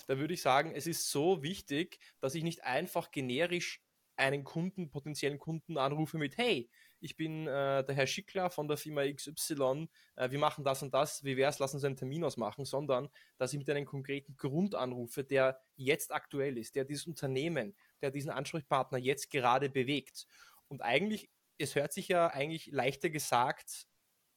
da 0.07 0.18
würde 0.18 0.35
ich 0.35 0.40
sagen, 0.40 0.70
es 0.72 0.87
ist 0.87 1.11
so 1.11 1.42
wichtig, 1.42 1.98
dass 2.20 2.37
ich 2.37 2.44
nicht 2.44 2.62
einfach 2.62 3.11
generisch 3.11 3.83
einen 4.14 4.44
Kunden, 4.44 4.88
potenziellen 4.88 5.40
Kunden 5.40 5.78
anrufe 5.78 6.16
mit, 6.16 6.38
hey, 6.38 6.70
ich 7.00 7.16
bin 7.16 7.48
äh, 7.48 7.85
der 7.85 7.94
Herr 7.96 8.07
Schickler 8.07 8.48
von 8.48 8.68
der 8.68 8.76
Firma 8.76 9.02
XY, 9.05 9.88
äh, 10.14 10.31
wir 10.31 10.38
machen 10.38 10.62
das 10.62 10.85
und 10.85 10.94
das, 10.94 11.24
wie 11.24 11.37
wäre 11.37 11.50
es, 11.50 11.59
lassen 11.59 11.81
Sie 11.81 11.87
einen 11.87 11.96
Termin 11.96 12.22
ausmachen, 12.22 12.64
sondern 12.64 13.09
dass 13.37 13.52
ich 13.52 13.59
mit 13.59 13.68
einem 13.68 13.85
konkreten 13.85 14.37
Grund 14.37 14.76
anrufe, 14.76 15.24
der 15.24 15.61
jetzt 15.74 16.12
aktuell 16.12 16.57
ist, 16.57 16.76
der 16.76 16.85
dieses 16.85 17.09
Unternehmen, 17.09 17.74
der 18.00 18.12
diesen 18.12 18.31
Ansprechpartner 18.31 18.98
jetzt 18.98 19.31
gerade 19.31 19.68
bewegt. 19.68 20.28
Und 20.72 20.80
eigentlich, 20.80 21.30
es 21.58 21.74
hört 21.74 21.92
sich 21.92 22.08
ja 22.08 22.28
eigentlich 22.28 22.68
leichter 22.68 23.11
gesagt 23.11 23.87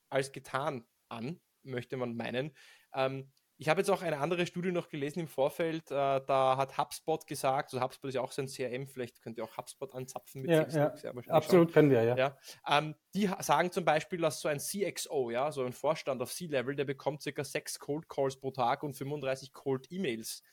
als 0.10 0.34
getan 0.34 0.86
an, 1.08 1.40
möchte 1.64 1.96
man 1.96 2.18
meinen. 2.18 2.54
Ähm, 2.94 3.32
ich 3.58 3.70
habe 3.70 3.80
jetzt 3.80 3.90
auch 3.90 4.02
eine 4.02 4.18
andere 4.18 4.46
Studie 4.46 4.74
noch 4.74 4.90
gelesen 4.90 5.22
im 5.22 5.30
Vorfeld. 5.30 5.90
Äh, 5.90 6.20
da 6.28 6.58
hat 6.58 6.78
HubSpot 6.78 7.26
gesagt, 7.26 7.74
also 7.74 7.82
HubSpot 7.82 8.10
ist 8.10 8.16
ja 8.16 8.22
auch 8.22 8.34
so 8.34 8.42
ein 8.42 8.50
CRM, 8.50 8.86
vielleicht 8.86 9.22
könnt 9.22 9.38
ihr 9.38 9.46
auch 9.46 9.56
HubSpot 9.56 9.96
anzapfen 9.96 10.42
mit 10.42 10.52
ja, 10.52 10.68
ja. 10.68 10.94
ja 11.02 11.14
Absolut 11.30 11.72
können 11.72 11.90
wir, 11.90 12.04
ja. 12.04 12.18
ja. 12.18 12.38
Ähm, 12.68 12.96
die 13.14 13.30
sagen 13.40 13.72
zum 13.72 13.86
Beispiel, 13.86 14.20
dass 14.20 14.42
so 14.42 14.50
ein 14.50 14.60
CXO, 14.60 15.32
ja, 15.32 15.54
so 15.54 15.64
ein 15.64 15.72
Vorstand 15.72 16.22
auf 16.22 16.34
C-Level, 16.34 16.76
der 16.76 16.84
bekommt 16.84 17.22
circa 17.22 17.46
sechs 17.46 17.80
Cold 17.80 18.10
Calls 18.10 18.36
pro 18.36 18.52
Tag 18.52 18.84
und 18.84 18.94
35 18.94 19.54
Cold 19.54 19.90
E-Mails 19.90 20.44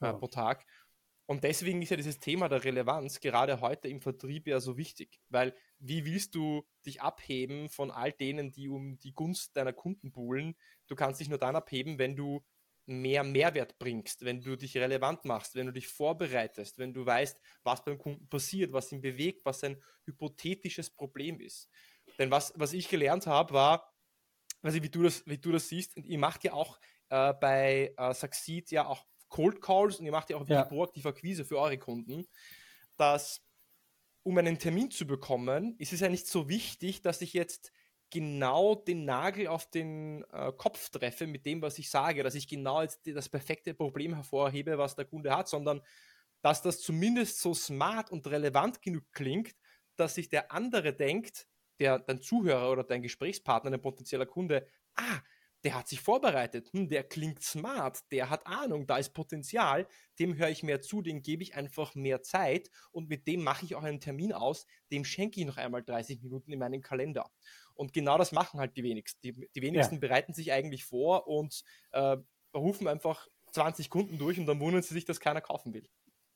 äh, 0.00 0.12
pro 0.12 0.28
Tag. 0.28 0.64
Und 1.32 1.44
deswegen 1.44 1.80
ist 1.80 1.88
ja 1.88 1.96
dieses 1.96 2.20
Thema 2.20 2.50
der 2.50 2.62
Relevanz 2.62 3.18
gerade 3.18 3.62
heute 3.62 3.88
im 3.88 4.02
Vertrieb 4.02 4.46
ja 4.46 4.60
so 4.60 4.76
wichtig, 4.76 5.18
weil 5.30 5.54
wie 5.78 6.04
willst 6.04 6.34
du 6.34 6.62
dich 6.84 7.00
abheben 7.00 7.70
von 7.70 7.90
all 7.90 8.12
denen, 8.12 8.52
die 8.52 8.68
um 8.68 8.98
die 8.98 9.14
Gunst 9.14 9.56
deiner 9.56 9.72
Kunden 9.72 10.12
buhlen? 10.12 10.54
Du 10.88 10.94
kannst 10.94 11.22
dich 11.22 11.30
nur 11.30 11.38
dann 11.38 11.56
abheben, 11.56 11.98
wenn 11.98 12.16
du 12.16 12.44
mehr 12.84 13.24
Mehrwert 13.24 13.78
bringst, 13.78 14.26
wenn 14.26 14.42
du 14.42 14.56
dich 14.56 14.76
relevant 14.76 15.24
machst, 15.24 15.54
wenn 15.54 15.64
du 15.64 15.72
dich 15.72 15.88
vorbereitest, 15.88 16.76
wenn 16.76 16.92
du 16.92 17.06
weißt, 17.06 17.40
was 17.62 17.82
beim 17.82 17.96
Kunden 17.96 18.28
passiert, 18.28 18.74
was 18.74 18.92
ihn 18.92 19.00
bewegt, 19.00 19.46
was 19.46 19.64
ein 19.64 19.82
hypothetisches 20.04 20.90
Problem 20.90 21.40
ist. 21.40 21.70
Denn 22.18 22.30
was, 22.30 22.52
was 22.56 22.74
ich 22.74 22.90
gelernt 22.90 23.26
habe, 23.26 23.54
war, 23.54 23.90
ich, 24.64 24.82
wie 24.82 24.90
du 24.90 25.04
das, 25.04 25.26
wie 25.26 25.38
du 25.38 25.50
das 25.50 25.66
siehst, 25.66 25.96
und 25.96 26.04
ihr 26.04 26.18
macht 26.18 26.44
ja 26.44 26.52
auch 26.52 26.78
äh, 27.08 27.32
bei 27.32 27.94
äh, 27.96 28.12
Succeed 28.12 28.70
ja 28.70 28.86
auch 28.86 29.06
Cold 29.32 29.62
Calls 29.62 29.98
und 29.98 30.04
ihr 30.04 30.12
macht 30.12 30.30
ja 30.30 30.36
auch 30.36 30.46
ja. 30.46 30.64
proaktive 30.64 31.08
Akquise 31.08 31.44
für 31.44 31.58
eure 31.58 31.78
Kunden, 31.78 32.26
dass 32.96 33.40
um 34.22 34.38
einen 34.38 34.58
Termin 34.58 34.90
zu 34.90 35.06
bekommen, 35.06 35.74
ist 35.78 35.92
es 35.92 36.00
ja 36.00 36.08
nicht 36.08 36.26
so 36.26 36.48
wichtig, 36.48 37.00
dass 37.00 37.22
ich 37.22 37.32
jetzt 37.32 37.72
genau 38.10 38.74
den 38.74 39.06
Nagel 39.06 39.48
auf 39.48 39.68
den 39.70 40.22
äh, 40.32 40.52
Kopf 40.56 40.90
treffe 40.90 41.26
mit 41.26 41.46
dem, 41.46 41.62
was 41.62 41.78
ich 41.78 41.90
sage, 41.90 42.22
dass 42.22 42.34
ich 42.34 42.46
genau 42.46 42.82
jetzt 42.82 43.00
das 43.06 43.30
perfekte 43.30 43.72
Problem 43.72 44.14
hervorhebe, 44.14 44.76
was 44.76 44.94
der 44.94 45.06
Kunde 45.06 45.34
hat, 45.34 45.48
sondern 45.48 45.80
dass 46.42 46.60
das 46.60 46.80
zumindest 46.80 47.40
so 47.40 47.54
smart 47.54 48.10
und 48.10 48.26
relevant 48.26 48.82
genug 48.82 49.04
klingt, 49.12 49.54
dass 49.96 50.14
sich 50.14 50.28
der 50.28 50.52
andere 50.52 50.92
denkt, 50.92 51.48
der 51.80 52.00
dein 52.00 52.20
Zuhörer 52.20 52.70
oder 52.70 52.84
dein 52.84 53.02
Gesprächspartner, 53.02 53.70
dein 53.70 53.80
potenzieller 53.80 54.26
Kunde, 54.26 54.66
ah, 54.94 55.20
der 55.64 55.74
hat 55.74 55.88
sich 55.88 56.00
vorbereitet, 56.00 56.72
hm, 56.72 56.88
der 56.88 57.04
klingt 57.04 57.42
smart, 57.42 58.00
der 58.10 58.30
hat 58.30 58.46
Ahnung, 58.46 58.86
da 58.86 58.96
ist 58.96 59.14
Potenzial, 59.14 59.86
dem 60.18 60.36
höre 60.36 60.48
ich 60.48 60.62
mehr 60.62 60.80
zu, 60.80 61.02
dem 61.02 61.22
gebe 61.22 61.42
ich 61.42 61.54
einfach 61.54 61.94
mehr 61.94 62.22
Zeit 62.22 62.70
und 62.90 63.08
mit 63.08 63.26
dem 63.26 63.42
mache 63.42 63.64
ich 63.64 63.74
auch 63.74 63.82
einen 63.82 64.00
Termin 64.00 64.32
aus, 64.32 64.66
dem 64.90 65.04
schenke 65.04 65.40
ich 65.40 65.46
noch 65.46 65.56
einmal 65.56 65.82
30 65.82 66.22
Minuten 66.22 66.52
in 66.52 66.58
meinem 66.58 66.82
Kalender. 66.82 67.30
Und 67.74 67.92
genau 67.92 68.18
das 68.18 68.32
machen 68.32 68.60
halt 68.60 68.76
die 68.76 68.82
wenigsten. 68.82 69.20
Die, 69.22 69.48
die 69.54 69.62
wenigsten 69.62 69.94
ja. 69.94 70.00
bereiten 70.00 70.34
sich 70.34 70.52
eigentlich 70.52 70.84
vor 70.84 71.26
und 71.26 71.62
äh, 71.92 72.16
rufen 72.54 72.88
einfach 72.88 73.28
20 73.52 73.88
Kunden 73.88 74.18
durch 74.18 74.38
und 74.38 74.46
dann 74.46 74.60
wundern 74.60 74.82
sie 74.82 74.94
sich, 74.94 75.04
dass 75.04 75.20
keiner 75.20 75.40
kaufen 75.40 75.72
will. 75.72 75.88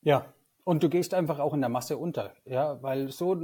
Ja, 0.03 0.33
und 0.67 0.83
du 0.83 0.89
gehst 0.89 1.15
einfach 1.15 1.39
auch 1.39 1.55
in 1.55 1.61
der 1.61 1.71
Masse 1.71 1.97
unter, 1.97 2.35
ja, 2.45 2.83
weil 2.83 3.09
so, 3.09 3.35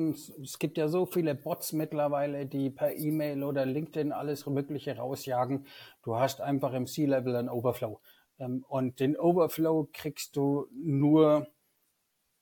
es 0.42 0.58
gibt 0.58 0.76
ja 0.76 0.88
so 0.88 1.06
viele 1.06 1.36
Bots 1.36 1.72
mittlerweile, 1.72 2.46
die 2.46 2.68
per 2.68 2.96
E-Mail 2.96 3.44
oder 3.44 3.64
LinkedIn 3.64 4.10
alles 4.10 4.44
Mögliche 4.44 4.96
rausjagen. 4.96 5.64
Du 6.02 6.16
hast 6.16 6.40
einfach 6.40 6.72
im 6.72 6.88
C-Level 6.88 7.36
einen 7.36 7.48
Overflow. 7.48 8.00
Ähm, 8.40 8.64
und 8.68 8.98
den 8.98 9.16
Overflow 9.16 9.88
kriegst 9.92 10.34
du 10.34 10.66
nur 10.72 11.46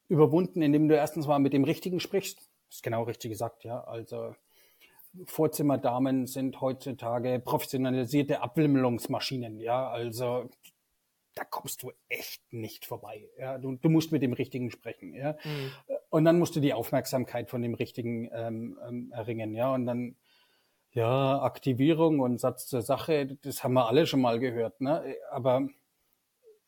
überwunden, 0.09 0.62
indem 0.62 0.88
du 0.88 0.97
erstens 0.97 1.27
mal 1.27 1.40
mit 1.40 1.53
dem 1.53 1.64
Richtigen 1.64 2.01
sprichst. 2.01 2.38
Das 2.38 2.77
ist 2.77 2.83
genau 2.83 3.03
richtig 3.03 3.33
gesagt, 3.33 3.64
ja. 3.64 3.85
Also 3.85 4.35
Vorzimmerdamen 5.27 6.27
sind 6.27 6.59
heutzutage 6.62 7.38
professionalisierte 7.38 8.40
Abwimmelungsmaschinen. 8.40 9.61
Ja, 9.61 9.90
also 9.90 10.49
da 11.40 11.46
kommst 11.46 11.83
du 11.83 11.90
echt 12.11 12.53
nicht 12.53 12.85
vorbei. 12.85 13.26
Ja, 13.38 13.57
du, 13.57 13.74
du 13.74 13.88
musst 13.88 14.12
mit 14.12 14.20
dem 14.20 14.35
Richtigen 14.35 14.70
sprechen. 14.70 15.14
Ja, 15.14 15.38
mhm. 15.42 15.72
und 16.11 16.26
dann 16.26 16.38
musst 16.38 16.55
du 16.55 16.61
die 16.61 16.74
Aufmerksamkeit 16.74 17.48
von 17.48 17.62
dem 17.62 17.72
Richtigen 17.72 18.29
ähm, 18.31 18.79
ähm, 18.87 19.11
erringen. 19.12 19.55
Ja, 19.55 19.72
und 19.72 19.87
dann 19.87 20.16
ja 20.92 21.40
Aktivierung 21.40 22.20
und 22.20 22.38
Satz 22.38 22.66
zur 22.66 22.83
Sache, 22.83 23.38
das 23.40 23.64
haben 23.64 23.72
wir 23.72 23.88
alle 23.88 24.07
schon 24.07 24.20
mal 24.20 24.38
gehört. 24.38 24.83
Ne? 24.83 25.16
Aber 25.31 25.66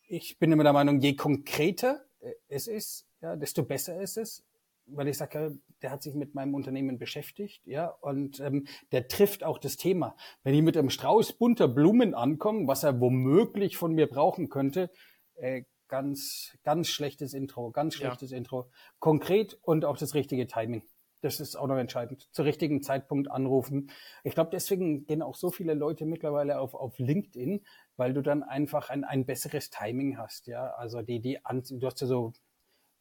ich 0.09 0.39
bin 0.39 0.51
immer 0.51 0.65
der 0.65 0.73
Meinung, 0.73 1.01
je 1.01 1.17
konkreter 1.17 2.01
es 2.49 2.67
ist, 2.67 3.07
ja, 3.21 3.37
desto 3.37 3.65
besser 3.65 4.01
ist 4.01 4.17
es 4.17 4.43
weil 4.87 5.09
ich 5.09 5.19
sage, 5.19 5.59
der 5.83 5.91
hat 5.91 6.03
sich 6.03 6.15
mit 6.15 6.35
meinem 6.35 6.55
Unternehmen 6.55 6.99
beschäftigt, 6.99 7.67
ja, 7.67 7.87
und 7.87 8.41
ähm, 8.41 8.67
der 8.93 9.09
trifft 9.09 9.45
auch 9.45 9.59
das 9.59 9.77
Thema. 9.77 10.17
Wenn 10.43 10.55
ich 10.55 10.63
mit 10.63 10.77
einem 10.77 10.91
Strauß 10.91 11.35
bunter 11.35 11.69
Blumen 11.69 12.15
ankomme, 12.15 12.67
was 12.67 12.85
er 12.85 13.01
womöglich 13.01 13.77
von 13.77 13.95
mir 13.95 14.07
brauchen 14.07 14.49
könnte, 14.49 14.91
äh, 15.37 15.63
ganz, 15.89 16.57
ganz 16.63 16.89
schlechtes 16.89 17.35
Intro, 17.35 17.71
ganz 17.71 17.95
schlechtes 17.95 18.31
ja. 18.31 18.39
Intro. 18.39 18.71
Konkret 18.99 19.59
und 19.61 19.85
auch 19.85 19.99
das 19.99 20.15
richtige 20.15 20.47
Timing. 20.47 20.83
Das 21.21 21.39
ist 21.39 21.55
auch 21.55 21.67
noch 21.67 21.77
entscheidend. 21.77 22.29
Zur 22.33 22.47
richtigen 22.47 22.83
Zeitpunkt 22.83 23.31
anrufen. 23.31 23.91
Ich 24.25 24.35
glaube, 24.35 24.51
deswegen 24.51 25.05
gehen 25.05 25.23
auch 25.23 25.37
so 25.37 25.51
viele 25.51 25.75
Leute 25.75 26.07
mittlerweile 26.07 26.59
auf, 26.59 26.75
auf 26.75 26.99
LinkedIn, 26.99 27.65
weil 27.97 28.15
du 28.15 28.23
dann 28.23 28.43
einfach 28.43 28.89
ein, 28.89 29.05
ein 29.05 29.27
besseres 29.27 29.71
Timing 29.71 30.17
hast. 30.17 30.47
Ja, 30.47 30.71
also 30.71 31.03
die, 31.03 31.21
die, 31.21 31.39
du 31.71 31.87
hast 31.87 32.01
ja 32.01 32.07
so 32.07 32.33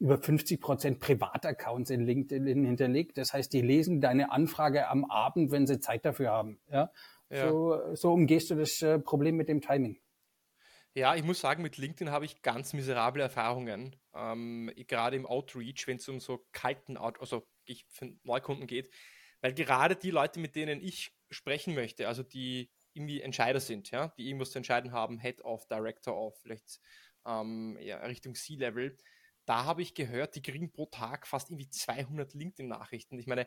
über 0.02 0.18
50 0.18 0.60
Prozent 0.60 0.98
Privataccounts 0.98 1.90
in 1.90 2.04
LinkedIn 2.04 2.64
hinterlegt. 2.64 3.16
Das 3.18 3.32
heißt, 3.32 3.52
die 3.52 3.60
lesen 3.60 4.00
deine 4.00 4.32
Anfrage 4.32 4.88
am 4.88 5.04
Abend, 5.04 5.52
wenn 5.52 5.68
sie 5.68 5.78
Zeit 5.78 6.04
dafür 6.04 6.32
haben. 6.32 6.60
Ja? 6.68 6.90
ja. 7.30 7.48
So, 7.48 7.94
so 7.94 8.12
umgehst 8.12 8.50
du 8.50 8.56
das 8.56 8.82
äh, 8.82 8.98
Problem 8.98 9.36
mit 9.36 9.48
dem 9.48 9.60
Timing. 9.60 10.00
Ja, 10.94 11.14
ich 11.14 11.22
muss 11.22 11.40
sagen, 11.40 11.62
mit 11.62 11.76
LinkedIn 11.76 12.10
habe 12.10 12.24
ich 12.24 12.42
ganz 12.42 12.72
miserable 12.72 13.22
Erfahrungen. 13.22 13.94
Ähm, 14.12 14.72
gerade 14.88 15.14
im 15.14 15.24
Outreach, 15.24 15.86
wenn 15.86 15.98
es 15.98 16.08
um 16.08 16.18
so 16.18 16.44
kalten, 16.50 16.96
Out 16.96 17.20
also 17.20 17.46
für 17.88 18.12
Neukunden 18.24 18.66
geht. 18.66 18.90
Weil 19.40 19.54
gerade 19.54 19.94
die 19.94 20.10
Leute, 20.10 20.40
mit 20.40 20.56
denen 20.56 20.82
ich 20.82 21.16
sprechen 21.30 21.76
möchte, 21.76 22.08
also 22.08 22.24
die 22.24 22.72
irgendwie 22.92 23.20
Entscheider 23.20 23.60
sind, 23.60 23.92
ja, 23.92 24.08
die 24.18 24.26
irgendwas 24.26 24.50
zu 24.50 24.58
entscheiden 24.58 24.90
haben, 24.90 25.20
Head 25.20 25.44
of, 25.44 25.64
Director 25.68 26.16
of, 26.16 26.36
vielleicht 26.40 26.80
ähm, 27.24 27.78
ja, 27.80 27.98
Richtung 27.98 28.34
C-Level, 28.34 28.98
da 29.44 29.64
habe 29.64 29.82
ich 29.82 29.94
gehört, 29.94 30.34
die 30.34 30.42
kriegen 30.42 30.72
pro 30.72 30.86
Tag 30.86 31.26
fast 31.26 31.50
irgendwie 31.50 31.68
200 31.68 32.34
LinkedIn-Nachrichten. 32.34 33.18
Ich 33.18 33.26
meine, 33.26 33.46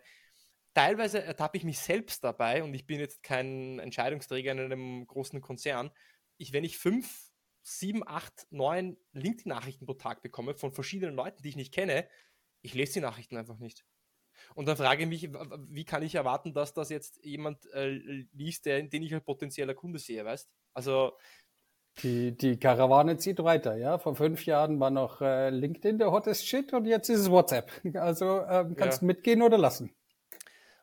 teilweise 0.74 1.24
ertappe 1.24 1.58
ich 1.58 1.64
mich 1.64 1.80
selbst 1.80 2.24
dabei 2.24 2.64
und 2.64 2.74
ich 2.74 2.86
bin 2.86 3.00
jetzt 3.00 3.24
kein 3.24 3.80
Entscheidungsträger 3.80 4.52
in 4.52 4.60
einem 4.60 5.08
großen 5.08 5.42
Konzern. 5.42 5.92
Ich, 6.38 6.54
wenn 6.54 6.64
ich 6.64 6.78
fünf, 6.78 7.32
sieben, 7.64 8.08
acht, 8.08 8.46
neun 8.52 8.98
LinkedIn-Nachrichten 9.14 9.86
pro 9.86 9.94
Tag 9.94 10.22
bekomme 10.22 10.56
von 10.56 10.72
verschiedenen 10.74 11.16
Leuten, 11.16 11.42
die 11.42 11.50
ich 11.50 11.56
nicht 11.56 11.74
kenne, 11.74 12.08
ich 12.62 12.74
lese 12.74 12.94
die 12.94 13.02
Nachrichten 13.02 13.38
einfach 13.38 13.58
nicht. 13.58 13.86
Und 14.54 14.68
dann 14.68 14.78
frage 14.78 15.04
ich 15.04 15.10
mich, 15.10 15.34
wie 15.70 15.86
kann 15.86 16.04
ich 16.04 16.16
erwarten, 16.16 16.54
dass 16.54 16.74
das 16.74 16.90
jetzt 16.90 17.24
jemand 17.24 17.66
äh, 17.74 18.26
liest, 18.34 18.66
der, 18.66 18.84
den 18.84 19.02
ich 19.02 19.14
als 19.14 19.24
potenzieller 19.24 19.74
Kunde 19.74 20.00
sehe, 20.00 20.26
weißt? 20.26 20.50
Also 20.74 21.18
Die, 22.04 22.36
die 22.36 22.58
Karawane 22.60 23.18
zieht 23.18 23.42
weiter, 23.44 23.78
ja. 23.78 23.98
Vor 23.98 24.16
fünf 24.16 24.46
Jahren 24.46 24.80
war 24.80 24.90
noch 24.92 25.22
äh, 25.22 25.50
LinkedIn 25.50 25.98
der 25.98 26.12
hottest 26.12 26.46
Shit 26.46 26.74
und 26.74 26.86
jetzt 26.86 27.10
ist 27.10 27.22
es 27.22 27.32
WhatsApp. 27.32 27.72
Also 27.96 28.42
ähm, 28.42 28.76
kannst 28.76 29.02
ja. 29.02 29.08
mitgehen 29.08 29.42
oder 29.42 29.58
lassen. 29.58 29.92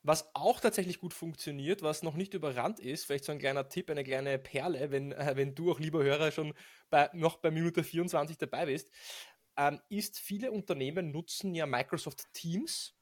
Was 0.04 0.34
auch 0.34 0.58
tatsächlich 0.58 0.98
gut 0.98 1.14
funktioniert, 1.14 1.82
was 1.82 2.02
noch 2.02 2.14
nicht 2.14 2.34
überrannt 2.34 2.80
ist, 2.80 3.04
vielleicht 3.04 3.24
so 3.24 3.30
ein 3.30 3.38
kleiner 3.38 3.68
Tipp, 3.68 3.88
eine 3.88 4.02
kleine 4.02 4.38
Perle, 4.38 4.90
wenn, 4.90 5.12
äh, 5.12 5.32
wenn 5.36 5.54
du 5.54 5.70
auch, 5.70 5.78
lieber 5.78 6.02
Hörer, 6.02 6.32
schon 6.32 6.54
bei, 6.90 7.10
noch 7.12 7.36
bei 7.36 7.50
Minute 7.50 7.84
24 7.84 8.38
dabei 8.38 8.66
bist, 8.66 8.90
ähm, 9.56 9.80
ist, 9.90 10.18
viele 10.18 10.50
Unternehmen 10.50 11.12
nutzen 11.12 11.54
ja 11.54 11.66
Microsoft 11.66 12.24
Teams 12.32 12.96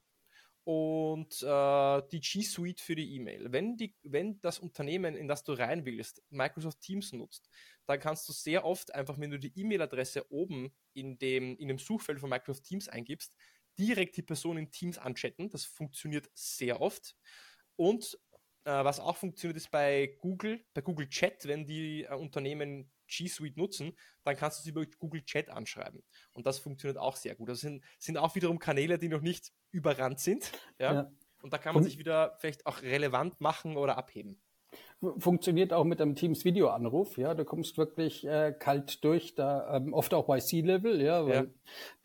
und 0.63 1.41
äh, 1.41 2.01
die 2.11 2.19
G 2.19 2.43
Suite 2.43 2.79
für 2.79 2.95
die 2.95 3.15
E-Mail. 3.15 3.51
Wenn, 3.51 3.77
wenn 4.03 4.39
das 4.41 4.59
Unternehmen, 4.59 5.15
in 5.15 5.27
das 5.27 5.43
du 5.43 5.53
rein 5.53 5.85
willst, 5.85 6.21
Microsoft 6.29 6.81
Teams 6.81 7.13
nutzt, 7.13 7.49
dann 7.91 7.99
kannst 7.99 8.27
du 8.27 8.33
sehr 8.33 8.65
oft 8.65 8.93
einfach, 8.95 9.19
wenn 9.19 9.31
du 9.31 9.37
die 9.37 9.57
E-Mail-Adresse 9.59 10.31
oben 10.31 10.73
in 10.93 11.19
dem, 11.19 11.57
in 11.57 11.67
dem 11.67 11.77
Suchfeld 11.77 12.19
von 12.19 12.29
Microsoft 12.29 12.63
Teams 12.63 12.87
eingibst, 12.87 13.35
direkt 13.77 14.17
die 14.17 14.23
Person 14.23 14.57
in 14.57 14.71
Teams 14.71 14.97
anchatten. 14.97 15.49
Das 15.49 15.65
funktioniert 15.65 16.29
sehr 16.33 16.81
oft. 16.81 17.15
Und 17.75 18.17
äh, 18.63 18.71
was 18.71 18.99
auch 18.99 19.17
funktioniert, 19.17 19.57
ist 19.57 19.71
bei 19.71 20.17
Google, 20.19 20.63
bei 20.73 20.81
Google 20.81 21.09
Chat, 21.09 21.47
wenn 21.47 21.65
die 21.65 22.03
äh, 22.03 22.13
Unternehmen 22.13 22.91
G 23.07 23.27
Suite 23.27 23.57
nutzen, 23.57 23.97
dann 24.23 24.37
kannst 24.37 24.59
du 24.59 24.63
sie 24.63 24.69
über 24.69 24.85
Google 24.85 25.23
Chat 25.23 25.49
anschreiben. 25.49 26.03
Und 26.31 26.45
das 26.45 26.59
funktioniert 26.59 26.97
auch 26.97 27.15
sehr 27.15 27.35
gut. 27.35 27.49
Das 27.49 27.59
sind, 27.59 27.83
sind 27.99 28.17
auch 28.17 28.35
wiederum 28.35 28.59
Kanäle, 28.59 28.97
die 28.97 29.09
noch 29.09 29.21
nicht 29.21 29.51
überrannt 29.71 30.19
sind. 30.19 30.51
Ja? 30.79 30.93
ja. 30.93 31.11
Und 31.41 31.51
da 31.51 31.57
kann 31.57 31.73
man 31.73 31.83
sich 31.83 31.97
wieder 31.97 32.37
vielleicht 32.39 32.65
auch 32.65 32.81
relevant 32.81 33.41
machen 33.41 33.75
oder 33.75 33.97
abheben. 33.97 34.41
Funktioniert 35.17 35.73
auch 35.73 35.83
mit 35.83 35.99
einem 35.99 36.15
Teams 36.15 36.45
Videoanruf, 36.45 37.17
ja. 37.17 37.33
Du 37.33 37.43
kommst 37.43 37.77
wirklich 37.77 38.25
äh, 38.25 38.53
kalt 38.57 39.03
durch, 39.03 39.33
da 39.33 39.77
ähm, 39.77 39.93
oft 39.93 40.13
auch 40.13 40.25
bei 40.25 40.39
C-Level, 40.39 41.01
ja, 41.01 41.25
weil 41.25 41.33
ja. 41.33 41.45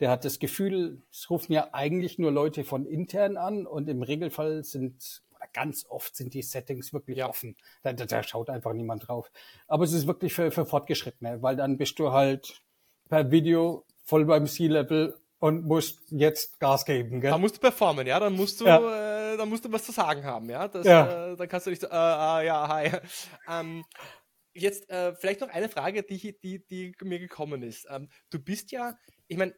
der 0.01 0.11
hat 0.11 0.25
das 0.25 0.39
Gefühl, 0.39 1.03
es 1.13 1.29
rufen 1.29 1.53
ja 1.53 1.69
eigentlich 1.73 2.19
nur 2.19 2.33
Leute 2.33 2.65
von 2.65 2.87
intern 2.87 3.37
an 3.37 3.67
und 3.67 3.89
im 3.89 4.03
Regelfall 4.03 4.65
sind 4.65 5.23
oder 5.37 5.47
ganz 5.53 5.87
oft 5.89 6.17
sind 6.17 6.35
die 6.35 6.43
Settings 6.43 6.93
wirklich 6.93 7.19
ja. 7.19 7.29
offen. 7.29 7.57
Da, 7.83 7.93
da, 7.93 8.07
da, 8.07 8.23
schaut 8.23 8.49
einfach 8.49 8.73
niemand 8.73 9.09
drauf. 9.09 9.31
Aber 9.69 9.85
es 9.85 9.93
ist 9.93 10.07
wirklich 10.07 10.33
für, 10.35 10.51
für 10.51 10.65
Fortgeschrittene, 10.65 11.43
weil 11.43 11.57
dann 11.57 11.77
bist 11.77 11.99
du 11.99 12.13
halt 12.13 12.63
per 13.09 13.31
Video 13.31 13.85
voll 14.05 14.25
beim 14.25 14.47
C-Level 14.47 15.17
und 15.39 15.67
musst 15.67 16.01
jetzt 16.11 16.59
Gas 16.61 16.85
geben. 16.85 17.21
Gell? 17.21 17.31
Da 17.31 17.39
musst 17.39 17.57
du 17.57 17.61
performen, 17.61 18.07
ja. 18.07 18.19
Dann 18.19 18.35
musst 18.35 18.61
du, 18.61 18.65
ja. 18.65 18.79
äh, 18.79 19.16
dann 19.37 19.49
musst 19.49 19.65
du 19.65 19.73
was 19.73 19.85
zu 19.85 19.93
sagen 19.93 20.25
haben, 20.25 20.49
ja. 20.49 20.69
Das, 20.69 20.87
ja. 20.87 21.33
Äh, 21.33 21.37
dann 21.37 21.49
kannst 21.49 21.67
du 21.67 21.71
nicht 21.71 21.83
so, 21.83 21.89
äh, 21.89 21.91
äh, 21.91 22.47
ja, 22.47 22.69
hi. 22.69 22.91
Ähm, 23.49 23.85
jetzt 24.55 24.89
äh, 24.91 25.15
vielleicht 25.15 25.41
noch 25.41 25.49
eine 25.49 25.69
Frage, 25.69 26.03
die, 26.03 26.39
die, 26.39 26.67
die 26.67 26.95
mir 27.03 27.19
gekommen 27.19 27.63
ist. 27.63 27.87
Ähm, 27.91 28.09
du 28.31 28.39
bist 28.39 28.73
ja, 28.73 28.97
ich 29.29 29.37
meine, 29.37 29.55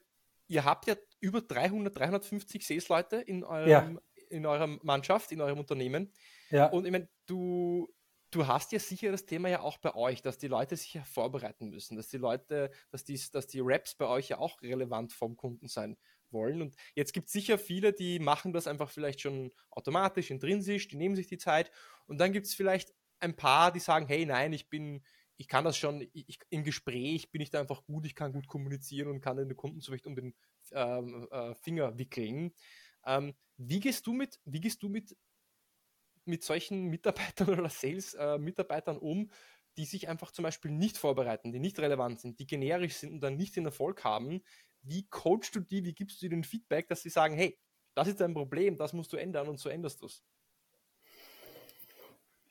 ihr 0.48 0.64
habt 0.64 0.86
ja 0.86 0.96
über 1.20 1.40
300, 1.40 1.96
350 1.96 2.66
Sales-Leute 2.66 3.16
in 3.16 3.44
eurem, 3.44 3.68
ja. 3.68 3.90
in 4.30 4.46
eurer 4.46 4.66
Mannschaft, 4.82 5.32
in 5.32 5.40
eurem 5.40 5.58
Unternehmen. 5.58 6.12
Ja. 6.50 6.66
Und 6.66 6.86
ich 6.86 6.92
meine, 6.92 7.08
du, 7.26 7.88
du 8.30 8.46
hast 8.46 8.72
ja 8.72 8.78
sicher 8.78 9.10
das 9.10 9.26
Thema 9.26 9.48
ja 9.48 9.60
auch 9.60 9.78
bei 9.78 9.94
euch, 9.94 10.22
dass 10.22 10.38
die 10.38 10.48
Leute 10.48 10.76
sich 10.76 10.94
ja 10.94 11.04
vorbereiten 11.04 11.68
müssen, 11.68 11.96
dass 11.96 12.08
die 12.08 12.18
Leute, 12.18 12.70
dass 12.90 13.04
die, 13.04 13.20
dass 13.32 13.46
die 13.46 13.60
Raps 13.62 13.94
bei 13.94 14.06
euch 14.06 14.28
ja 14.30 14.38
auch 14.38 14.60
relevant 14.62 15.12
vom 15.12 15.36
Kunden 15.36 15.68
sein 15.68 15.96
wollen. 16.32 16.62
Und 16.62 16.76
jetzt 16.94 17.12
gibt 17.12 17.26
es 17.26 17.32
sicher 17.32 17.58
viele, 17.58 17.92
die 17.92 18.18
machen 18.18 18.52
das 18.52 18.66
einfach 18.66 18.90
vielleicht 18.90 19.20
schon 19.20 19.52
automatisch, 19.70 20.30
intrinsisch, 20.30 20.88
die 20.88 20.96
nehmen 20.96 21.16
sich 21.16 21.26
die 21.26 21.38
Zeit. 21.38 21.70
Und 22.06 22.18
dann 22.18 22.32
gibt 22.32 22.46
es 22.46 22.54
vielleicht 22.54 22.94
ein 23.20 23.36
paar, 23.36 23.72
die 23.72 23.80
sagen, 23.80 24.06
hey, 24.06 24.24
nein, 24.26 24.52
ich 24.52 24.68
bin, 24.68 25.04
ich 25.36 25.48
kann 25.48 25.64
das 25.64 25.76
schon, 25.76 26.06
ich, 26.12 26.38
im 26.50 26.64
Gespräch 26.64 27.30
bin 27.30 27.40
ich 27.40 27.50
da 27.50 27.60
einfach 27.60 27.84
gut, 27.84 28.06
ich 28.06 28.14
kann 28.14 28.32
gut 28.32 28.46
kommunizieren 28.48 29.08
und 29.08 29.20
kann 29.20 29.36
den 29.36 29.56
Kunden 29.56 29.80
so 29.80 29.92
recht 29.92 30.06
um 30.06 30.14
den 30.16 30.34
ähm, 30.72 31.28
äh, 31.30 31.54
Finger 31.54 31.98
wickeln. 31.98 32.52
Ähm, 33.04 33.34
wie 33.56 33.80
gehst 33.80 34.06
du 34.06 34.12
mit, 34.12 34.38
wie 34.44 34.60
gehst 34.60 34.82
du 34.82 34.88
mit 34.88 35.16
mit 36.24 36.42
solchen 36.44 36.84
Mitarbeitern 36.86 37.48
oder 37.58 37.68
Sales-Mitarbeitern 37.68 38.96
äh, 38.96 39.00
um, 39.00 39.30
die 39.76 39.84
sich 39.84 40.08
einfach 40.08 40.32
zum 40.32 40.42
Beispiel 40.42 40.72
nicht 40.72 40.98
vorbereiten, 40.98 41.52
die 41.52 41.60
nicht 41.60 41.78
relevant 41.78 42.20
sind, 42.20 42.38
die 42.40 42.46
generisch 42.46 42.94
sind 42.94 43.12
und 43.12 43.20
dann 43.20 43.36
nicht 43.36 43.56
den 43.56 43.64
Erfolg 43.66 44.04
haben? 44.04 44.42
Wie 44.82 45.06
coachst 45.08 45.54
du 45.54 45.60
die, 45.60 45.84
wie 45.84 45.92
gibst 45.92 46.22
du 46.22 46.26
ihnen 46.26 46.44
Feedback, 46.44 46.88
dass 46.88 47.02
sie 47.02 47.10
sagen, 47.10 47.34
hey, 47.34 47.58
das 47.94 48.08
ist 48.08 48.22
ein 48.22 48.34
Problem, 48.34 48.76
das 48.76 48.92
musst 48.92 49.12
du 49.12 49.16
ändern 49.16 49.48
und 49.48 49.58
so 49.58 49.68
änderst 49.68 50.02
du 50.02 50.06
es? 50.06 50.22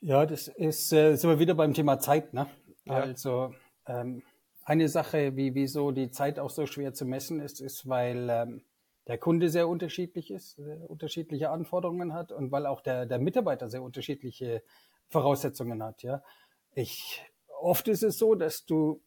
Ja, 0.01 0.25
das 0.25 0.47
ist, 0.47 0.93
äh, 0.93 1.15
sind 1.15 1.29
wir 1.29 1.39
wieder 1.39 1.55
beim 1.55 1.73
Thema 1.73 1.99
Zeit, 1.99 2.33
ne? 2.33 2.47
Ja. 2.85 2.95
Also 2.95 3.53
ähm, 3.87 4.23
eine 4.63 4.89
Sache, 4.89 5.35
wie 5.35 5.55
wieso 5.55 5.91
die 5.91 6.11
Zeit 6.11 6.39
auch 6.39 6.49
so 6.49 6.65
schwer 6.67 6.93
zu 6.93 7.05
messen 7.05 7.39
ist, 7.39 7.61
ist, 7.61 7.87
weil 7.87 8.29
ähm, 8.29 8.61
der 9.07 9.17
Kunde 9.17 9.49
sehr 9.49 9.67
unterschiedlich 9.67 10.29
ist, 10.29 10.57
sehr 10.57 10.89
unterschiedliche 10.89 11.49
Anforderungen 11.49 12.13
hat 12.13 12.31
und 12.31 12.51
weil 12.51 12.65
auch 12.65 12.81
der, 12.81 13.05
der 13.05 13.19
Mitarbeiter 13.19 13.69
sehr 13.69 13.81
unterschiedliche 13.81 14.61
Voraussetzungen 15.07 15.81
hat. 15.81 16.03
Ja, 16.03 16.21
ich 16.75 17.23
oft 17.61 17.87
ist 17.87 18.03
es 18.03 18.17
so, 18.17 18.35
dass 18.35 18.65
du 18.65 19.01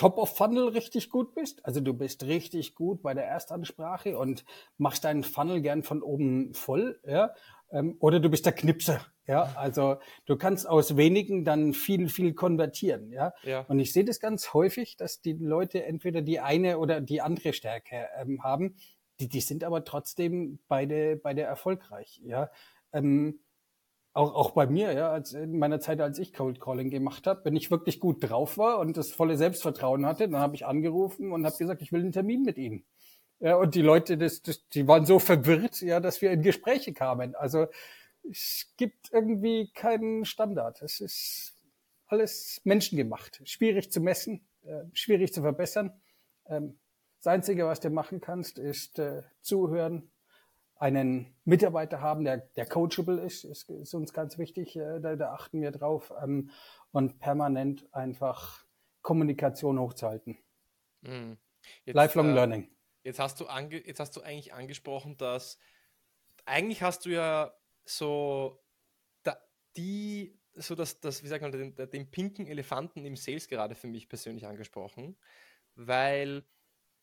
Top 0.00 0.16
of 0.16 0.34
Funnel 0.34 0.68
richtig 0.68 1.10
gut 1.10 1.34
bist. 1.34 1.62
Also 1.66 1.80
du 1.80 1.92
bist 1.92 2.24
richtig 2.24 2.74
gut 2.74 3.02
bei 3.02 3.12
der 3.12 3.26
Erstansprache 3.26 4.16
und 4.16 4.46
machst 4.78 5.04
deinen 5.04 5.24
Funnel 5.24 5.60
gern 5.60 5.82
von 5.82 6.02
oben 6.02 6.54
voll, 6.54 6.98
ja. 7.06 7.34
Ähm, 7.70 7.96
oder 8.00 8.18
du 8.18 8.30
bist 8.30 8.46
der 8.46 8.54
Knipser, 8.54 9.04
ja. 9.26 9.52
Also 9.56 9.96
du 10.24 10.38
kannst 10.38 10.66
aus 10.66 10.96
wenigen 10.96 11.44
dann 11.44 11.74
viel, 11.74 12.08
viel 12.08 12.32
konvertieren, 12.32 13.12
ja. 13.12 13.34
ja. 13.42 13.60
Und 13.68 13.78
ich 13.78 13.92
sehe 13.92 14.06
das 14.06 14.20
ganz 14.20 14.54
häufig, 14.54 14.96
dass 14.96 15.20
die 15.20 15.34
Leute 15.34 15.84
entweder 15.84 16.22
die 16.22 16.40
eine 16.40 16.78
oder 16.78 17.02
die 17.02 17.20
andere 17.20 17.52
Stärke 17.52 18.08
ähm, 18.18 18.42
haben 18.42 18.76
die, 19.20 19.28
die 19.28 19.40
sind 19.40 19.64
aber 19.64 19.84
trotzdem 19.84 20.58
beide, 20.66 21.16
beide 21.16 21.42
erfolgreich, 21.42 22.20
ja. 22.24 22.50
Ähm, 22.92 23.40
auch, 24.12 24.34
auch 24.34 24.50
bei 24.52 24.66
mir, 24.66 24.92
ja, 24.92 25.10
als 25.10 25.32
in 25.32 25.58
meiner 25.58 25.80
Zeit, 25.80 26.00
als 26.00 26.18
ich 26.18 26.32
Cold 26.32 26.60
Calling 26.60 26.90
gemacht 26.90 27.26
habe, 27.26 27.44
wenn 27.44 27.56
ich 27.56 27.70
wirklich 27.70 28.00
gut 28.00 28.28
drauf 28.28 28.58
war 28.58 28.78
und 28.78 28.96
das 28.96 29.12
volle 29.12 29.36
Selbstvertrauen 29.36 30.04
hatte, 30.06 30.28
dann 30.28 30.40
habe 30.40 30.56
ich 30.56 30.66
angerufen 30.66 31.32
und 31.32 31.46
habe 31.46 31.56
gesagt, 31.56 31.82
ich 31.82 31.92
will 31.92 32.00
einen 32.00 32.12
Termin 32.12 32.42
mit 32.42 32.58
Ihnen. 32.58 32.84
Ja, 33.38 33.56
und 33.56 33.74
die 33.74 33.82
Leute, 33.82 34.18
das, 34.18 34.42
das, 34.42 34.68
die 34.68 34.86
waren 34.86 35.06
so 35.06 35.18
verwirrt, 35.18 35.80
ja, 35.80 36.00
dass 36.00 36.20
wir 36.20 36.30
in 36.30 36.42
Gespräche 36.42 36.92
kamen. 36.92 37.34
Also 37.34 37.68
es 38.28 38.74
gibt 38.76 39.12
irgendwie 39.12 39.70
keinen 39.72 40.24
Standard. 40.24 40.82
Es 40.82 41.00
ist 41.00 41.54
alles 42.06 42.60
menschengemacht, 42.64 43.40
schwierig 43.48 43.90
zu 43.90 44.00
messen, 44.00 44.46
äh, 44.62 44.82
schwierig 44.92 45.32
zu 45.32 45.42
verbessern. 45.42 45.92
Ähm, 46.46 46.78
das 47.18 47.28
Einzige, 47.28 47.66
was 47.66 47.80
du 47.80 47.90
machen 47.90 48.20
kannst, 48.20 48.58
ist 48.58 48.98
äh, 48.98 49.22
zuhören, 49.40 50.10
einen 50.80 51.34
Mitarbeiter 51.44 52.00
haben, 52.00 52.24
der, 52.24 52.38
der 52.38 52.66
coachable 52.66 53.20
ist, 53.20 53.44
ist, 53.44 53.68
ist 53.68 53.94
uns 53.94 54.12
ganz 54.12 54.38
wichtig, 54.38 54.74
äh, 54.76 54.98
da, 54.98 55.14
da, 55.14 55.32
achten 55.32 55.60
wir 55.60 55.70
drauf, 55.70 56.12
ähm, 56.22 56.50
und 56.90 57.20
permanent 57.20 57.86
einfach 57.94 58.64
Kommunikation 59.02 59.78
hochzuhalten. 59.78 60.38
Mhm. 61.02 61.36
Jetzt, 61.84 61.94
Lifelong 61.94 62.30
äh, 62.30 62.34
Learning. 62.34 62.68
Jetzt 63.04 63.18
hast, 63.18 63.38
du 63.40 63.46
ange 63.46 63.86
jetzt 63.86 64.00
hast 64.00 64.16
du 64.16 64.22
eigentlich 64.22 64.54
angesprochen, 64.54 65.16
dass 65.18 65.58
eigentlich 66.46 66.82
hast 66.82 67.04
du 67.04 67.10
ja 67.10 67.52
so 67.84 68.62
da, 69.22 69.36
die, 69.76 70.38
so 70.54 70.74
das, 70.74 71.00
das, 71.00 71.22
wie 71.22 71.28
sagt 71.28 71.42
man, 71.42 71.52
den, 71.52 71.74
den 71.76 72.10
pinken 72.10 72.46
Elefanten 72.46 73.04
im 73.04 73.16
Sales 73.16 73.48
gerade 73.48 73.74
für 73.74 73.86
mich 73.86 74.08
persönlich 74.08 74.46
angesprochen, 74.46 75.16
weil 75.74 76.44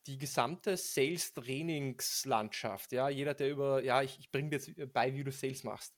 die 0.07 0.17
gesamte 0.17 0.77
Sales-Trainingslandschaft, 0.77 2.93
ja, 2.93 3.09
jeder, 3.09 3.33
der 3.33 3.51
über, 3.51 3.83
ja, 3.83 4.01
ich, 4.01 4.17
ich 4.19 4.31
bringe 4.31 4.49
dir 4.49 4.57
jetzt 4.57 4.93
bei, 4.93 5.13
wie 5.13 5.23
du 5.23 5.31
Sales 5.31 5.63
machst, 5.63 5.95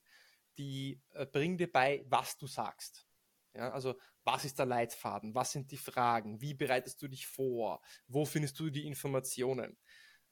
die 0.58 1.00
äh, 1.10 1.26
bringt 1.26 1.60
dir 1.60 1.70
bei, 1.70 2.04
was 2.08 2.36
du 2.36 2.46
sagst. 2.46 3.06
Ja, 3.54 3.70
also 3.70 3.94
was 4.24 4.44
ist 4.44 4.58
der 4.58 4.66
Leitfaden? 4.66 5.34
Was 5.34 5.52
sind 5.52 5.70
die 5.70 5.76
Fragen? 5.76 6.40
Wie 6.40 6.54
bereitest 6.54 7.00
du 7.02 7.08
dich 7.08 7.26
vor? 7.26 7.80
Wo 8.06 8.24
findest 8.24 8.58
du 8.60 8.70
die 8.70 8.86
Informationen? 8.86 9.76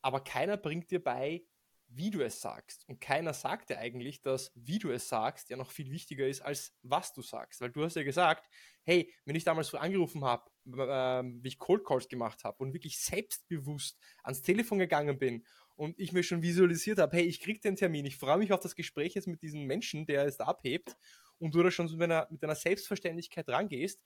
Aber 0.03 0.23
keiner 0.23 0.57
bringt 0.57 0.91
dir 0.91 1.03
bei, 1.03 1.45
wie 1.88 2.11
du 2.11 2.21
es 2.21 2.41
sagst. 2.41 2.87
Und 2.88 3.01
keiner 3.01 3.33
sagt 3.33 3.71
dir 3.71 3.79
eigentlich, 3.79 4.21
dass 4.21 4.53
wie 4.55 4.79
du 4.79 4.91
es 4.91 5.09
sagst 5.09 5.49
ja 5.49 5.57
noch 5.57 5.71
viel 5.71 5.91
wichtiger 5.91 6.29
ist, 6.29 6.43
als 6.43 6.77
was 6.83 7.12
du 7.12 7.23
sagst. 7.23 7.61
Weil 7.61 7.71
du 7.71 7.83
hast 7.83 7.97
ja 7.97 8.03
gesagt, 8.03 8.49
hey, 8.85 9.12
wenn 9.25 9.37
ich 9.37 9.45
damals 9.45 9.69
so 9.69 9.79
angerufen 9.79 10.25
habe, 10.25 10.49
äh, 10.49 10.53
wie 10.72 11.48
ich 11.48 11.59
Cold 11.59 11.85
Calls 11.85 12.09
gemacht 12.09 12.44
habe 12.44 12.62
und 12.62 12.72
wirklich 12.72 12.98
selbstbewusst 12.98 13.98
ans 14.22 14.42
Telefon 14.42 14.78
gegangen 14.78 15.18
bin 15.18 15.44
und 15.76 15.98
ich 15.98 16.12
mir 16.12 16.22
schon 16.22 16.42
visualisiert 16.42 16.98
habe, 16.98 17.16
hey, 17.16 17.24
ich 17.24 17.40
krieg 17.40 17.62
den 17.62 17.76
Termin, 17.76 18.04
ich 18.04 18.16
freue 18.16 18.38
mich 18.38 18.52
auf 18.52 18.61
das 18.61 18.74
Gespräch 18.74 19.14
jetzt 19.14 19.28
mit 19.28 19.42
diesem 19.42 19.64
Menschen, 19.64 20.07
der 20.07 20.26
es 20.26 20.37
da 20.37 20.44
abhebt 20.44 20.96
und 21.38 21.54
du 21.54 21.62
da 21.62 21.70
schon 21.70 21.87
mit 21.87 22.02
einer, 22.02 22.26
mit 22.31 22.42
einer 22.42 22.54
Selbstverständlichkeit 22.54 23.48
rangehst, 23.48 24.02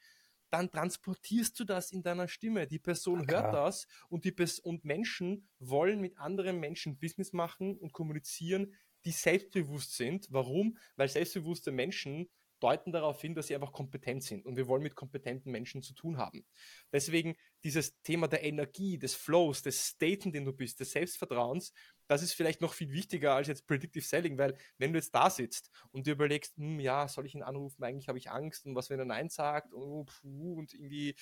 dann 0.51 0.71
transportierst 0.71 1.59
du 1.59 1.65
das 1.65 1.93
in 1.93 2.03
deiner 2.03 2.29
Stimme. 2.29 2.67
Die 2.67 2.79
Person 2.79 3.23
okay. 3.23 3.33
hört 3.33 3.55
das 3.55 3.87
und, 4.11 4.27
die 4.27 4.33
Pers 4.33 4.59
und 4.59 4.85
Menschen 4.85 5.49
wollen 5.59 6.01
mit 6.01 6.19
anderen 6.19 6.61
Menschen 6.61 6.99
Business 6.99 7.33
machen 7.33 7.79
und 7.79 7.95
kommunizieren, 7.95 8.75
die 9.07 9.13
selbstbewusst 9.13 9.97
sind. 9.97 10.27
Warum? 10.31 10.77
Weil 10.97 11.09
selbstbewusste 11.09 11.73
Menschen 11.73 12.29
deuten 12.63 12.93
darauf 12.93 13.21
hin, 13.21 13.35
dass 13.35 13.49
sie 13.49 13.55
einfach 13.55 13.73
kompetent 13.73 14.23
sind 14.23 14.47
und 14.47 14.57
wir 14.57 14.69
wollen 14.69 14.83
mit 14.83 14.95
kompetenten 14.95 15.51
Menschen 15.51 15.83
zu 15.83 15.95
tun 15.95 16.19
haben. 16.19 16.47
Deswegen 16.93 17.37
dieses 17.65 18.01
Thema 18.03 18.29
der 18.29 18.45
Energie, 18.45 18.99
des 18.99 19.15
Flows, 19.15 19.63
des 19.63 19.89
Staten, 19.89 20.33
den 20.33 20.45
du 20.45 20.53
bist, 20.53 20.81
des 20.81 20.93
Selbstvertrauens, 20.93 21.73
das 22.09 22.23
ist 22.23 22.35
vielleicht 22.35 22.61
noch 22.61 22.75
viel 22.75 22.93
wichtiger 22.93 23.35
als 23.35 23.49
jetzt 23.49 23.67
Predictive 23.67 24.05
Selling, 24.05 24.39
weil 24.39 24.57
wenn 24.79 24.93
du 24.93 24.99
jetzt 24.99 25.15
da 25.15 25.31
sitzt 25.31 25.71
und 25.91 26.07
dir 26.07 26.13
überlegst, 26.13 26.57
hm, 26.57 26.79
ja, 26.81 27.09
soll 27.09 27.27
ich 27.27 27.35
ihn 27.35 27.43
anrufen, 27.43 27.83
eigentlich 27.83 28.09
habe 28.09 28.19
ich 28.19 28.31
Angst 28.31 28.67
und 28.67 28.75
was, 28.75 28.91
wenn 28.91 28.99
er 28.99 29.05
Nein 29.05 29.29
sagt 29.29 29.73
und, 29.73 29.83
oh, 30.23 30.55
und 30.55 30.75
irgendwie, 30.75 31.15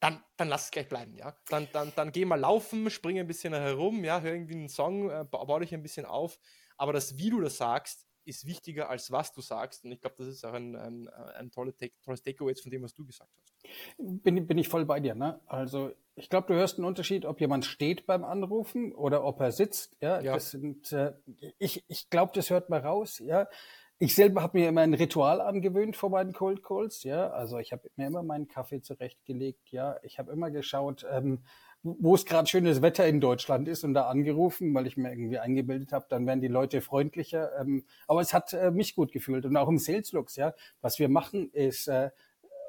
dann, 0.00 0.22
dann 0.36 0.48
lass 0.48 0.64
es 0.64 0.70
gleich 0.70 0.88
bleiben, 0.88 1.14
ja. 1.16 1.36
Dann, 1.48 1.68
dann, 1.72 1.92
dann 1.96 2.12
geh 2.12 2.24
mal 2.24 2.38
laufen, 2.38 2.90
spring 2.90 3.18
ein 3.18 3.26
bisschen 3.26 3.54
herum, 3.54 4.04
ja, 4.04 4.20
hör 4.20 4.32
irgendwie 4.32 4.54
einen 4.54 4.68
Song, 4.68 5.10
äh, 5.10 5.24
bau 5.24 5.58
dich 5.58 5.72
ein 5.72 5.82
bisschen 5.82 6.06
auf. 6.06 6.38
Aber 6.76 6.92
das, 6.92 7.16
wie 7.16 7.30
du 7.30 7.40
das 7.40 7.56
sagst, 7.56 8.06
ist 8.26 8.46
wichtiger 8.46 8.88
als 8.88 9.10
was 9.10 9.32
du 9.32 9.40
sagst. 9.40 9.84
Und 9.84 9.92
ich 9.92 10.00
glaube, 10.00 10.16
das 10.18 10.28
ist 10.28 10.44
auch 10.44 10.52
ein, 10.52 10.76
ein, 10.76 11.08
ein 11.08 11.50
tolles 11.50 11.76
Takeaway 11.76 12.54
von 12.54 12.70
dem, 12.70 12.82
was 12.82 12.94
du 12.94 13.04
gesagt 13.04 13.30
hast. 13.40 13.54
Bin, 13.98 14.46
bin 14.46 14.58
ich 14.58 14.68
voll 14.68 14.84
bei 14.84 15.00
dir. 15.00 15.14
Ne? 15.14 15.40
Also 15.46 15.92
ich 16.14 16.30
glaube, 16.30 16.48
du 16.48 16.54
hörst 16.54 16.78
einen 16.78 16.86
Unterschied, 16.86 17.24
ob 17.24 17.40
jemand 17.40 17.64
steht 17.64 18.06
beim 18.06 18.24
Anrufen 18.24 18.92
oder 18.92 19.24
ob 19.24 19.40
er 19.40 19.52
sitzt. 19.52 19.96
Ja, 20.00 20.20
ja. 20.20 20.34
Das 20.34 20.50
sind, 20.50 20.92
äh, 20.92 21.12
ich, 21.58 21.84
ich 21.88 22.08
glaube, 22.10 22.32
das 22.34 22.50
hört 22.50 22.70
man 22.70 22.82
raus. 22.82 23.18
Ja, 23.18 23.48
ich 23.98 24.14
selber 24.14 24.42
habe 24.42 24.58
mir 24.58 24.68
immer 24.68 24.82
ein 24.82 24.94
Ritual 24.94 25.40
angewöhnt 25.40 25.96
vor 25.96 26.10
meinen 26.10 26.32
Cold 26.32 26.62
Calls. 26.62 27.02
Ja, 27.02 27.30
also 27.30 27.58
ich 27.58 27.72
habe 27.72 27.88
mir 27.96 28.06
immer 28.06 28.22
meinen 28.22 28.48
Kaffee 28.48 28.82
zurechtgelegt. 28.82 29.70
Ja, 29.70 29.96
ich 30.02 30.18
habe 30.18 30.32
immer 30.32 30.50
geschaut, 30.50 31.06
ähm, 31.10 31.42
wo 31.82 32.14
es 32.14 32.26
gerade 32.26 32.48
schönes 32.48 32.82
Wetter 32.82 33.06
in 33.06 33.20
Deutschland 33.20 33.68
ist 33.68 33.84
und 33.84 33.94
da 33.94 34.08
angerufen, 34.08 34.74
weil 34.74 34.86
ich 34.86 34.96
mir 34.96 35.10
irgendwie 35.10 35.38
eingebildet 35.38 35.92
habe, 35.92 36.06
dann 36.08 36.26
werden 36.26 36.40
die 36.40 36.48
Leute 36.48 36.80
freundlicher. 36.80 37.58
Ähm, 37.58 37.84
aber 38.06 38.20
es 38.20 38.34
hat 38.34 38.52
äh, 38.52 38.70
mich 38.70 38.94
gut 38.94 39.12
gefühlt 39.12 39.46
und 39.46 39.56
auch 39.56 39.68
im 39.68 39.78
Sales 39.78 40.12
Looks. 40.12 40.36
Ja, 40.36 40.54
was 40.80 40.98
wir 40.98 41.08
machen 41.08 41.50
ist 41.52 41.88
äh, 41.88 42.10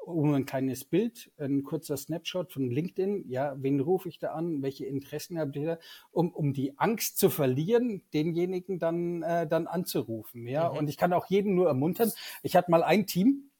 um 0.08 0.34
ein 0.34 0.46
kleines 0.46 0.84
Bild, 0.84 1.30
ein 1.38 1.62
kurzer 1.62 1.96
Snapshot 1.96 2.52
von 2.52 2.70
LinkedIn. 2.70 3.28
Ja, 3.28 3.54
wen 3.58 3.80
rufe 3.80 4.08
ich 4.08 4.18
da 4.18 4.32
an? 4.32 4.62
Welche 4.62 4.86
Interessen 4.86 5.38
habt 5.38 5.56
ihr 5.56 5.66
da? 5.66 5.78
Um, 6.10 6.32
um 6.32 6.52
die 6.52 6.78
Angst 6.78 7.18
zu 7.18 7.30
verlieren, 7.30 8.02
denjenigen 8.12 8.78
dann, 8.78 9.22
äh, 9.22 9.46
dann 9.46 9.66
anzurufen. 9.66 10.46
Ja, 10.46 10.70
mhm. 10.70 10.78
und 10.78 10.88
ich 10.88 10.96
kann 10.96 11.12
auch 11.12 11.26
jeden 11.26 11.54
nur 11.54 11.68
ermuntern. 11.68 12.10
Ich 12.42 12.56
hatte 12.56 12.70
mal 12.70 12.82
ein 12.82 13.06
Team, 13.06 13.50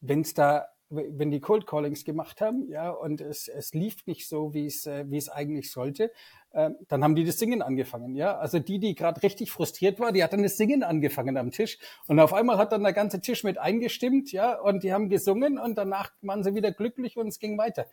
wenn 0.00 0.22
es 0.22 0.34
da 0.34 0.66
wenn 0.90 1.30
die 1.30 1.40
Cold 1.40 1.66
Callings 1.66 2.04
gemacht 2.04 2.40
haben, 2.40 2.68
ja, 2.68 2.90
und 2.90 3.20
es, 3.20 3.48
es 3.48 3.72
lief 3.72 4.06
nicht 4.06 4.28
so, 4.28 4.54
wie 4.54 4.66
es, 4.66 4.86
äh, 4.86 5.04
wie 5.08 5.16
es 5.16 5.28
eigentlich 5.28 5.70
sollte, 5.70 6.12
äh, 6.52 6.70
dann 6.88 7.02
haben 7.02 7.14
die 7.14 7.24
das 7.24 7.38
Singen 7.38 7.62
angefangen, 7.62 8.14
ja. 8.14 8.36
Also 8.36 8.58
die, 8.58 8.78
die 8.78 8.94
gerade 8.94 9.22
richtig 9.22 9.50
frustriert 9.50 9.98
war, 10.00 10.12
die 10.12 10.22
hat 10.22 10.32
dann 10.32 10.42
das 10.42 10.56
Singen 10.56 10.82
angefangen 10.82 11.36
am 11.36 11.50
Tisch. 11.50 11.78
Und 12.06 12.20
auf 12.20 12.32
einmal 12.32 12.58
hat 12.58 12.72
dann 12.72 12.82
der 12.82 12.92
ganze 12.92 13.20
Tisch 13.20 13.44
mit 13.44 13.58
eingestimmt, 13.58 14.32
ja, 14.32 14.58
und 14.60 14.82
die 14.82 14.92
haben 14.92 15.08
gesungen 15.08 15.58
und 15.58 15.76
danach 15.76 16.12
waren 16.22 16.44
sie 16.44 16.54
wieder 16.54 16.72
glücklich 16.72 17.16
und 17.16 17.28
es 17.28 17.38
ging 17.38 17.58
weiter. 17.58 17.86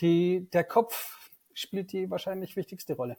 Die, 0.00 0.48
der 0.52 0.64
Kopf 0.64 1.30
spielt 1.54 1.92
die 1.92 2.10
wahrscheinlich 2.10 2.56
wichtigste 2.56 2.94
Rolle. 2.94 3.16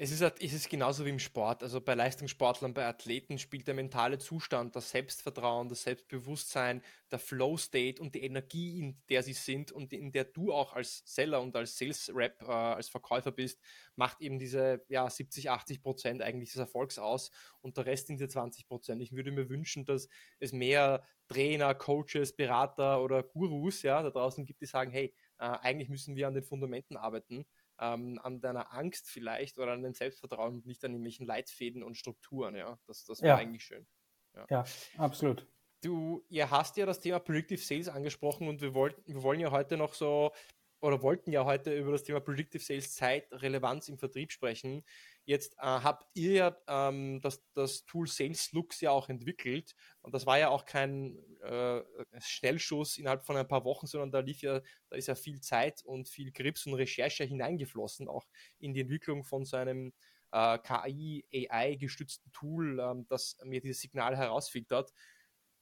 Es 0.00 0.12
ist, 0.12 0.22
es 0.22 0.52
ist 0.52 0.70
genauso 0.70 1.04
wie 1.04 1.10
im 1.10 1.18
Sport. 1.18 1.64
Also 1.64 1.80
bei 1.80 1.94
Leistungssportlern, 1.94 2.72
bei 2.72 2.86
Athleten 2.86 3.36
spielt 3.36 3.66
der 3.66 3.74
mentale 3.74 4.18
Zustand, 4.18 4.76
das 4.76 4.90
Selbstvertrauen, 4.90 5.68
das 5.68 5.82
Selbstbewusstsein, 5.82 6.82
der 7.10 7.18
Flow-State 7.18 8.00
und 8.00 8.14
die 8.14 8.22
Energie, 8.22 8.78
in 8.78 9.02
der 9.08 9.24
sie 9.24 9.32
sind 9.32 9.72
und 9.72 9.92
in 9.92 10.12
der 10.12 10.22
du 10.22 10.52
auch 10.52 10.74
als 10.74 11.02
Seller 11.04 11.40
und 11.42 11.56
als 11.56 11.78
Sales-Rep, 11.78 12.42
äh, 12.42 12.46
als 12.46 12.88
Verkäufer 12.88 13.32
bist, 13.32 13.60
macht 13.96 14.20
eben 14.20 14.38
diese 14.38 14.84
ja, 14.88 15.10
70, 15.10 15.50
80 15.50 15.82
Prozent 15.82 16.22
eigentlich 16.22 16.52
des 16.52 16.60
Erfolgs 16.60 17.00
aus 17.00 17.32
und 17.60 17.76
der 17.76 17.86
Rest 17.86 18.06
sind 18.06 18.20
die 18.20 18.28
20 18.28 18.68
Prozent. 18.68 19.02
Ich 19.02 19.10
würde 19.10 19.32
mir 19.32 19.48
wünschen, 19.48 19.84
dass 19.84 20.08
es 20.38 20.52
mehr 20.52 21.02
Trainer, 21.26 21.74
Coaches, 21.74 22.36
Berater 22.36 23.02
oder 23.02 23.24
Gurus 23.24 23.82
ja, 23.82 24.00
da 24.00 24.10
draußen 24.10 24.46
gibt, 24.46 24.60
die 24.60 24.66
sagen, 24.66 24.92
hey, 24.92 25.12
äh, 25.38 25.44
eigentlich 25.44 25.88
müssen 25.88 26.14
wir 26.14 26.28
an 26.28 26.34
den 26.34 26.44
Fundamenten 26.44 26.96
arbeiten 26.96 27.46
ähm, 27.80 28.18
an 28.22 28.40
deiner 28.40 28.72
Angst 28.72 29.08
vielleicht 29.08 29.58
oder 29.58 29.72
an 29.72 29.82
dem 29.82 29.94
Selbstvertrauen 29.94 30.56
und 30.56 30.66
nicht 30.66 30.84
an 30.84 30.92
irgendwelchen 30.92 31.26
Leitfäden 31.26 31.82
und 31.82 31.96
Strukturen. 31.96 32.54
Ja, 32.56 32.78
das, 32.86 33.04
das 33.04 33.22
wäre 33.22 33.36
ja. 33.36 33.36
eigentlich 33.36 33.64
schön. 33.64 33.86
Ja. 34.34 34.46
ja, 34.50 34.64
absolut. 34.96 35.46
Du, 35.82 36.24
ihr 36.28 36.50
hast 36.50 36.76
ja 36.76 36.86
das 36.86 37.00
Thema 37.00 37.20
Predictive 37.20 37.60
Sales 37.60 37.88
angesprochen 37.88 38.48
und 38.48 38.60
wir 38.60 38.74
wollten, 38.74 39.02
wir 39.06 39.22
wollen 39.22 39.40
ja 39.40 39.50
heute 39.52 39.76
noch 39.76 39.94
so 39.94 40.32
oder 40.80 41.02
wollten 41.02 41.32
ja 41.32 41.44
heute 41.44 41.76
über 41.76 41.92
das 41.92 42.04
Thema 42.04 42.20
Predictive 42.20 42.62
Sales 42.62 42.94
Zeit, 42.94 43.26
Relevanz 43.32 43.88
im 43.88 43.98
Vertrieb 43.98 44.30
sprechen. 44.32 44.84
Jetzt 45.24 45.54
äh, 45.54 45.62
habt 45.62 46.06
ihr 46.14 46.32
ja 46.32 46.56
ähm, 46.68 47.20
das, 47.20 47.42
das 47.52 47.84
Tool 47.84 48.06
Sales 48.06 48.52
Looks 48.52 48.80
ja 48.80 48.90
auch 48.90 49.08
entwickelt 49.08 49.74
und 50.00 50.14
das 50.14 50.24
war 50.24 50.38
ja 50.38 50.48
auch 50.48 50.64
kein 50.64 51.18
äh, 51.42 51.82
Schnellschuss 52.20 52.96
innerhalb 52.96 53.24
von 53.24 53.36
ein 53.36 53.48
paar 53.48 53.64
Wochen, 53.64 53.86
sondern 53.86 54.10
da 54.10 54.20
lief 54.20 54.40
ja, 54.40 54.60
da 54.88 54.96
ist 54.96 55.08
ja 55.08 55.14
viel 55.14 55.40
Zeit 55.40 55.82
und 55.84 56.08
viel 56.08 56.32
Grips 56.32 56.66
und 56.66 56.74
Recherche 56.74 57.24
hineingeflossen, 57.24 58.08
auch 58.08 58.26
in 58.58 58.72
die 58.72 58.80
Entwicklung 58.80 59.24
von 59.24 59.44
so 59.44 59.56
einem 59.56 59.92
äh, 60.32 60.58
KI, 60.58 61.24
AI-gestützten 61.32 62.32
Tool, 62.32 62.80
ähm, 62.80 63.06
das 63.08 63.36
mir 63.44 63.60
dieses 63.60 63.80
Signal 63.80 64.16
herausfiltert. 64.16 64.92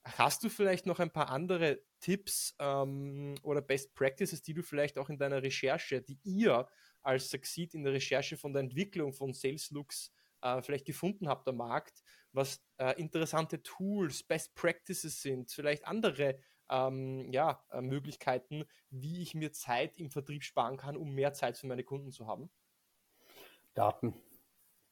Hast 0.05 0.45
du 0.45 0.49
vielleicht 0.49 0.87
noch 0.87 1.01
ein 1.01 1.11
paar 1.11 1.31
andere 1.31 1.83
Tipps 2.07 2.55
ähm, 2.61 3.35
oder 3.43 3.61
Best 3.61 3.93
Practices, 3.97 4.41
die 4.41 4.55
du 4.55 4.63
vielleicht 4.63 4.97
auch 4.97 5.09
in 5.09 5.19
deiner 5.19 5.43
Recherche, 5.43 6.03
die 6.03 6.21
ihr 6.23 6.69
als 7.03 7.31
Succeed 7.31 7.75
in 7.75 7.83
der 7.83 7.95
Recherche 7.95 8.37
von 8.37 8.53
der 8.53 8.63
Entwicklung 8.63 9.13
von 9.13 9.33
Sales 9.33 9.73
Looks 9.73 10.13
äh, 10.41 10.63
vielleicht 10.63 10.85
gefunden 10.85 11.27
habt 11.29 11.49
am 11.49 11.57
Markt, 11.57 12.05
was 12.31 12.65
äh, 12.77 12.93
interessante 12.93 13.61
Tools, 13.61 14.23
Best 14.23 14.55
Practices 14.55 15.21
sind, 15.21 15.51
vielleicht 15.51 15.85
andere 15.85 16.39
ähm, 16.71 17.33
ja, 17.33 17.61
äh, 17.73 17.81
Möglichkeiten, 17.81 18.67
wie 18.91 19.21
ich 19.21 19.35
mir 19.35 19.51
Zeit 19.51 19.97
im 19.97 20.13
Vertrieb 20.13 20.45
sparen 20.45 20.77
kann, 20.77 20.97
um 20.97 21.13
mehr 21.13 21.33
Zeit 21.33 21.59
für 21.59 21.67
meine 21.67 21.83
Kunden 21.83 22.13
zu 22.13 22.29
haben? 22.29 22.51
Daten, 23.75 24.15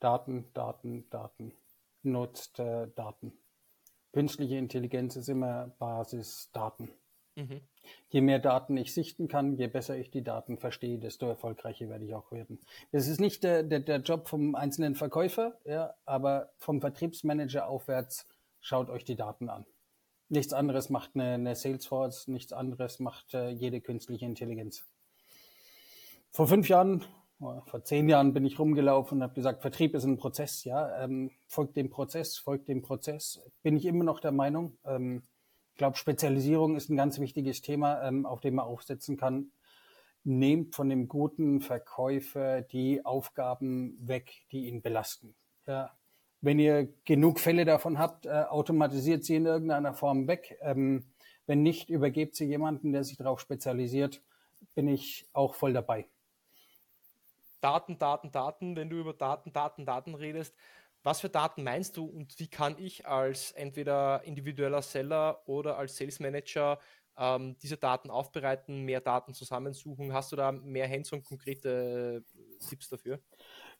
Daten, 0.00 0.52
Daten, 0.52 1.08
Daten. 1.10 1.54
Nutzt 2.02 2.58
äh, 2.58 2.88
Daten. 2.96 3.38
Künstliche 4.12 4.56
Intelligenz 4.56 5.14
ist 5.14 5.28
immer 5.28 5.68
Basis 5.78 6.50
Daten. 6.50 6.90
Mhm. 7.36 7.60
Je 8.10 8.20
mehr 8.20 8.38
Daten 8.38 8.76
ich 8.76 8.94
sichten 8.94 9.28
kann, 9.28 9.56
je 9.56 9.66
besser 9.66 9.96
ich 9.96 10.10
die 10.10 10.22
Daten 10.22 10.56
verstehe, 10.56 10.98
desto 10.98 11.26
erfolgreicher 11.26 11.88
werde 11.88 12.04
ich 12.04 12.14
auch 12.14 12.30
werden. 12.30 12.60
Das 12.92 13.08
ist 13.08 13.20
nicht 13.20 13.42
der, 13.42 13.62
der, 13.62 13.80
der 13.80 14.00
Job 14.00 14.28
vom 14.28 14.54
einzelnen 14.54 14.94
Verkäufer, 14.94 15.58
ja, 15.64 15.94
aber 16.04 16.50
vom 16.58 16.80
Vertriebsmanager 16.80 17.68
aufwärts 17.68 18.26
schaut 18.60 18.88
euch 18.88 19.04
die 19.04 19.16
Daten 19.16 19.48
an. 19.48 19.66
Nichts 20.28 20.52
anderes 20.52 20.90
macht 20.90 21.10
eine, 21.14 21.34
eine 21.34 21.54
Salesforce, 21.54 22.28
nichts 22.28 22.52
anderes 22.52 22.98
macht 22.98 23.34
äh, 23.34 23.50
jede 23.50 23.80
künstliche 23.80 24.24
Intelligenz. 24.24 24.84
Vor 26.30 26.46
fünf 26.46 26.68
Jahren, 26.68 27.04
vor 27.38 27.84
zehn 27.84 28.08
Jahren 28.08 28.32
bin 28.32 28.44
ich 28.44 28.58
rumgelaufen 28.58 29.18
und 29.18 29.22
habe 29.22 29.34
gesagt, 29.34 29.60
Vertrieb 29.60 29.94
ist 29.94 30.04
ein 30.04 30.16
Prozess, 30.16 30.64
ja, 30.64 31.02
ähm, 31.02 31.30
folgt 31.46 31.76
dem 31.76 31.90
Prozess, 31.90 32.38
folgt 32.38 32.68
dem 32.68 32.82
Prozess. 32.82 33.40
Bin 33.62 33.76
ich 33.76 33.84
immer 33.84 34.04
noch 34.04 34.20
der 34.20 34.32
Meinung. 34.32 34.78
Ähm, 34.84 35.24
ich 35.74 35.78
glaube, 35.78 35.96
Spezialisierung 35.96 36.76
ist 36.76 36.88
ein 36.88 36.96
ganz 36.96 37.18
wichtiges 37.18 37.60
Thema, 37.60 38.00
ähm, 38.06 38.26
auf 38.26 38.40
dem 38.40 38.54
man 38.54 38.64
aufsetzen 38.64 39.16
kann. 39.16 39.50
Nehmt 40.22 40.76
von 40.76 40.88
dem 40.88 41.08
guten 41.08 41.60
Verkäufer 41.60 42.62
die 42.62 43.04
Aufgaben 43.04 43.98
weg, 43.98 44.44
die 44.52 44.68
ihn 44.68 44.82
belasten. 44.82 45.34
Ja. 45.66 45.90
Wenn 46.40 46.60
ihr 46.60 46.94
genug 47.04 47.40
Fälle 47.40 47.64
davon 47.64 47.98
habt, 47.98 48.24
äh, 48.24 48.44
automatisiert 48.48 49.24
sie 49.24 49.34
in 49.34 49.46
irgendeiner 49.46 49.94
Form 49.94 50.28
weg. 50.28 50.56
Ähm, 50.60 51.06
wenn 51.46 51.64
nicht, 51.64 51.90
übergebt 51.90 52.36
sie 52.36 52.44
jemanden, 52.44 52.92
der 52.92 53.02
sich 53.02 53.16
darauf 53.16 53.40
spezialisiert. 53.40 54.22
Bin 54.76 54.86
ich 54.86 55.26
auch 55.32 55.56
voll 55.56 55.72
dabei. 55.72 56.06
Daten, 57.60 57.98
Daten, 57.98 58.30
Daten. 58.30 58.76
Wenn 58.76 58.90
du 58.90 59.00
über 59.00 59.12
Daten, 59.12 59.52
Daten, 59.52 59.86
Daten 59.86 60.14
redest, 60.14 60.54
was 61.04 61.20
für 61.20 61.28
Daten 61.28 61.62
meinst 61.62 61.96
du 61.96 62.06
und 62.06 62.38
wie 62.38 62.48
kann 62.48 62.76
ich 62.78 63.06
als 63.06 63.52
entweder 63.52 64.24
individueller 64.24 64.82
Seller 64.82 65.42
oder 65.46 65.76
als 65.76 65.96
Sales 65.96 66.18
Manager 66.18 66.80
ähm, 67.16 67.56
diese 67.62 67.76
Daten 67.76 68.10
aufbereiten, 68.10 68.82
mehr 68.82 69.02
Daten 69.02 69.34
zusammensuchen? 69.34 70.14
Hast 70.14 70.32
du 70.32 70.36
da 70.36 70.50
mehr 70.50 70.88
Hands 70.88 71.12
und 71.12 71.22
konkrete 71.22 72.24
Tipps 72.68 72.88
dafür? 72.88 73.20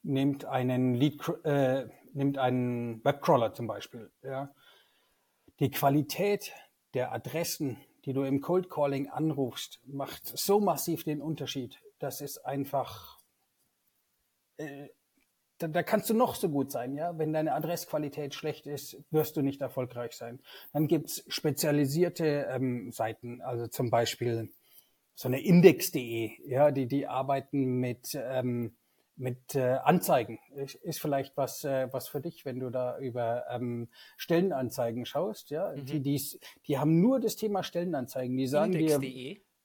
Nehmt 0.03 0.45
einen 0.45 0.95
Lead, 0.95 1.27
äh, 1.45 1.89
nimmt 2.13 2.37
einen 2.37 3.03
Webcrawler 3.05 3.55
zum 3.55 3.67
Beispiel. 3.67 4.13
Ja. 4.23 4.55
Die 5.61 5.71
Qualität 5.71 6.53
der 6.93 7.13
Adressen, 7.13 7.79
die 8.05 8.13
du 8.13 8.23
im 8.23 8.43
Cold 8.43 8.69
Calling 8.69 9.09
anrufst, 9.09 9.81
macht 9.87 10.27
so 10.27 10.61
massiv 10.61 11.05
den 11.05 11.23
Unterschied. 11.23 11.81
Das 11.99 12.21
ist 12.21 12.45
einfach 12.45 13.19
äh, 14.59 14.89
da, 15.59 15.69
da 15.69 15.83
kannst 15.83 16.11
du 16.11 16.15
noch 16.15 16.35
so 16.35 16.49
gut 16.49 16.73
sein, 16.73 16.97
ja. 16.97 17.17
Wenn 17.19 17.33
deine 17.33 17.55
Adressqualität 17.55 18.35
schlecht 18.35 18.67
ist, 18.67 18.97
wirst 19.11 19.37
du 19.37 19.43
nicht 19.43 19.61
erfolgreich 19.61 20.13
sein. 20.13 20.41
Dann 20.73 20.89
gibt's 20.89 21.25
spezialisierte 21.29 22.47
ähm, 22.51 22.91
Seiten, 22.93 23.41
also 23.41 23.67
zum 23.67 23.91
Beispiel 23.91 24.51
so 25.15 25.29
eine 25.29 25.41
Index.de, 25.41 26.33
ja, 26.47 26.71
die, 26.71 26.87
die 26.87 27.07
arbeiten 27.07 27.79
mit, 27.79 28.19
ähm, 28.21 28.75
mit 29.17 29.55
äh, 29.55 29.79
Anzeigen. 29.85 30.41
Ist, 30.57 30.75
ist 30.75 31.01
vielleicht 31.01 31.37
was, 31.37 31.65
äh, 31.65 31.89
was 31.93 32.09
für 32.09 32.21
dich, 32.21 32.45
wenn 32.45 32.59
du 32.59 32.71
da 32.71 32.99
über 32.99 33.45
ähm, 33.49 33.89
Stellenanzeigen 34.17 35.07
schaust. 35.07 35.51
Ja, 35.51 35.73
mhm. 35.75 35.87
die, 35.87 36.01
die, 36.01 36.21
die 36.67 36.79
haben 36.79 37.01
nur 37.01 37.21
das 37.21 37.37
Thema 37.37 37.63
Stellenanzeigen. 37.63 38.37
Die 38.37 38.49
sagen 38.49 38.73
dir, 38.73 39.01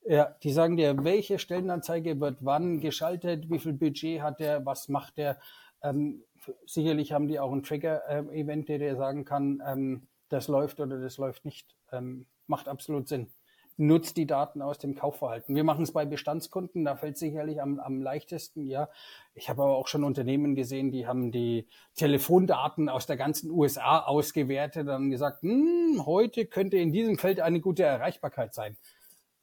ja, 0.06 0.36
die 0.44 0.52
sagen 0.52 0.78
dir, 0.78 1.04
welche 1.04 1.40
Stellenanzeige 1.40 2.20
wird 2.20 2.38
wann 2.42 2.80
geschaltet, 2.80 3.50
wie 3.50 3.60
viel 3.60 3.74
Budget 3.74 4.22
hat 4.22 4.40
der, 4.40 4.66
was 4.66 4.88
macht 4.88 5.18
der. 5.18 5.38
Ähm, 5.82 6.24
sicherlich 6.66 7.12
haben 7.12 7.28
die 7.28 7.40
auch 7.40 7.52
ein 7.52 7.64
Trigger-Event, 7.64 8.70
der 8.70 8.80
dir 8.80 8.96
sagen 8.96 9.26
kann, 9.26 9.62
ähm, 9.66 10.08
das 10.30 10.48
läuft 10.48 10.80
oder 10.80 11.00
das 11.00 11.18
läuft 11.18 11.46
nicht. 11.46 11.76
Ähm, 11.92 12.28
macht 12.48 12.68
absolut 12.68 13.08
Sinn 13.08 13.32
nutzt 13.80 14.18
die 14.18 14.28
Daten 14.28 14.62
aus 14.62 14.78
dem 14.78 14.94
Kaufverhalten. 14.94 15.56
Wir 15.56 15.64
machen 15.64 15.84
es 15.84 15.94
bei 15.94 16.06
Bestandskunden, 16.06 16.84
da 16.84 16.98
fällt 16.98 17.18
sicherlich 17.18 17.62
am, 17.62 17.80
am 17.80 18.02
leichtesten, 18.02 18.68
ja. 18.68 18.90
Ich 19.34 19.50
habe 19.50 19.64
aber 19.64 19.78
auch 19.78 19.88
schon 19.88 20.04
Unternehmen 20.04 20.54
gesehen, 20.54 20.92
die 20.92 21.08
haben 21.08 21.32
die 21.32 21.66
Telefondaten 21.96 22.90
aus 22.90 23.06
der 23.06 23.16
ganzen 23.16 23.50
USA 23.50 24.00
ausgewertet 24.00 24.90
und 24.90 25.12
gesagt, 25.12 25.42
hm, 25.44 26.06
heute 26.06 26.46
könnte 26.46 26.78
in 26.78 26.92
diesem 26.92 27.18
Feld 27.18 27.40
eine 27.40 27.62
gute 27.62 27.84
Erreichbarkeit 27.84 28.54
sein. 28.54 28.78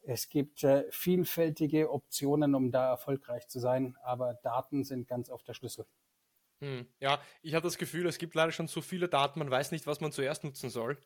Es 0.02 0.28
gibt 0.28 0.62
äh, 0.62 0.84
vielfältige 0.90 1.90
Optionen, 1.90 2.54
um 2.54 2.70
da 2.70 2.90
erfolgreich 2.90 3.48
zu 3.48 3.58
sein, 3.58 3.96
aber 4.04 4.34
Daten 4.42 4.84
sind 4.84 5.08
ganz 5.08 5.30
oft 5.30 5.48
der 5.48 5.54
Schlüssel. 5.54 5.86
Hm, 6.62 6.86
ja, 7.00 7.20
ich 7.42 7.54
habe 7.54 7.64
das 7.66 7.76
Gefühl, 7.76 8.06
es 8.06 8.18
gibt 8.18 8.34
leider 8.34 8.52
schon 8.52 8.68
so 8.68 8.80
viele 8.80 9.08
Daten, 9.08 9.38
man 9.38 9.50
weiß 9.50 9.72
nicht, 9.72 9.86
was 9.86 10.00
man 10.00 10.12
zuerst 10.12 10.42
nutzen 10.44 10.70
soll. 10.70 10.98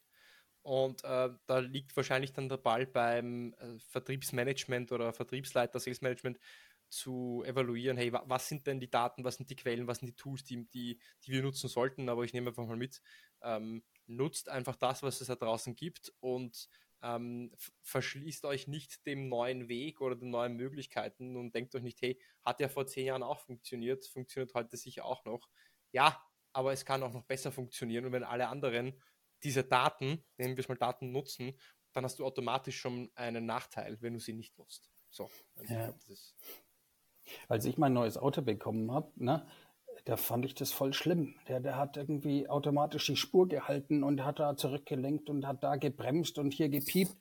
Und 0.62 1.04
äh, 1.04 1.30
da 1.46 1.58
liegt 1.60 1.96
wahrscheinlich 1.96 2.32
dann 2.32 2.48
der 2.48 2.58
Ball 2.58 2.86
beim 2.86 3.54
äh, 3.54 3.78
Vertriebsmanagement 3.80 4.92
oder 4.92 5.12
Vertriebsleiter, 5.12 5.80
Sales 5.80 6.02
Management 6.02 6.38
zu 6.90 7.42
evaluieren, 7.46 7.96
hey, 7.96 8.12
was 8.12 8.48
sind 8.48 8.66
denn 8.66 8.80
die 8.80 8.90
Daten, 8.90 9.24
was 9.24 9.36
sind 9.36 9.50
die 9.50 9.56
Quellen, 9.56 9.86
was 9.86 9.98
sind 10.00 10.08
die 10.08 10.16
Tools, 10.16 10.44
die, 10.44 10.66
die, 10.70 11.00
die 11.24 11.32
wir 11.32 11.42
nutzen 11.42 11.68
sollten. 11.68 12.08
Aber 12.08 12.24
ich 12.24 12.32
nehme 12.34 12.50
einfach 12.50 12.66
mal 12.66 12.76
mit, 12.76 13.02
ähm, 13.42 13.84
nutzt 14.06 14.48
einfach 14.48 14.76
das, 14.76 15.02
was 15.02 15.20
es 15.20 15.28
da 15.28 15.36
draußen 15.36 15.74
gibt 15.76 16.12
und 16.20 16.68
ähm, 17.02 17.52
verschließt 17.82 18.44
euch 18.44 18.66
nicht 18.66 19.06
dem 19.06 19.28
neuen 19.28 19.68
Weg 19.68 20.00
oder 20.00 20.16
den 20.16 20.30
neuen 20.30 20.56
Möglichkeiten 20.56 21.36
und 21.36 21.54
denkt 21.54 21.74
euch 21.74 21.82
nicht, 21.82 22.00
hey, 22.02 22.20
hat 22.42 22.60
ja 22.60 22.68
vor 22.68 22.86
zehn 22.86 23.06
Jahren 23.06 23.22
auch 23.22 23.40
funktioniert, 23.40 24.06
funktioniert 24.06 24.54
heute 24.54 24.76
sicher 24.76 25.04
auch 25.04 25.24
noch. 25.24 25.48
Ja, 25.92 26.22
aber 26.52 26.72
es 26.72 26.84
kann 26.84 27.02
auch 27.02 27.12
noch 27.12 27.24
besser 27.24 27.52
funktionieren 27.52 28.06
und 28.06 28.12
wenn 28.12 28.24
alle 28.24 28.48
anderen 28.48 29.00
diese 29.42 29.64
Daten, 29.64 30.24
nehmen 30.36 30.56
wir 30.56 30.62
es 30.62 30.68
mal 30.68 30.76
Daten 30.76 31.12
nutzen, 31.12 31.58
dann 31.92 32.04
hast 32.04 32.18
du 32.18 32.24
automatisch 32.24 32.78
schon 32.78 33.10
einen 33.14 33.46
Nachteil, 33.46 34.00
wenn 34.00 34.14
du 34.14 34.20
sie 34.20 34.34
nicht 34.34 34.56
nutzt. 34.58 34.90
So, 35.10 35.30
also 35.56 35.74
ja. 35.74 35.94
ich 36.08 36.34
Als 37.48 37.64
ich 37.64 37.78
mein 37.78 37.92
neues 37.92 38.16
Auto 38.16 38.42
bekommen 38.42 38.92
habe, 38.92 39.12
ne, 39.16 39.46
da 40.10 40.16
fand 40.16 40.44
ich 40.44 40.54
das 40.56 40.72
voll 40.72 40.92
schlimm. 40.92 41.36
Der, 41.46 41.60
der 41.60 41.76
hat 41.76 41.96
irgendwie 41.96 42.48
automatisch 42.48 43.06
die 43.06 43.16
Spur 43.16 43.46
gehalten 43.48 44.02
und 44.02 44.24
hat 44.24 44.40
da 44.40 44.56
zurückgelenkt 44.56 45.30
und 45.30 45.46
hat 45.46 45.62
da 45.62 45.76
gebremst 45.76 46.38
und 46.38 46.52
hier 46.52 46.68
gepiept 46.68 47.16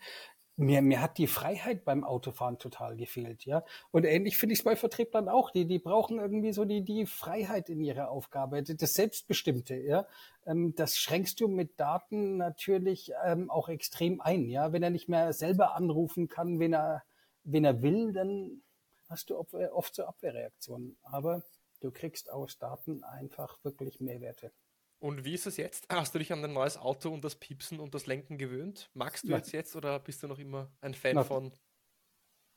mir, 0.56 0.82
mir 0.82 1.02
hat 1.02 1.18
die 1.18 1.28
Freiheit 1.28 1.86
beim 1.86 2.04
Autofahren 2.04 2.60
total 2.60 2.98
gefehlt, 2.98 3.46
ja. 3.46 3.64
Und 3.92 4.06
ähnlich 4.06 4.38
finde 4.38 4.54
ich 4.54 4.60
es 4.60 4.66
bei 4.66 4.76
Vertrieblern 4.76 5.30
auch. 5.30 5.52
Die, 5.52 5.66
die 5.66 5.80
brauchen 5.80 6.20
irgendwie 6.20 6.52
so 6.52 6.66
die, 6.66 6.84
die 6.84 7.06
Freiheit 7.06 7.70
in 7.70 7.80
ihrer 7.80 8.10
Aufgabe, 8.10 8.62
das 8.62 8.94
Selbstbestimmte, 8.94 9.76
ja. 9.76 10.06
Ähm, 10.46 10.74
das 10.76 10.98
schränkst 10.98 11.40
du 11.40 11.48
mit 11.48 11.80
Daten 11.80 12.38
natürlich 12.38 13.14
ähm, 13.24 13.50
auch 13.50 13.70
extrem 13.70 14.20
ein, 14.20 14.50
ja. 14.50 14.74
Wenn 14.74 14.84
er 14.84 14.90
nicht 14.90 15.08
mehr 15.08 15.32
selber 15.32 15.76
anrufen 15.76 16.28
kann, 16.28 16.60
wenn 16.60 16.74
er, 16.74 17.04
wenn 17.44 17.64
er 17.64 17.82
will, 17.82 18.12
dann 18.12 18.62
hast 19.08 19.30
du 19.30 19.38
oft 19.38 19.96
so 19.96 20.04
Abwehrreaktionen. 20.04 20.98
Aber 21.04 21.44
du 21.80 21.92
kriegst 21.92 22.30
aus 22.30 22.58
Daten 22.58 23.04
einfach 23.04 23.64
wirklich 23.64 24.00
Mehrwerte. 24.00 24.52
Und 25.00 25.24
wie 25.24 25.34
ist 25.34 25.48
es 25.48 25.58
jetzt? 25.58 25.88
Hast 25.90 26.14
du 26.14 26.20
dich 26.20 26.34
an 26.34 26.44
ein 26.44 26.52
neues 26.52 26.78
Auto 26.78 27.14
und 27.14 27.24
das 27.24 27.36
Piepsen 27.36 27.80
und 27.80 27.96
das 27.96 28.06
Lenken 28.06 28.38
gewöhnt? 28.38 28.90
Magst 28.94 29.24
du 29.24 29.30
ja. 29.30 29.38
jetzt 29.38 29.54
jetzt 29.54 29.76
oder 29.76 30.00
bist 30.00 30.22
du 30.22 30.28
noch 30.28 30.40
immer 30.40 30.72
ein 30.82 30.94
Fan 30.94 31.16
Na. 31.16 31.24
von 31.24 31.54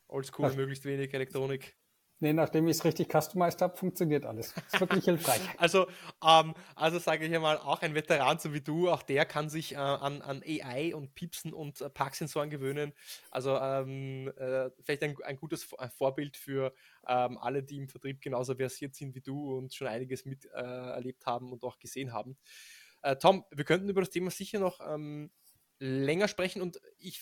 Oldschool, 0.08 0.52
möglichst 0.54 0.84
wenig 0.84 1.14
Elektronik? 1.14 1.76
Nee, 2.22 2.32
nachdem 2.32 2.68
ich 2.68 2.76
es 2.76 2.84
richtig 2.84 3.08
customized 3.12 3.60
habe, 3.62 3.76
funktioniert 3.76 4.24
alles. 4.24 4.54
Ist 4.72 4.80
wirklich 4.80 5.04
hilfreich. 5.04 5.40
also, 5.58 5.88
ähm, 6.24 6.54
also 6.76 7.00
sage 7.00 7.26
ich 7.26 7.34
einmal, 7.34 7.58
auch 7.58 7.82
ein 7.82 7.96
Veteran 7.96 8.38
so 8.38 8.54
wie 8.54 8.60
du, 8.60 8.88
auch 8.88 9.02
der 9.02 9.24
kann 9.24 9.50
sich 9.50 9.72
äh, 9.72 9.78
an, 9.78 10.22
an 10.22 10.40
AI 10.46 10.94
und 10.94 11.16
Piepsen 11.16 11.52
und 11.52 11.80
äh, 11.80 11.90
Parksensoren 11.90 12.48
gewöhnen. 12.48 12.92
Also 13.32 13.58
ähm, 13.58 14.32
äh, 14.36 14.70
vielleicht 14.82 15.02
ein, 15.02 15.16
ein 15.24 15.36
gutes 15.36 15.68
Vorbild 15.98 16.36
für 16.36 16.72
ähm, 17.08 17.38
alle, 17.38 17.64
die 17.64 17.78
im 17.78 17.88
Vertrieb 17.88 18.20
genauso 18.20 18.54
versiert 18.54 18.94
sind 18.94 19.16
wie 19.16 19.20
du 19.20 19.56
und 19.58 19.74
schon 19.74 19.88
einiges 19.88 20.24
miterlebt 20.24 21.22
äh, 21.22 21.26
haben 21.26 21.50
und 21.50 21.64
auch 21.64 21.80
gesehen 21.80 22.12
haben. 22.12 22.36
Äh, 23.02 23.16
Tom, 23.16 23.44
wir 23.50 23.64
könnten 23.64 23.88
über 23.88 24.00
das 24.00 24.10
Thema 24.10 24.30
sicher 24.30 24.60
noch 24.60 24.78
ähm, 24.88 25.32
länger 25.80 26.28
sprechen 26.28 26.62
und 26.62 26.80
ich 26.98 27.20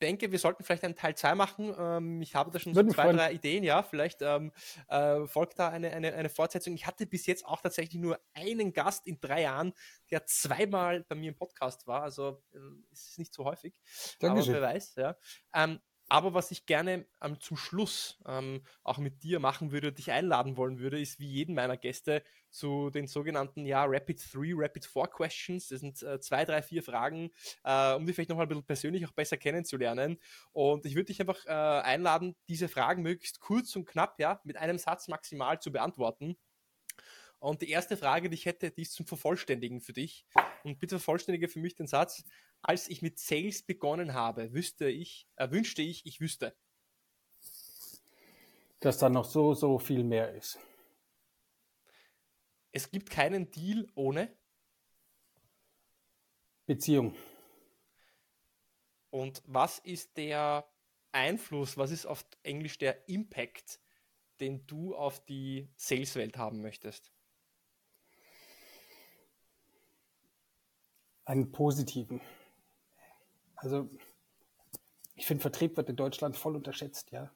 denke, 0.00 0.32
wir 0.32 0.38
sollten 0.38 0.64
vielleicht 0.64 0.84
einen 0.84 0.96
Teil 0.96 1.14
2 1.14 1.34
machen. 1.34 1.74
Ähm, 1.78 2.22
ich 2.22 2.34
habe 2.34 2.50
da 2.50 2.58
schon 2.58 2.74
so 2.74 2.82
zwei, 2.82 3.04
freuen. 3.04 3.16
drei 3.16 3.32
Ideen, 3.32 3.64
ja. 3.64 3.82
Vielleicht 3.82 4.22
ähm, 4.22 4.52
äh, 4.88 5.26
folgt 5.26 5.58
da 5.58 5.68
eine, 5.68 5.90
eine, 5.90 6.14
eine 6.14 6.28
Fortsetzung. 6.28 6.74
Ich 6.74 6.86
hatte 6.86 7.06
bis 7.06 7.26
jetzt 7.26 7.46
auch 7.46 7.60
tatsächlich 7.60 8.00
nur 8.00 8.18
einen 8.34 8.72
Gast 8.72 9.06
in 9.06 9.20
drei 9.20 9.42
Jahren, 9.42 9.72
der 10.10 10.26
zweimal 10.26 11.04
bei 11.04 11.14
mir 11.14 11.30
im 11.30 11.36
Podcast 11.36 11.86
war. 11.86 12.02
Also 12.02 12.42
äh, 12.52 12.58
ist 12.92 13.18
nicht 13.18 13.34
so 13.34 13.44
häufig. 13.44 13.74
Dankeschön. 14.18 14.56
Aber 14.56 14.62
wer 14.62 14.74
weiß, 14.74 14.94
ja. 14.96 15.16
Ähm, 15.54 15.80
aber 16.10 16.34
was 16.34 16.50
ich 16.50 16.66
gerne 16.66 17.06
ähm, 17.22 17.40
zum 17.40 17.56
Schluss 17.56 18.18
ähm, 18.26 18.62
auch 18.82 18.98
mit 18.98 19.22
dir 19.22 19.38
machen 19.38 19.70
würde, 19.70 19.92
dich 19.92 20.10
einladen 20.10 20.56
wollen 20.56 20.80
würde, 20.80 21.00
ist 21.00 21.20
wie 21.20 21.28
jeden 21.28 21.54
meiner 21.54 21.76
Gäste 21.76 22.24
zu 22.50 22.90
den 22.90 23.06
sogenannten 23.06 23.64
ja, 23.64 23.84
Rapid 23.84 24.20
3, 24.34 24.52
Rapid 24.54 24.86
4 24.86 25.06
Questions. 25.06 25.68
Das 25.68 25.78
sind 25.78 26.02
äh, 26.02 26.18
zwei, 26.18 26.44
drei, 26.44 26.62
vier 26.62 26.82
Fragen, 26.82 27.30
äh, 27.62 27.94
um 27.94 28.06
dich 28.06 28.16
vielleicht 28.16 28.28
nochmal 28.28 28.46
ein 28.46 28.48
bisschen 28.48 28.66
persönlich 28.66 29.06
auch 29.06 29.12
besser 29.12 29.36
kennenzulernen. 29.36 30.18
Und 30.50 30.84
ich 30.84 30.96
würde 30.96 31.06
dich 31.06 31.20
einfach 31.20 31.46
äh, 31.46 31.50
einladen, 31.50 32.34
diese 32.48 32.68
Fragen 32.68 33.02
möglichst 33.02 33.38
kurz 33.38 33.76
und 33.76 33.86
knapp, 33.86 34.18
ja, 34.18 34.40
mit 34.42 34.56
einem 34.56 34.78
Satz 34.78 35.06
maximal 35.06 35.60
zu 35.60 35.70
beantworten. 35.70 36.36
Und 37.38 37.62
die 37.62 37.70
erste 37.70 37.96
Frage, 37.96 38.28
die 38.28 38.34
ich 38.34 38.46
hätte, 38.46 38.70
die 38.70 38.82
ist 38.82 38.92
zum 38.92 39.06
Vervollständigen 39.06 39.80
für 39.80 39.94
dich. 39.94 40.26
Und 40.62 40.78
bitte 40.78 40.98
vervollständige 40.98 41.48
für 41.48 41.60
mich 41.60 41.74
den 41.74 41.86
Satz. 41.86 42.24
Als 42.62 42.88
ich 42.88 43.02
mit 43.02 43.18
Sales 43.18 43.62
begonnen 43.62 44.14
habe, 44.14 44.52
wüsste 44.52 44.88
ich, 44.88 45.28
äh, 45.36 45.50
wünschte 45.50 45.82
ich, 45.82 46.04
ich 46.06 46.20
wüsste. 46.20 46.56
Dass 48.80 48.98
da 48.98 49.08
noch 49.08 49.24
so, 49.24 49.54
so 49.54 49.78
viel 49.78 50.04
mehr 50.04 50.34
ist. 50.34 50.58
Es 52.72 52.90
gibt 52.90 53.10
keinen 53.10 53.50
Deal 53.50 53.88
ohne 53.94 54.36
Beziehung. 56.66 57.16
Und 59.10 59.42
was 59.46 59.78
ist 59.80 60.16
der 60.16 60.70
Einfluss, 61.12 61.76
was 61.76 61.90
ist 61.90 62.06
auf 62.06 62.24
Englisch 62.42 62.78
der 62.78 63.08
Impact, 63.08 63.80
den 64.38 64.66
du 64.66 64.94
auf 64.94 65.24
die 65.24 65.68
Saleswelt 65.76 66.36
haben 66.36 66.62
möchtest? 66.62 67.12
einen 71.30 71.52
positiven. 71.52 72.20
Also 73.60 73.88
ich 75.14 75.26
finde, 75.26 75.42
Vertrieb 75.42 75.76
wird 75.76 75.88
in 75.88 75.96
Deutschland 75.96 76.36
voll 76.36 76.56
unterschätzt, 76.56 77.10
ja. 77.12 77.30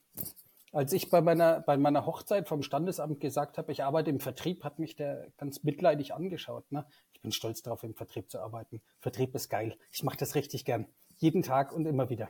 Als 0.72 0.92
ich 0.92 1.08
bei 1.08 1.20
meiner, 1.20 1.60
bei 1.60 1.76
meiner 1.76 2.04
Hochzeit 2.04 2.48
vom 2.48 2.62
Standesamt 2.62 3.20
gesagt 3.20 3.58
habe, 3.58 3.70
ich 3.70 3.84
arbeite 3.84 4.10
im 4.10 4.18
Vertrieb, 4.18 4.64
hat 4.64 4.80
mich 4.80 4.96
der 4.96 5.30
ganz 5.36 5.62
mitleidig 5.62 6.14
angeschaut. 6.14 6.72
Ne? 6.72 6.84
Ich 7.12 7.20
bin 7.20 7.30
stolz 7.30 7.62
darauf, 7.62 7.84
im 7.84 7.94
Vertrieb 7.94 8.28
zu 8.28 8.40
arbeiten. 8.40 8.82
Vertrieb 8.98 9.36
ist 9.36 9.48
geil. 9.50 9.76
Ich 9.92 10.02
mache 10.02 10.16
das 10.16 10.34
richtig 10.34 10.64
gern. 10.64 10.88
Jeden 11.14 11.42
Tag 11.42 11.72
und 11.72 11.86
immer 11.86 12.10
wieder. 12.10 12.28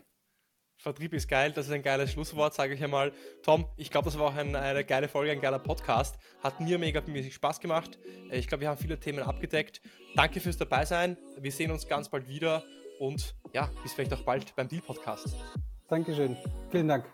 Vertrieb 0.77 1.15
ist 1.15 1.29
geil, 1.29 1.53
das 1.53 1.67
ist 1.67 1.73
ein 1.73 1.83
geiles 1.83 2.11
Schlusswort, 2.11 2.53
sage 2.53 2.75
ich 2.75 2.85
einmal. 2.85 3.13
Tom, 3.43 3.67
ich 3.79 3.91
glaube, 3.91 4.07
das 4.07 4.19
war 4.19 4.27
auch 4.27 4.35
ein, 4.35 4.55
eine 4.55 4.85
geile 4.85 5.09
Folge, 5.09 5.33
ein 5.33 5.41
geiler 5.41 5.61
Podcast. 5.61 6.19
Hat 6.43 6.61
mir 6.61 6.79
mega 6.79 7.01
mäßig 7.01 7.33
Spaß 7.33 7.61
gemacht. 7.61 7.99
Äh, 8.31 8.39
ich 8.39 8.49
glaube, 8.49 8.63
wir 8.63 8.69
haben 8.69 8.77
viele 8.77 9.01
Themen 9.01 9.21
abgedeckt. 9.21 9.81
Danke 10.17 10.41
fürs 10.41 10.59
Dabeisein. 10.59 11.17
Wir 11.39 11.53
sehen 11.53 11.71
uns 11.71 11.89
ganz 11.89 12.11
bald 12.11 12.29
wieder 12.29 12.63
und 12.99 13.35
ja, 13.53 13.71
bis 13.83 13.93
vielleicht 13.93 14.13
auch 14.13 14.23
bald 14.23 14.55
beim 14.57 14.69
Deal 14.69 14.83
Podcast. 14.83 15.35
Dankeschön. 15.89 16.37
Vielen 16.71 16.89
Dank. 16.89 17.05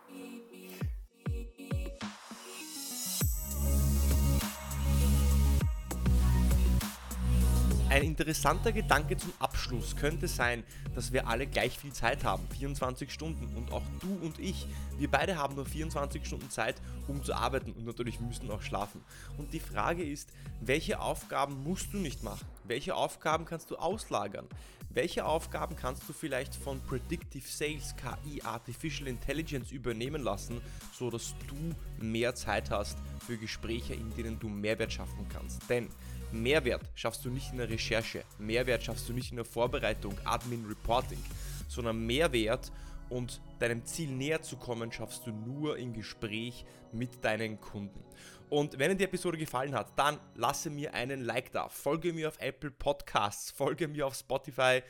Ein 7.91 8.05
interessanter 8.05 8.70
Gedanke 8.70 9.16
zum 9.16 9.32
Abschluss 9.41 9.97
könnte 9.97 10.28
sein, 10.28 10.62
dass 10.95 11.12
wir 11.12 11.26
alle 11.26 11.49
gleich 11.49 11.76
viel 11.76 11.93
Zeit 11.93 12.22
haben, 12.22 12.47
24 12.57 13.11
Stunden. 13.11 13.57
Und 13.57 13.72
auch 13.72 13.82
du 13.99 14.14
und 14.24 14.38
ich, 14.38 14.68
wir 14.97 15.11
beide 15.11 15.36
haben 15.36 15.57
nur 15.57 15.66
24 15.66 16.24
Stunden 16.24 16.51
Zeit, 16.51 16.80
um 17.09 17.24
zu 17.24 17.34
arbeiten 17.34 17.72
und 17.72 17.84
natürlich 17.84 18.20
müssen 18.20 18.49
auch 18.49 18.62
schlafen. 18.62 19.03
Und 19.38 19.53
die 19.53 19.59
Frage 19.59 20.05
ist, 20.05 20.30
welche 20.61 21.01
Aufgaben 21.01 21.64
musst 21.64 21.93
du 21.93 21.97
nicht 21.97 22.22
machen? 22.22 22.47
Welche 22.62 22.95
Aufgaben 22.95 23.45
kannst 23.45 23.72
du 23.72 23.76
auslagern? 23.76 24.47
Welche 24.91 25.24
Aufgaben 25.24 25.74
kannst 25.74 26.09
du 26.09 26.12
vielleicht 26.12 26.55
von 26.55 26.80
Predictive 26.82 27.47
Sales, 27.47 27.97
KI, 27.97 28.41
Artificial 28.43 29.09
Intelligence 29.09 29.72
übernehmen 29.72 30.22
lassen, 30.22 30.61
so 30.93 31.11
dass 31.11 31.34
du 31.49 32.05
mehr 32.05 32.36
Zeit 32.36 32.70
hast 32.70 32.99
für 33.26 33.36
Gespräche, 33.36 33.95
in 33.95 34.14
denen 34.14 34.38
du 34.38 34.49
Mehrwert 34.49 34.93
schaffen 34.93 35.26
kannst? 35.28 35.68
Denn 35.68 35.88
Mehrwert 36.33 36.83
schaffst 36.95 37.24
du 37.24 37.31
nicht 37.31 37.51
in 37.53 37.59
der 37.59 37.68
Recherche, 37.68 38.24
Mehrwert 38.39 38.83
schaffst 38.83 39.09
du 39.09 39.12
nicht 39.12 39.31
in 39.31 39.37
der 39.37 39.45
Vorbereitung, 39.45 40.14
Admin, 40.24 40.64
Reporting, 40.66 41.22
sondern 41.68 42.07
Mehrwert 42.07 42.70
und 43.09 43.41
deinem 43.59 43.85
Ziel 43.85 44.11
näher 44.11 44.41
zu 44.43 44.57
kommen, 44.57 44.93
schaffst 44.93 45.26
du 45.26 45.33
nur 45.33 45.76
im 45.76 45.93
Gespräch 45.93 46.64
mit 46.93 47.24
deinen 47.24 47.61
Kunden. 47.61 48.03
Und 48.49 48.78
wenn 48.78 48.91
dir 48.91 48.97
die 48.97 49.05
Episode 49.05 49.39
gefallen 49.39 49.74
hat, 49.74 49.97
dann 49.97 50.18
lasse 50.35 50.70
mir 50.70 50.95
einen 50.95 51.24
Like 51.24 51.53
da, 51.53 51.68
folge 51.68 52.12
mir 52.12 52.28
auf 52.28 52.41
Apple 52.41 52.70
Podcasts, 52.70 53.51
folge 53.51 53.87
mir 53.87 54.07
auf 54.07 54.14
Spotify, 54.14 54.83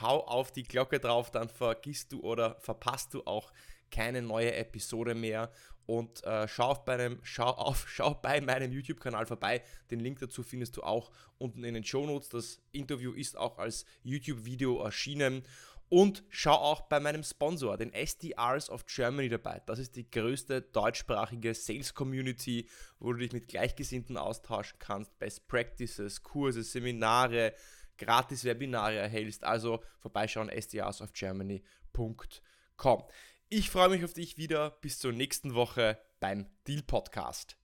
hau 0.00 0.20
auf 0.24 0.52
die 0.52 0.62
Glocke 0.62 1.00
drauf, 1.00 1.30
dann 1.30 1.48
vergisst 1.48 2.12
du 2.12 2.20
oder 2.20 2.56
verpasst 2.60 3.14
du 3.14 3.22
auch 3.24 3.52
keine 3.90 4.22
neue 4.22 4.54
Episode 4.54 5.14
mehr 5.14 5.50
und 5.88 6.22
äh, 6.24 6.46
schau, 6.48 6.72
auf 6.72 6.84
bei 6.84 6.96
einem, 6.96 7.18
schau, 7.22 7.48
auf, 7.48 7.86
schau 7.92 8.12
bei 8.12 8.42
meinem 8.42 8.72
YouTube-Kanal 8.72 9.24
vorbei. 9.24 9.62
Den 9.90 10.00
Link 10.00 10.18
dazu 10.18 10.42
findest 10.42 10.76
du 10.76 10.82
auch 10.82 11.10
unten 11.38 11.64
in 11.64 11.72
den 11.72 11.82
Show 11.82 12.04
Notes. 12.04 12.28
Das 12.28 12.60
Interview 12.72 13.12
ist 13.12 13.38
auch 13.38 13.56
als 13.56 13.86
YouTube-Video 14.02 14.82
erschienen. 14.82 15.44
Und 15.88 16.24
schau 16.28 16.52
auch 16.52 16.82
bei 16.82 17.00
meinem 17.00 17.22
Sponsor, 17.22 17.78
den 17.78 17.94
SDRs 17.94 18.68
of 18.68 18.84
Germany 18.84 19.30
dabei. 19.30 19.62
Das 19.64 19.78
ist 19.78 19.96
die 19.96 20.10
größte 20.10 20.60
deutschsprachige 20.60 21.54
Sales 21.54 21.94
Community, 21.94 22.68
wo 22.98 23.14
du 23.14 23.20
dich 23.20 23.32
mit 23.32 23.48
Gleichgesinnten 23.48 24.18
austauschen 24.18 24.78
kannst, 24.78 25.18
Best 25.18 25.48
Practices, 25.48 26.22
Kurse, 26.22 26.64
Seminare, 26.64 27.54
gratis 27.96 28.44
Webinare 28.44 28.96
erhältst. 28.96 29.42
Also 29.42 29.82
vorbeischauen 30.00 30.50
sdrsofgermany.com. 30.50 33.04
Ich 33.50 33.70
freue 33.70 33.88
mich 33.88 34.04
auf 34.04 34.12
dich 34.12 34.36
wieder. 34.36 34.72
Bis 34.82 34.98
zur 34.98 35.12
nächsten 35.12 35.54
Woche 35.54 35.98
beim 36.20 36.50
Deal 36.66 36.82
Podcast. 36.82 37.56